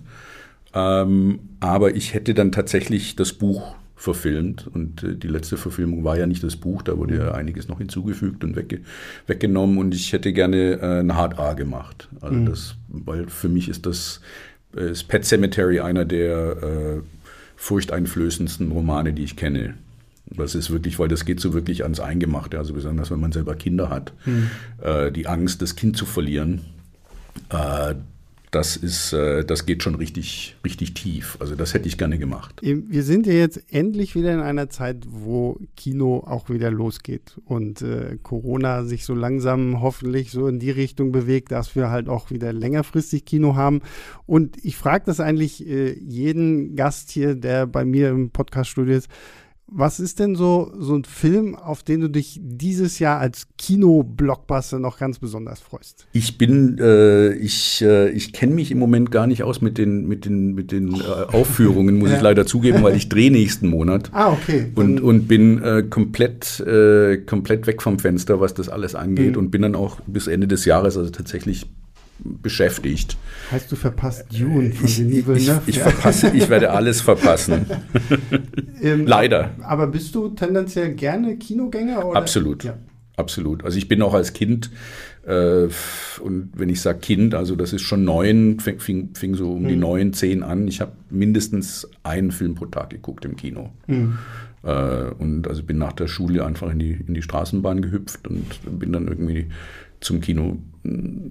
Ähm, 0.74 1.40
aber 1.60 1.96
ich 1.96 2.14
hätte 2.14 2.34
dann 2.34 2.52
tatsächlich 2.52 3.16
das 3.16 3.34
Buch 3.34 3.76
verfilmt. 4.04 4.68
Und 4.68 5.02
äh, 5.02 5.16
die 5.16 5.30
letzte 5.30 5.56
Verfilmung 5.56 6.04
war 6.04 6.18
ja 6.18 6.28
nicht 6.28 6.44
das 6.44 6.58
Buch, 6.58 6.82
da 6.82 6.98
wurde 6.98 7.18
ja 7.18 7.32
einiges 7.32 7.70
noch 7.70 7.78
hinzugefügt 7.78 8.44
und 8.44 8.58
wegge 8.58 8.82
weggenommen. 9.28 9.78
Und 9.78 9.96
ich 9.96 10.12
hätte 10.12 10.34
gerne 10.34 10.74
äh, 10.82 11.00
ein 11.00 11.16
Hard 11.16 11.40
A 11.40 11.54
gemacht. 11.54 12.10
Also 12.20 12.36
mhm. 12.36 12.46
das, 12.46 12.76
weil 12.90 13.28
für 13.28 13.48
mich 13.48 13.70
ist 13.70 13.86
das 13.86 14.20
äh, 14.76 14.92
ist 14.92 15.06
Pet 15.06 15.24
Cemetery 15.24 15.80
einer 15.80 16.04
der 16.04 16.58
äh, 16.62 17.02
furchteinflößendsten 17.56 18.72
Romane, 18.74 19.14
die 19.14 19.24
ich 19.24 19.38
kenne. 19.38 19.76
Das 20.26 20.54
ist 20.54 20.70
wirklich, 20.70 21.00
weil 21.00 21.08
das 21.08 21.24
geht 21.24 21.40
so 21.40 21.54
wirklich 21.54 21.84
ans 21.84 22.02
Eingemachte, 22.02 22.58
also 22.58 22.74
besonders 22.74 23.10
wenn 23.10 23.22
man 23.22 23.32
selber 23.32 23.56
Kinder 23.56 23.90
hat. 23.90 24.12
Mhm. 24.26 24.50
Äh, 24.82 25.12
die 25.14 25.28
Angst, 25.28 25.62
das 25.62 25.78
Kind 25.78 25.96
zu 25.96 26.06
verlieren, 26.06 26.62
äh, 27.50 27.96
das 28.54 28.78
ist, 28.78 29.14
äh, 29.14 29.44
das 29.44 29.66
geht 29.66 29.82
schon 29.82 29.96
richtig, 29.96 30.56
richtig 30.64 30.94
tief. 30.94 31.38
Also 31.40 31.56
das 31.56 31.74
hätte 31.74 31.88
ich 31.88 31.98
gerne 31.98 32.20
gemacht. 32.20 32.62
Wir 32.62 33.04
sind 33.04 33.26
ja 33.26 33.34
jetzt 33.34 33.64
endlich 33.74 34.14
wieder 34.14 34.32
in 34.32 34.42
einer 34.42 34.70
Zeit, 34.70 35.06
wo 35.10 35.60
Kino 35.76 36.24
auch 36.28 36.50
wieder 36.50 36.70
losgeht 36.70 37.40
und 37.46 37.82
äh, 37.82 38.18
Corona 38.22 38.84
sich 38.84 39.06
so 39.06 39.16
langsam 39.16 39.82
hoffentlich 39.82 40.30
so 40.30 40.48
in 40.48 40.60
die 40.60 40.70
Richtung 40.70 41.12
bewegt, 41.12 41.52
dass 41.52 41.76
wir 41.76 41.90
halt 41.90 42.08
auch 42.08 42.30
wieder 42.30 42.54
längerfristig 42.54 43.26
Kino 43.26 43.56
haben. 43.56 43.82
Und 44.28 44.64
ich 44.64 44.78
frage 44.78 45.06
das 45.08 45.20
eigentlich 45.20 45.68
äh, 45.68 45.94
jeden 45.94 46.76
Gast 46.76 47.10
hier, 47.10 47.34
der 47.34 47.66
bei 47.66 47.86
mir 47.86 48.10
im 48.10 48.30
Podcaststudio 48.30 48.98
ist 48.98 49.10
was 49.68 50.00
ist 50.00 50.20
denn 50.20 50.36
so, 50.36 50.72
so 50.78 50.96
ein 50.96 51.04
Film, 51.04 51.56
auf 51.56 51.84
den 51.84 52.02
du 52.02 52.10
dich 52.10 52.40
dieses 52.42 53.00
Jahr 53.00 53.20
als 53.20 53.48
Kino-Blockbuster 53.58 54.78
noch 54.78 55.00
ganz 55.00 55.20
besonders 55.20 55.62
freust? 55.62 56.06
Ich 56.12 56.38
bin, 56.38 56.78
äh, 56.80 57.34
ich, 57.34 57.82
äh, 57.82 58.10
ich 58.10 58.34
kenne 58.34 58.54
mich 58.54 58.72
im 58.72 58.78
Moment 58.78 59.10
gar 59.10 59.26
nicht 59.26 59.44
aus 59.44 59.62
mit 59.62 59.78
den, 59.78 60.08
mit 60.08 60.26
den, 60.26 60.54
mit 60.54 60.72
den 60.72 60.94
äh, 60.94 61.04
Aufführungen, 61.04 61.98
muss 61.98 62.10
ja. 62.12 62.18
ich 62.18 62.22
leider 62.22 62.46
zugeben, 62.46 62.84
weil 62.84 62.96
ich 62.96 63.10
drehe 63.10 63.32
nächsten 63.32 63.68
Monat. 63.70 64.12
Ah, 64.14 64.32
okay. 64.32 64.72
Und, 64.76 65.02
und 65.02 65.28
bin 65.28 65.62
äh, 65.64 65.84
komplett, 65.84 66.60
äh, 66.60 67.18
komplett 67.18 67.66
weg 67.66 67.82
vom 67.82 68.00
Fenster, 68.00 68.40
was 68.40 68.54
das 68.54 68.70
alles 68.70 68.96
angeht 68.96 69.34
mhm. 69.34 69.40
und 69.40 69.52
bin 69.52 69.64
dann 69.64 69.76
auch 69.76 70.00
bis 70.06 70.28
Ende 70.28 70.48
des 70.48 70.66
Jahres 70.66 70.98
also 70.98 71.10
tatsächlich 71.10 71.68
beschäftigt. 72.20 73.18
Heißt, 73.52 73.72
du 73.72 73.76
verpasst 73.76 74.26
Dune 74.32 74.72
von 74.72 74.86
ich, 74.86 74.98
Denis 74.98 75.28
Villeneuve? 75.28 75.62
Ich, 75.66 75.70
ich, 75.70 75.76
ja. 75.78 75.90
verpasse, 75.90 76.32
ich 76.34 76.50
werde 76.50 76.72
alles 76.72 77.02
verpassen. 77.02 77.66
ähm, 78.82 79.06
Leider. 79.06 79.52
Aber 79.64 79.88
bist 79.88 80.14
du 80.16 80.30
tendenziell 80.30 80.94
gerne 80.94 81.38
Kinogänger? 81.38 82.06
Oder? 82.06 82.18
Absolut. 82.18 82.64
Ja. 82.64 82.78
Absolut. 83.16 83.64
Also 83.64 83.78
ich 83.78 83.88
bin 83.88 84.02
auch 84.02 84.16
als 84.16 84.34
Kind, 84.34 84.72
äh, 85.26 85.68
und 86.22 86.50
wenn 86.56 86.70
ich 86.70 86.82
sage 86.82 87.00
Kind, 87.00 87.36
also 87.36 87.56
das 87.56 87.72
ist 87.72 87.84
schon 87.84 88.04
neun, 88.04 88.60
fing, 88.60 88.80
fing, 88.80 89.10
fing 89.14 89.36
so 89.36 89.54
um 89.54 89.64
mhm. 89.64 89.68
die 89.68 89.76
neun, 89.76 90.14
zehn 90.14 90.42
an. 90.42 90.68
Ich 90.68 90.82
habe 90.82 90.94
mindestens 91.10 91.88
einen 92.02 92.32
Film 92.32 92.56
pro 92.56 92.66
Tag 92.66 92.90
geguckt 92.90 93.24
im 93.26 93.36
Kino. 93.36 93.72
Mhm. 93.86 94.18
Äh, 94.64 95.12
und 95.20 95.48
also 95.48 95.62
bin 95.64 95.78
nach 95.78 95.94
der 95.94 96.08
Schule 96.08 96.44
einfach 96.44 96.72
in 96.72 96.80
die, 96.80 96.92
in 96.92 97.14
die 97.14 97.22
Straßenbahn 97.22 97.82
gehüpft 97.82 98.28
und 98.28 98.46
bin 98.80 98.92
dann 98.92 99.08
irgendwie 99.08 99.48
zum 100.04 100.22
Kino, 100.22 100.58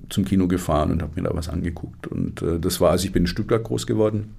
zum 0.08 0.24
Kino 0.24 0.48
gefahren 0.48 0.90
und 0.92 1.02
habe 1.02 1.20
mir 1.20 1.28
da 1.28 1.34
was 1.34 1.48
angeguckt. 1.48 2.06
Und 2.06 2.42
äh, 2.42 2.58
das 2.58 2.80
war, 2.80 2.90
also 2.90 3.04
ich 3.04 3.12
bin 3.12 3.24
in 3.24 3.26
Stuttgart 3.26 3.62
groß 3.62 3.86
geworden. 3.86 4.34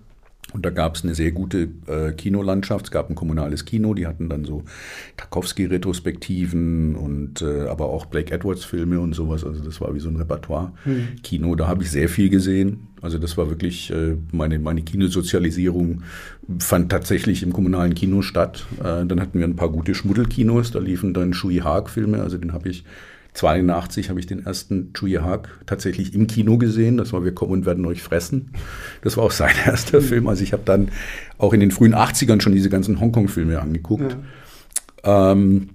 Und 0.52 0.66
da 0.66 0.70
gab 0.70 0.96
es 0.96 1.04
eine 1.04 1.16
sehr 1.16 1.32
gute 1.32 1.70
äh, 1.88 2.12
Kinolandschaft. 2.12 2.86
Es 2.86 2.92
gab 2.92 3.10
ein 3.10 3.16
kommunales 3.16 3.66
Kino, 3.66 3.94
die 3.94 4.06
hatten 4.06 4.30
dann 4.30 4.44
so 4.44 4.64
Tarkovsky-Retrospektiven 5.18 6.96
und 6.96 7.42
äh, 7.42 7.68
aber 7.68 7.86
auch 7.86 8.06
Blake 8.06 8.34
Edwards-Filme 8.34 9.00
und 9.00 9.14
sowas. 9.14 9.46
Also 9.46 9.64
das 9.64 9.80
war 9.80 9.96
wie 9.96 10.00
so 10.00 10.10
ein 10.10 10.18
Repertoire-Kino. 10.18 11.52
Hm. 11.52 11.58
Da 11.58 11.68
habe 11.68 11.84
ich 11.84 11.92
sehr 11.92 12.10
viel 12.10 12.30
gesehen. 12.30 12.88
Also 13.02 13.18
das 13.18 13.38
war 13.38 13.50
wirklich 13.50 13.90
äh, 13.92 14.18
meine, 14.32 14.60
meine 14.60 14.82
Kinosozialisierung 14.82 16.04
fand 16.60 16.92
tatsächlich 16.92 17.42
im 17.42 17.54
kommunalen 17.54 17.96
Kino 17.96 18.22
statt. 18.22 18.66
Äh, 18.80 19.06
dann 19.06 19.22
hatten 19.22 19.40
wir 19.40 19.48
ein 19.48 19.56
paar 19.56 19.70
gute 19.70 19.96
Schmuddelkinos. 19.96 20.72
Da 20.72 20.80
liefen 20.80 21.14
dann 21.14 21.34
Shui 21.34 21.60
Haag-Filme. 21.60 22.22
Also 22.22 22.38
den 22.38 22.54
habe 22.54 22.70
ich 22.70 22.84
82 23.34 24.10
habe 24.10 24.20
ich 24.20 24.28
den 24.28 24.46
ersten 24.46 24.94
Chuyi 24.94 25.16
Haag 25.16 25.50
tatsächlich 25.66 26.14
im 26.14 26.28
Kino 26.28 26.58
gesehen. 26.58 26.98
Das 26.98 27.14
war 27.14 27.24
Wir 27.24 27.34
kommen 27.34 27.52
und 27.52 27.66
werden 27.66 27.86
euch 27.86 28.04
fressen. 28.04 28.52
Das 29.02 29.18
war 29.18 29.24
auch 29.24 29.32
sein 29.32 29.56
erster 29.66 30.02
mhm. 30.02 30.06
Film. 30.06 30.28
Also 30.28 30.44
ich 30.44 30.54
habe 30.54 30.64
dann 30.66 30.90
auch 31.38 31.54
in 31.54 31.60
den 31.60 31.72
frühen 31.72 31.96
80ern 31.96 32.42
schon 32.42 32.54
diese 32.54 32.70
ganzen 32.70 33.00
Hongkong-Filme 33.00 33.60
angeguckt. 33.60 34.18
Ja. 35.04 35.32
Ähm, 35.32 35.70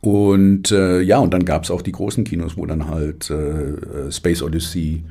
und 0.00 0.70
äh, 0.70 1.00
ja, 1.00 1.18
und 1.18 1.34
dann 1.34 1.44
gab 1.44 1.64
es 1.64 1.70
auch 1.70 1.82
die 1.82 1.92
großen 1.92 2.22
Kinos, 2.24 2.56
wo 2.56 2.64
dann 2.66 2.88
halt 2.88 3.28
äh, 3.30 4.12
Space 4.12 4.42
Odyssey, 4.42 5.04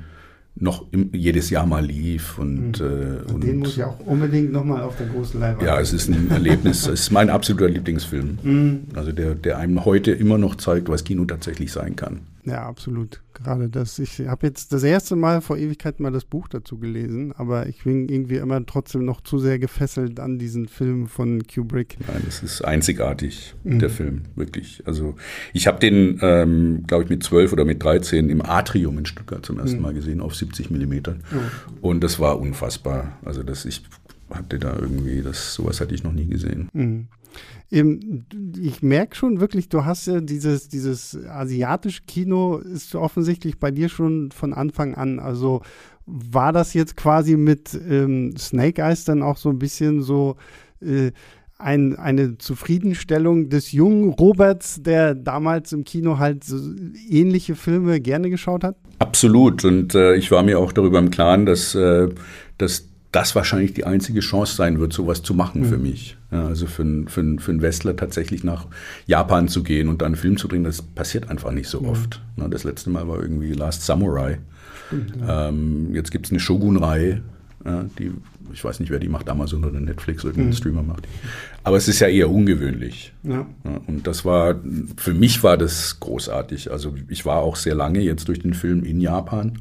noch 0.59 0.85
im, 0.91 1.09
jedes 1.13 1.49
Jahr 1.49 1.65
mal 1.65 1.85
lief. 1.85 2.37
Und, 2.37 2.79
mhm. 2.79 2.85
äh, 2.85 3.31
und 3.31 3.43
den 3.43 3.59
muss 3.59 3.77
ich 3.77 3.83
auch 3.83 3.99
unbedingt 4.05 4.51
nochmal 4.51 4.81
auf 4.81 4.97
der 4.97 5.07
großen 5.07 5.39
Leinwand. 5.39 5.65
Ja, 5.65 5.79
es 5.79 5.93
ist 5.93 6.09
ein 6.09 6.29
Erlebnis. 6.31 6.87
es 6.87 7.01
ist 7.01 7.11
mein 7.11 7.29
absoluter 7.31 7.69
Lieblingsfilm. 7.69 8.37
Mhm. 8.41 8.79
Also 8.95 9.11
der, 9.11 9.35
der 9.35 9.57
einem 9.57 9.85
heute 9.85 10.11
immer 10.11 10.37
noch 10.37 10.55
zeigt, 10.55 10.89
was 10.89 11.03
Kino 11.03 11.25
tatsächlich 11.25 11.71
sein 11.71 11.95
kann. 11.95 12.21
Ja, 12.47 12.65
absolut. 12.65 13.21
Gerade 13.33 13.69
das. 13.69 13.99
Ich 13.99 14.21
habe 14.21 14.47
jetzt 14.47 14.71
das 14.71 14.81
erste 14.83 15.17
Mal 15.17 15.41
vor 15.41 15.57
Ewigkeit 15.57 15.99
mal 15.99 16.12
das 16.12 16.23
Buch 16.23 16.47
dazu 16.47 16.77
gelesen, 16.77 17.33
aber 17.36 17.67
ich 17.67 17.83
bin 17.83 18.07
irgendwie 18.07 18.38
immer 18.38 18.65
trotzdem 18.65 19.03
noch 19.03 19.19
zu 19.19 19.38
sehr 19.38 19.60
gefesselt 19.60 20.21
an 20.21 20.39
diesen 20.39 20.69
Film 20.69 21.07
von 21.07 21.43
Kubrick. 21.45 21.97
Nein, 22.07 22.21
das 22.25 22.41
ist 22.41 22.62
einzigartig, 22.62 23.53
mhm. 23.65 23.79
der 23.79 23.89
Film, 23.89 24.21
wirklich. 24.36 24.81
Also 24.86 25.15
ich 25.51 25.67
habe 25.67 25.79
den, 25.79 26.19
ähm, 26.21 26.86
glaube 26.88 27.03
ich, 27.03 27.10
mit 27.10 27.21
12 27.21 27.51
oder 27.51 27.65
mit 27.65 27.83
13 27.83 28.29
im 28.29 28.41
Atrium 28.41 28.97
in 28.97 29.05
Stuttgart 29.05 29.45
zum 29.45 29.60
ersten 29.60 29.77
mhm. 29.77 29.83
Mal 29.83 29.93
gesehen, 29.93 30.21
auf 30.21 30.33
70 30.33 30.71
Millimeter. 30.71 31.17
Oh. 31.33 31.89
Und 31.89 32.03
das 32.05 32.19
war 32.19 32.39
unfassbar. 32.39 33.19
Also 33.25 33.43
das, 33.43 33.65
ich 33.65 33.83
hatte 34.29 34.57
da 34.57 34.73
irgendwie, 34.79 35.21
das, 35.21 35.53
sowas 35.53 35.81
hatte 35.81 35.93
ich 35.93 36.03
noch 36.03 36.13
nie 36.13 36.27
gesehen. 36.27 36.69
Mhm 36.71 37.07
ich 37.69 38.82
merke 38.82 39.15
schon 39.15 39.39
wirklich, 39.39 39.69
du 39.69 39.84
hast 39.86 40.08
ja 40.08 40.21
dieses, 40.21 40.69
dieses 40.69 41.17
asiatische 41.28 42.04
Kino 42.08 42.58
ist 42.58 42.95
offensichtlich 42.95 43.60
bei 43.60 43.71
dir 43.71 43.89
schon 43.89 44.32
von 44.32 44.54
Anfang 44.54 44.95
an. 44.95 45.19
Also 45.19 45.62
war 46.06 46.54
das 46.54 46.73
jetzt 46.73 46.95
quasi 46.95 47.36
mit 47.36 47.78
ähm, 47.89 48.36
Snake 48.38 48.82
Eyes 48.82 49.04
dann 49.04 49.21
auch 49.21 49.38
so 49.38 49.50
ein 49.50 49.60
bisschen 49.60 50.02
so 50.02 50.38
äh, 50.82 51.12
ein, 51.60 51.95
eine 51.95 52.38
Zufriedenstellung 52.38 53.50
des 53.50 53.71
jungen 53.71 54.10
Roberts, 54.12 54.82
der 54.82 55.15
damals 55.15 55.73
im 55.73 55.84
Kino 55.84 56.19
halt 56.19 56.43
so 56.43 56.58
ähnliche 57.10 57.56
Filme 57.56 58.00
gerne 58.00 58.30
geschaut 58.30 58.63
hat? 58.63 58.78
Absolut. 59.00 59.65
Und 59.65 59.95
äh, 59.95 60.15
ich 60.15 60.32
war 60.32 60.43
mir 60.43 60.60
auch 60.60 60.71
darüber 60.71 61.00
im 61.00 61.10
Klaren, 61.10 61.45
dass, 61.45 61.76
äh, 61.76 62.10
dass 62.58 62.88
das 63.11 63.35
wahrscheinlich 63.35 63.73
die 63.73 63.85
einzige 63.85 64.19
Chance 64.19 64.55
sein 64.55 64.79
wird, 64.79 64.93
sowas 64.93 65.23
zu 65.23 65.33
machen 65.33 65.61
mhm. 65.61 65.65
für 65.65 65.77
mich. 65.77 66.17
Ja, 66.31 66.47
also 66.47 66.67
für, 66.67 66.83
für, 67.07 67.37
für 67.39 67.51
einen 67.51 67.61
Westler 67.61 67.95
tatsächlich 67.95 68.43
nach 68.43 68.67
Japan 69.05 69.47
zu 69.47 69.63
gehen 69.63 69.87
und 69.87 70.01
dann 70.01 70.07
einen 70.07 70.15
Film 70.15 70.37
zu 70.37 70.47
bringen, 70.47 70.65
das 70.65 70.81
passiert 70.81 71.29
einfach 71.29 71.51
nicht 71.51 71.69
so 71.69 71.81
mhm. 71.81 71.89
oft. 71.89 72.21
das 72.35 72.63
letzte 72.63 72.89
Mal 72.89 73.07
war 73.07 73.21
irgendwie 73.21 73.53
Last 73.53 73.85
Samurai. 73.85 74.39
Stimmt, 74.87 75.13
ja. 75.19 75.49
ähm, 75.49 75.93
jetzt 75.93 76.11
gibt 76.11 76.25
es 76.25 76.31
eine 76.31 76.39
Shogun-Reihe, 76.39 77.21
ja, 77.65 77.85
die, 77.97 78.11
ich 78.53 78.63
weiß 78.63 78.79
nicht, 78.79 78.89
wer 78.89 78.99
die 78.99 79.09
macht, 79.09 79.27
Amazon 79.29 79.63
oder 79.63 79.79
Netflix 79.79 80.23
oder 80.23 80.31
irgendein 80.31 80.51
mhm. 80.51 80.57
Streamer 80.57 80.83
macht 80.83 81.05
die. 81.05 81.27
Aber 81.63 81.75
es 81.77 81.87
ist 81.87 81.99
ja 81.99 82.07
eher 82.07 82.29
ungewöhnlich. 82.29 83.13
Und 83.87 84.07
das 84.07 84.23
war, 84.23 84.55
für 84.95 85.13
mich 85.13 85.43
war 85.43 85.57
das 85.57 85.99
großartig. 85.99 86.71
Also 86.71 86.95
ich 87.09 87.25
war 87.25 87.37
auch 87.39 87.57
sehr 87.57 87.75
lange 87.75 87.99
jetzt 87.99 88.29
durch 88.29 88.39
den 88.39 88.53
Film 88.53 88.83
in 88.83 89.01
Japan 89.01 89.59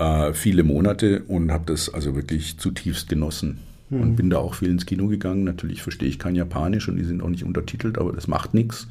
äh, 0.00 0.32
viele 0.32 0.64
Monate 0.64 1.22
und 1.28 1.52
habe 1.52 1.64
das 1.66 1.92
also 1.92 2.16
wirklich 2.16 2.58
zutiefst 2.58 3.08
genossen. 3.08 3.58
Mhm. 3.90 4.00
Und 4.00 4.16
bin 4.16 4.30
da 4.30 4.38
auch 4.38 4.54
viel 4.54 4.70
ins 4.70 4.86
Kino 4.86 5.08
gegangen. 5.08 5.44
Natürlich 5.44 5.82
verstehe 5.82 6.08
ich 6.08 6.18
kein 6.18 6.34
Japanisch 6.34 6.88
und 6.88 6.96
die 6.96 7.04
sind 7.04 7.22
auch 7.22 7.28
nicht 7.28 7.44
untertitelt, 7.44 7.98
aber 7.98 8.12
das 8.12 8.26
macht 8.26 8.54
nichts. 8.54 8.88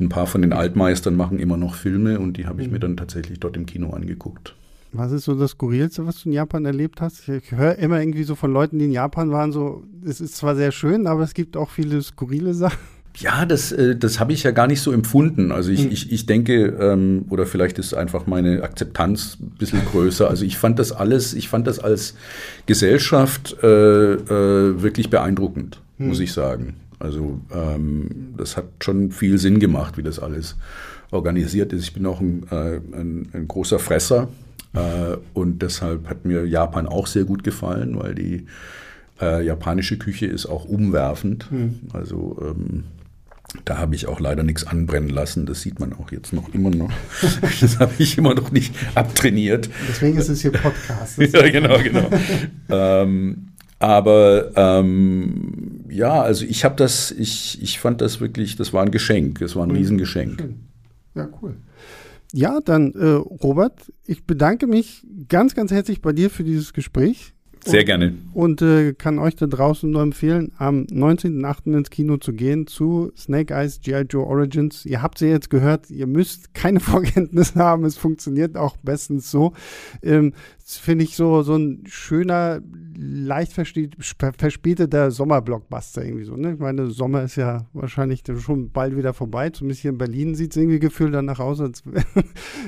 Ein 0.00 0.08
paar 0.08 0.26
von 0.26 0.42
den 0.42 0.52
Altmeistern 0.52 1.16
machen 1.16 1.38
immer 1.38 1.56
noch 1.56 1.74
Filme 1.74 2.18
und 2.18 2.36
die 2.36 2.46
habe 2.46 2.60
ich 2.60 2.68
mhm. 2.68 2.74
mir 2.74 2.80
dann 2.80 2.96
tatsächlich 2.96 3.40
dort 3.40 3.56
im 3.56 3.66
Kino 3.66 3.90
angeguckt. 3.90 4.54
Was 4.90 5.12
ist 5.12 5.26
so 5.26 5.34
das 5.34 5.50
Skurrilste, 5.50 6.06
was 6.06 6.22
du 6.22 6.30
in 6.30 6.32
Japan 6.32 6.64
erlebt 6.64 7.02
hast? 7.02 7.28
Ich 7.28 7.52
höre 7.52 7.76
immer 7.76 8.00
irgendwie 8.00 8.22
so 8.22 8.34
von 8.34 8.50
Leuten, 8.50 8.78
die 8.78 8.86
in 8.86 8.92
Japan 8.92 9.30
waren, 9.30 9.52
so, 9.52 9.84
es 10.02 10.20
ist 10.22 10.36
zwar 10.36 10.56
sehr 10.56 10.72
schön, 10.72 11.06
aber 11.06 11.22
es 11.22 11.34
gibt 11.34 11.58
auch 11.58 11.68
viele 11.68 12.00
skurrile 12.00 12.54
Sachen. 12.54 12.78
Ja, 13.20 13.44
das, 13.46 13.72
äh, 13.72 13.96
das 13.96 14.20
habe 14.20 14.32
ich 14.32 14.44
ja 14.44 14.52
gar 14.52 14.66
nicht 14.66 14.80
so 14.80 14.92
empfunden. 14.92 15.50
Also 15.50 15.70
ich, 15.70 15.84
mhm. 15.84 15.92
ich, 15.92 16.12
ich 16.12 16.26
denke, 16.26 16.66
ähm, 16.80 17.24
oder 17.30 17.46
vielleicht 17.46 17.78
ist 17.78 17.94
einfach 17.94 18.26
meine 18.26 18.62
Akzeptanz 18.62 19.38
ein 19.40 19.50
bisschen 19.58 19.84
größer. 19.84 20.28
Also 20.28 20.44
ich 20.44 20.56
fand 20.56 20.78
das 20.78 20.92
alles, 20.92 21.34
ich 21.34 21.48
fand 21.48 21.66
das 21.66 21.78
als 21.80 22.14
Gesellschaft 22.66 23.56
äh, 23.62 24.14
äh, 24.14 24.82
wirklich 24.82 25.10
beeindruckend, 25.10 25.80
mhm. 25.98 26.08
muss 26.08 26.20
ich 26.20 26.32
sagen. 26.32 26.76
Also 27.00 27.40
ähm, 27.52 28.34
das 28.36 28.56
hat 28.56 28.66
schon 28.80 29.10
viel 29.10 29.38
Sinn 29.38 29.58
gemacht, 29.58 29.96
wie 29.96 30.02
das 30.02 30.18
alles 30.18 30.56
organisiert 31.10 31.72
ist. 31.72 31.82
Ich 31.82 31.94
bin 31.94 32.06
auch 32.06 32.20
ein, 32.20 32.44
äh, 32.50 32.76
ein, 32.76 33.28
ein 33.32 33.48
großer 33.48 33.78
Fresser 33.78 34.28
äh, 34.74 35.16
und 35.34 35.62
deshalb 35.62 36.08
hat 36.08 36.24
mir 36.24 36.44
Japan 36.46 36.86
auch 36.86 37.06
sehr 37.06 37.24
gut 37.24 37.42
gefallen, 37.42 37.98
weil 37.98 38.14
die 38.14 38.46
äh, 39.20 39.44
japanische 39.44 39.98
Küche 39.98 40.26
ist 40.26 40.46
auch 40.46 40.64
umwerfend. 40.64 41.50
Mhm. 41.50 41.80
Also 41.92 42.36
ähm, 42.42 42.84
da 43.64 43.78
habe 43.78 43.94
ich 43.94 44.06
auch 44.06 44.20
leider 44.20 44.42
nichts 44.42 44.66
anbrennen 44.66 45.08
lassen. 45.08 45.46
Das 45.46 45.62
sieht 45.62 45.80
man 45.80 45.92
auch 45.94 46.12
jetzt 46.12 46.32
noch 46.32 46.52
immer 46.52 46.70
noch. 46.70 46.92
Das 47.60 47.78
habe 47.78 47.92
ich 47.98 48.18
immer 48.18 48.34
noch 48.34 48.50
nicht 48.52 48.74
abtrainiert. 48.94 49.70
Deswegen 49.88 50.18
ist 50.18 50.28
es 50.28 50.42
hier 50.42 50.52
Podcast. 50.52 51.18
ja, 51.32 51.48
genau, 51.48 51.78
genau. 51.78 52.10
ähm, 52.68 53.48
aber 53.78 54.50
ähm, 54.56 55.84
ja, 55.88 56.20
also 56.20 56.44
ich 56.44 56.64
habe 56.64 56.76
das, 56.76 57.10
ich, 57.10 57.62
ich 57.62 57.78
fand 57.78 58.00
das 58.00 58.20
wirklich, 58.20 58.56
das 58.56 58.72
war 58.72 58.82
ein 58.82 58.90
Geschenk. 58.90 59.40
Es 59.40 59.56
war 59.56 59.64
ein 59.64 59.70
mhm. 59.70 59.76
Riesengeschenk. 59.76 60.44
Ja, 61.14 61.28
cool. 61.40 61.56
Ja, 62.34 62.60
dann 62.60 62.92
äh, 62.92 63.06
Robert, 63.06 63.90
ich 64.04 64.26
bedanke 64.26 64.66
mich 64.66 65.06
ganz, 65.28 65.54
ganz 65.54 65.70
herzlich 65.70 66.02
bei 66.02 66.12
dir 66.12 66.28
für 66.28 66.44
dieses 66.44 66.74
Gespräch. 66.74 67.32
Sehr 67.70 67.84
gerne. 67.84 68.14
Und 68.32 68.62
äh, 68.62 68.94
kann 68.94 69.18
euch 69.18 69.36
da 69.36 69.46
draußen 69.46 69.90
nur 69.90 70.02
empfehlen, 70.02 70.52
am 70.58 70.82
19.08. 70.84 71.76
ins 71.76 71.90
Kino 71.90 72.16
zu 72.16 72.32
gehen 72.32 72.66
zu 72.66 73.12
Snake 73.16 73.54
Eyes 73.54 73.80
G.I. 73.80 74.02
Joe 74.08 74.26
Origins. 74.26 74.84
Ihr 74.84 75.02
habt 75.02 75.18
sie 75.18 75.26
jetzt 75.26 75.50
gehört, 75.50 75.90
ihr 75.90 76.06
müsst 76.06 76.54
keine 76.54 76.80
Vorkenntnisse 76.88 77.56
haben, 77.56 77.84
es 77.84 77.96
funktioniert 77.96 78.56
auch 78.56 78.76
bestens 78.78 79.30
so. 79.30 79.52
Ähm, 80.02 80.32
finde 80.76 81.04
ich 81.04 81.16
so, 81.16 81.42
so 81.42 81.56
ein 81.56 81.84
schöner, 81.86 82.60
leicht 82.94 83.52
verspäteter 83.52 85.10
Sommerblockbuster 85.10 86.04
irgendwie 86.04 86.24
so. 86.24 86.36
Ne? 86.36 86.52
Ich 86.52 86.58
meine, 86.58 86.90
Sommer 86.90 87.22
ist 87.22 87.36
ja 87.36 87.66
wahrscheinlich 87.72 88.22
schon 88.38 88.70
bald 88.70 88.96
wieder 88.96 89.14
vorbei. 89.14 89.50
Zumindest 89.50 89.80
hier 89.80 89.92
in 89.92 89.98
Berlin 89.98 90.34
sieht 90.34 90.50
es 90.50 90.56
irgendwie 90.58 90.78
gefühlt 90.78 91.14
danach 91.14 91.40
aus, 91.40 91.60
als 91.60 91.84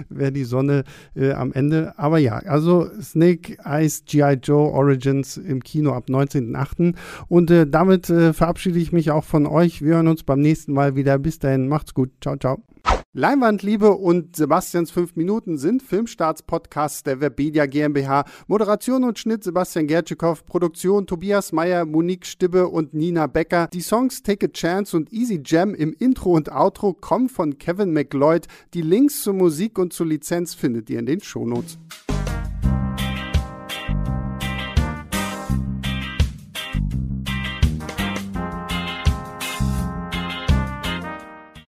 wäre 0.08 0.32
die 0.32 0.44
Sonne 0.44 0.84
äh, 1.14 1.32
am 1.32 1.52
Ende. 1.52 1.98
Aber 1.98 2.18
ja, 2.18 2.36
also 2.38 2.88
Snake 3.02 3.58
Eyes 3.64 4.04
G.I. 4.06 4.38
Joe 4.42 4.70
Origins 4.70 5.36
im 5.36 5.62
Kino 5.62 5.92
ab 5.92 6.06
19.08. 6.08 6.94
Und 7.28 7.50
äh, 7.50 7.66
damit 7.66 8.08
äh, 8.08 8.32
verabschiede 8.32 8.78
ich 8.78 8.92
mich 8.92 9.10
auch 9.10 9.24
von 9.24 9.46
euch. 9.46 9.82
Wir 9.82 9.96
hören 9.96 10.08
uns 10.08 10.22
beim 10.22 10.40
nächsten 10.40 10.72
Mal 10.72 10.96
wieder. 10.96 11.18
Bis 11.18 11.38
dahin, 11.38 11.68
macht's 11.68 11.92
gut. 11.92 12.10
Ciao, 12.22 12.36
ciao. 12.36 12.62
Leinwandliebe 13.12 13.90
und 13.90 14.36
Sebastians 14.36 14.92
5 14.92 15.16
Minuten 15.16 15.58
sind 15.58 15.82
Filmstarts-Podcasts 15.82 17.02
der 17.02 17.20
Webedia 17.20 17.66
GmbH. 17.66 18.24
Moderation 18.46 19.02
und 19.02 19.18
Schnitt 19.18 19.42
Sebastian 19.42 19.88
Gertschikow, 19.88 20.46
Produktion 20.46 21.08
Tobias 21.08 21.50
Meyer, 21.50 21.86
Monique 21.86 22.24
Stibbe 22.24 22.68
und 22.68 22.94
Nina 22.94 23.26
Becker. 23.26 23.66
Die 23.72 23.80
Songs 23.80 24.22
Take 24.22 24.46
a 24.46 24.48
Chance 24.48 24.96
und 24.96 25.12
Easy 25.12 25.42
Jam 25.44 25.74
im 25.74 25.92
Intro 25.98 26.34
und 26.34 26.52
Outro 26.52 26.92
kommen 26.94 27.28
von 27.28 27.58
Kevin 27.58 27.92
McLeod. 27.92 28.46
Die 28.74 28.82
Links 28.82 29.22
zur 29.22 29.34
Musik 29.34 29.80
und 29.80 29.92
zur 29.92 30.06
Lizenz 30.06 30.54
findet 30.54 30.88
ihr 30.88 31.00
in 31.00 31.06
den 31.06 31.20
Shownotes. 31.20 31.80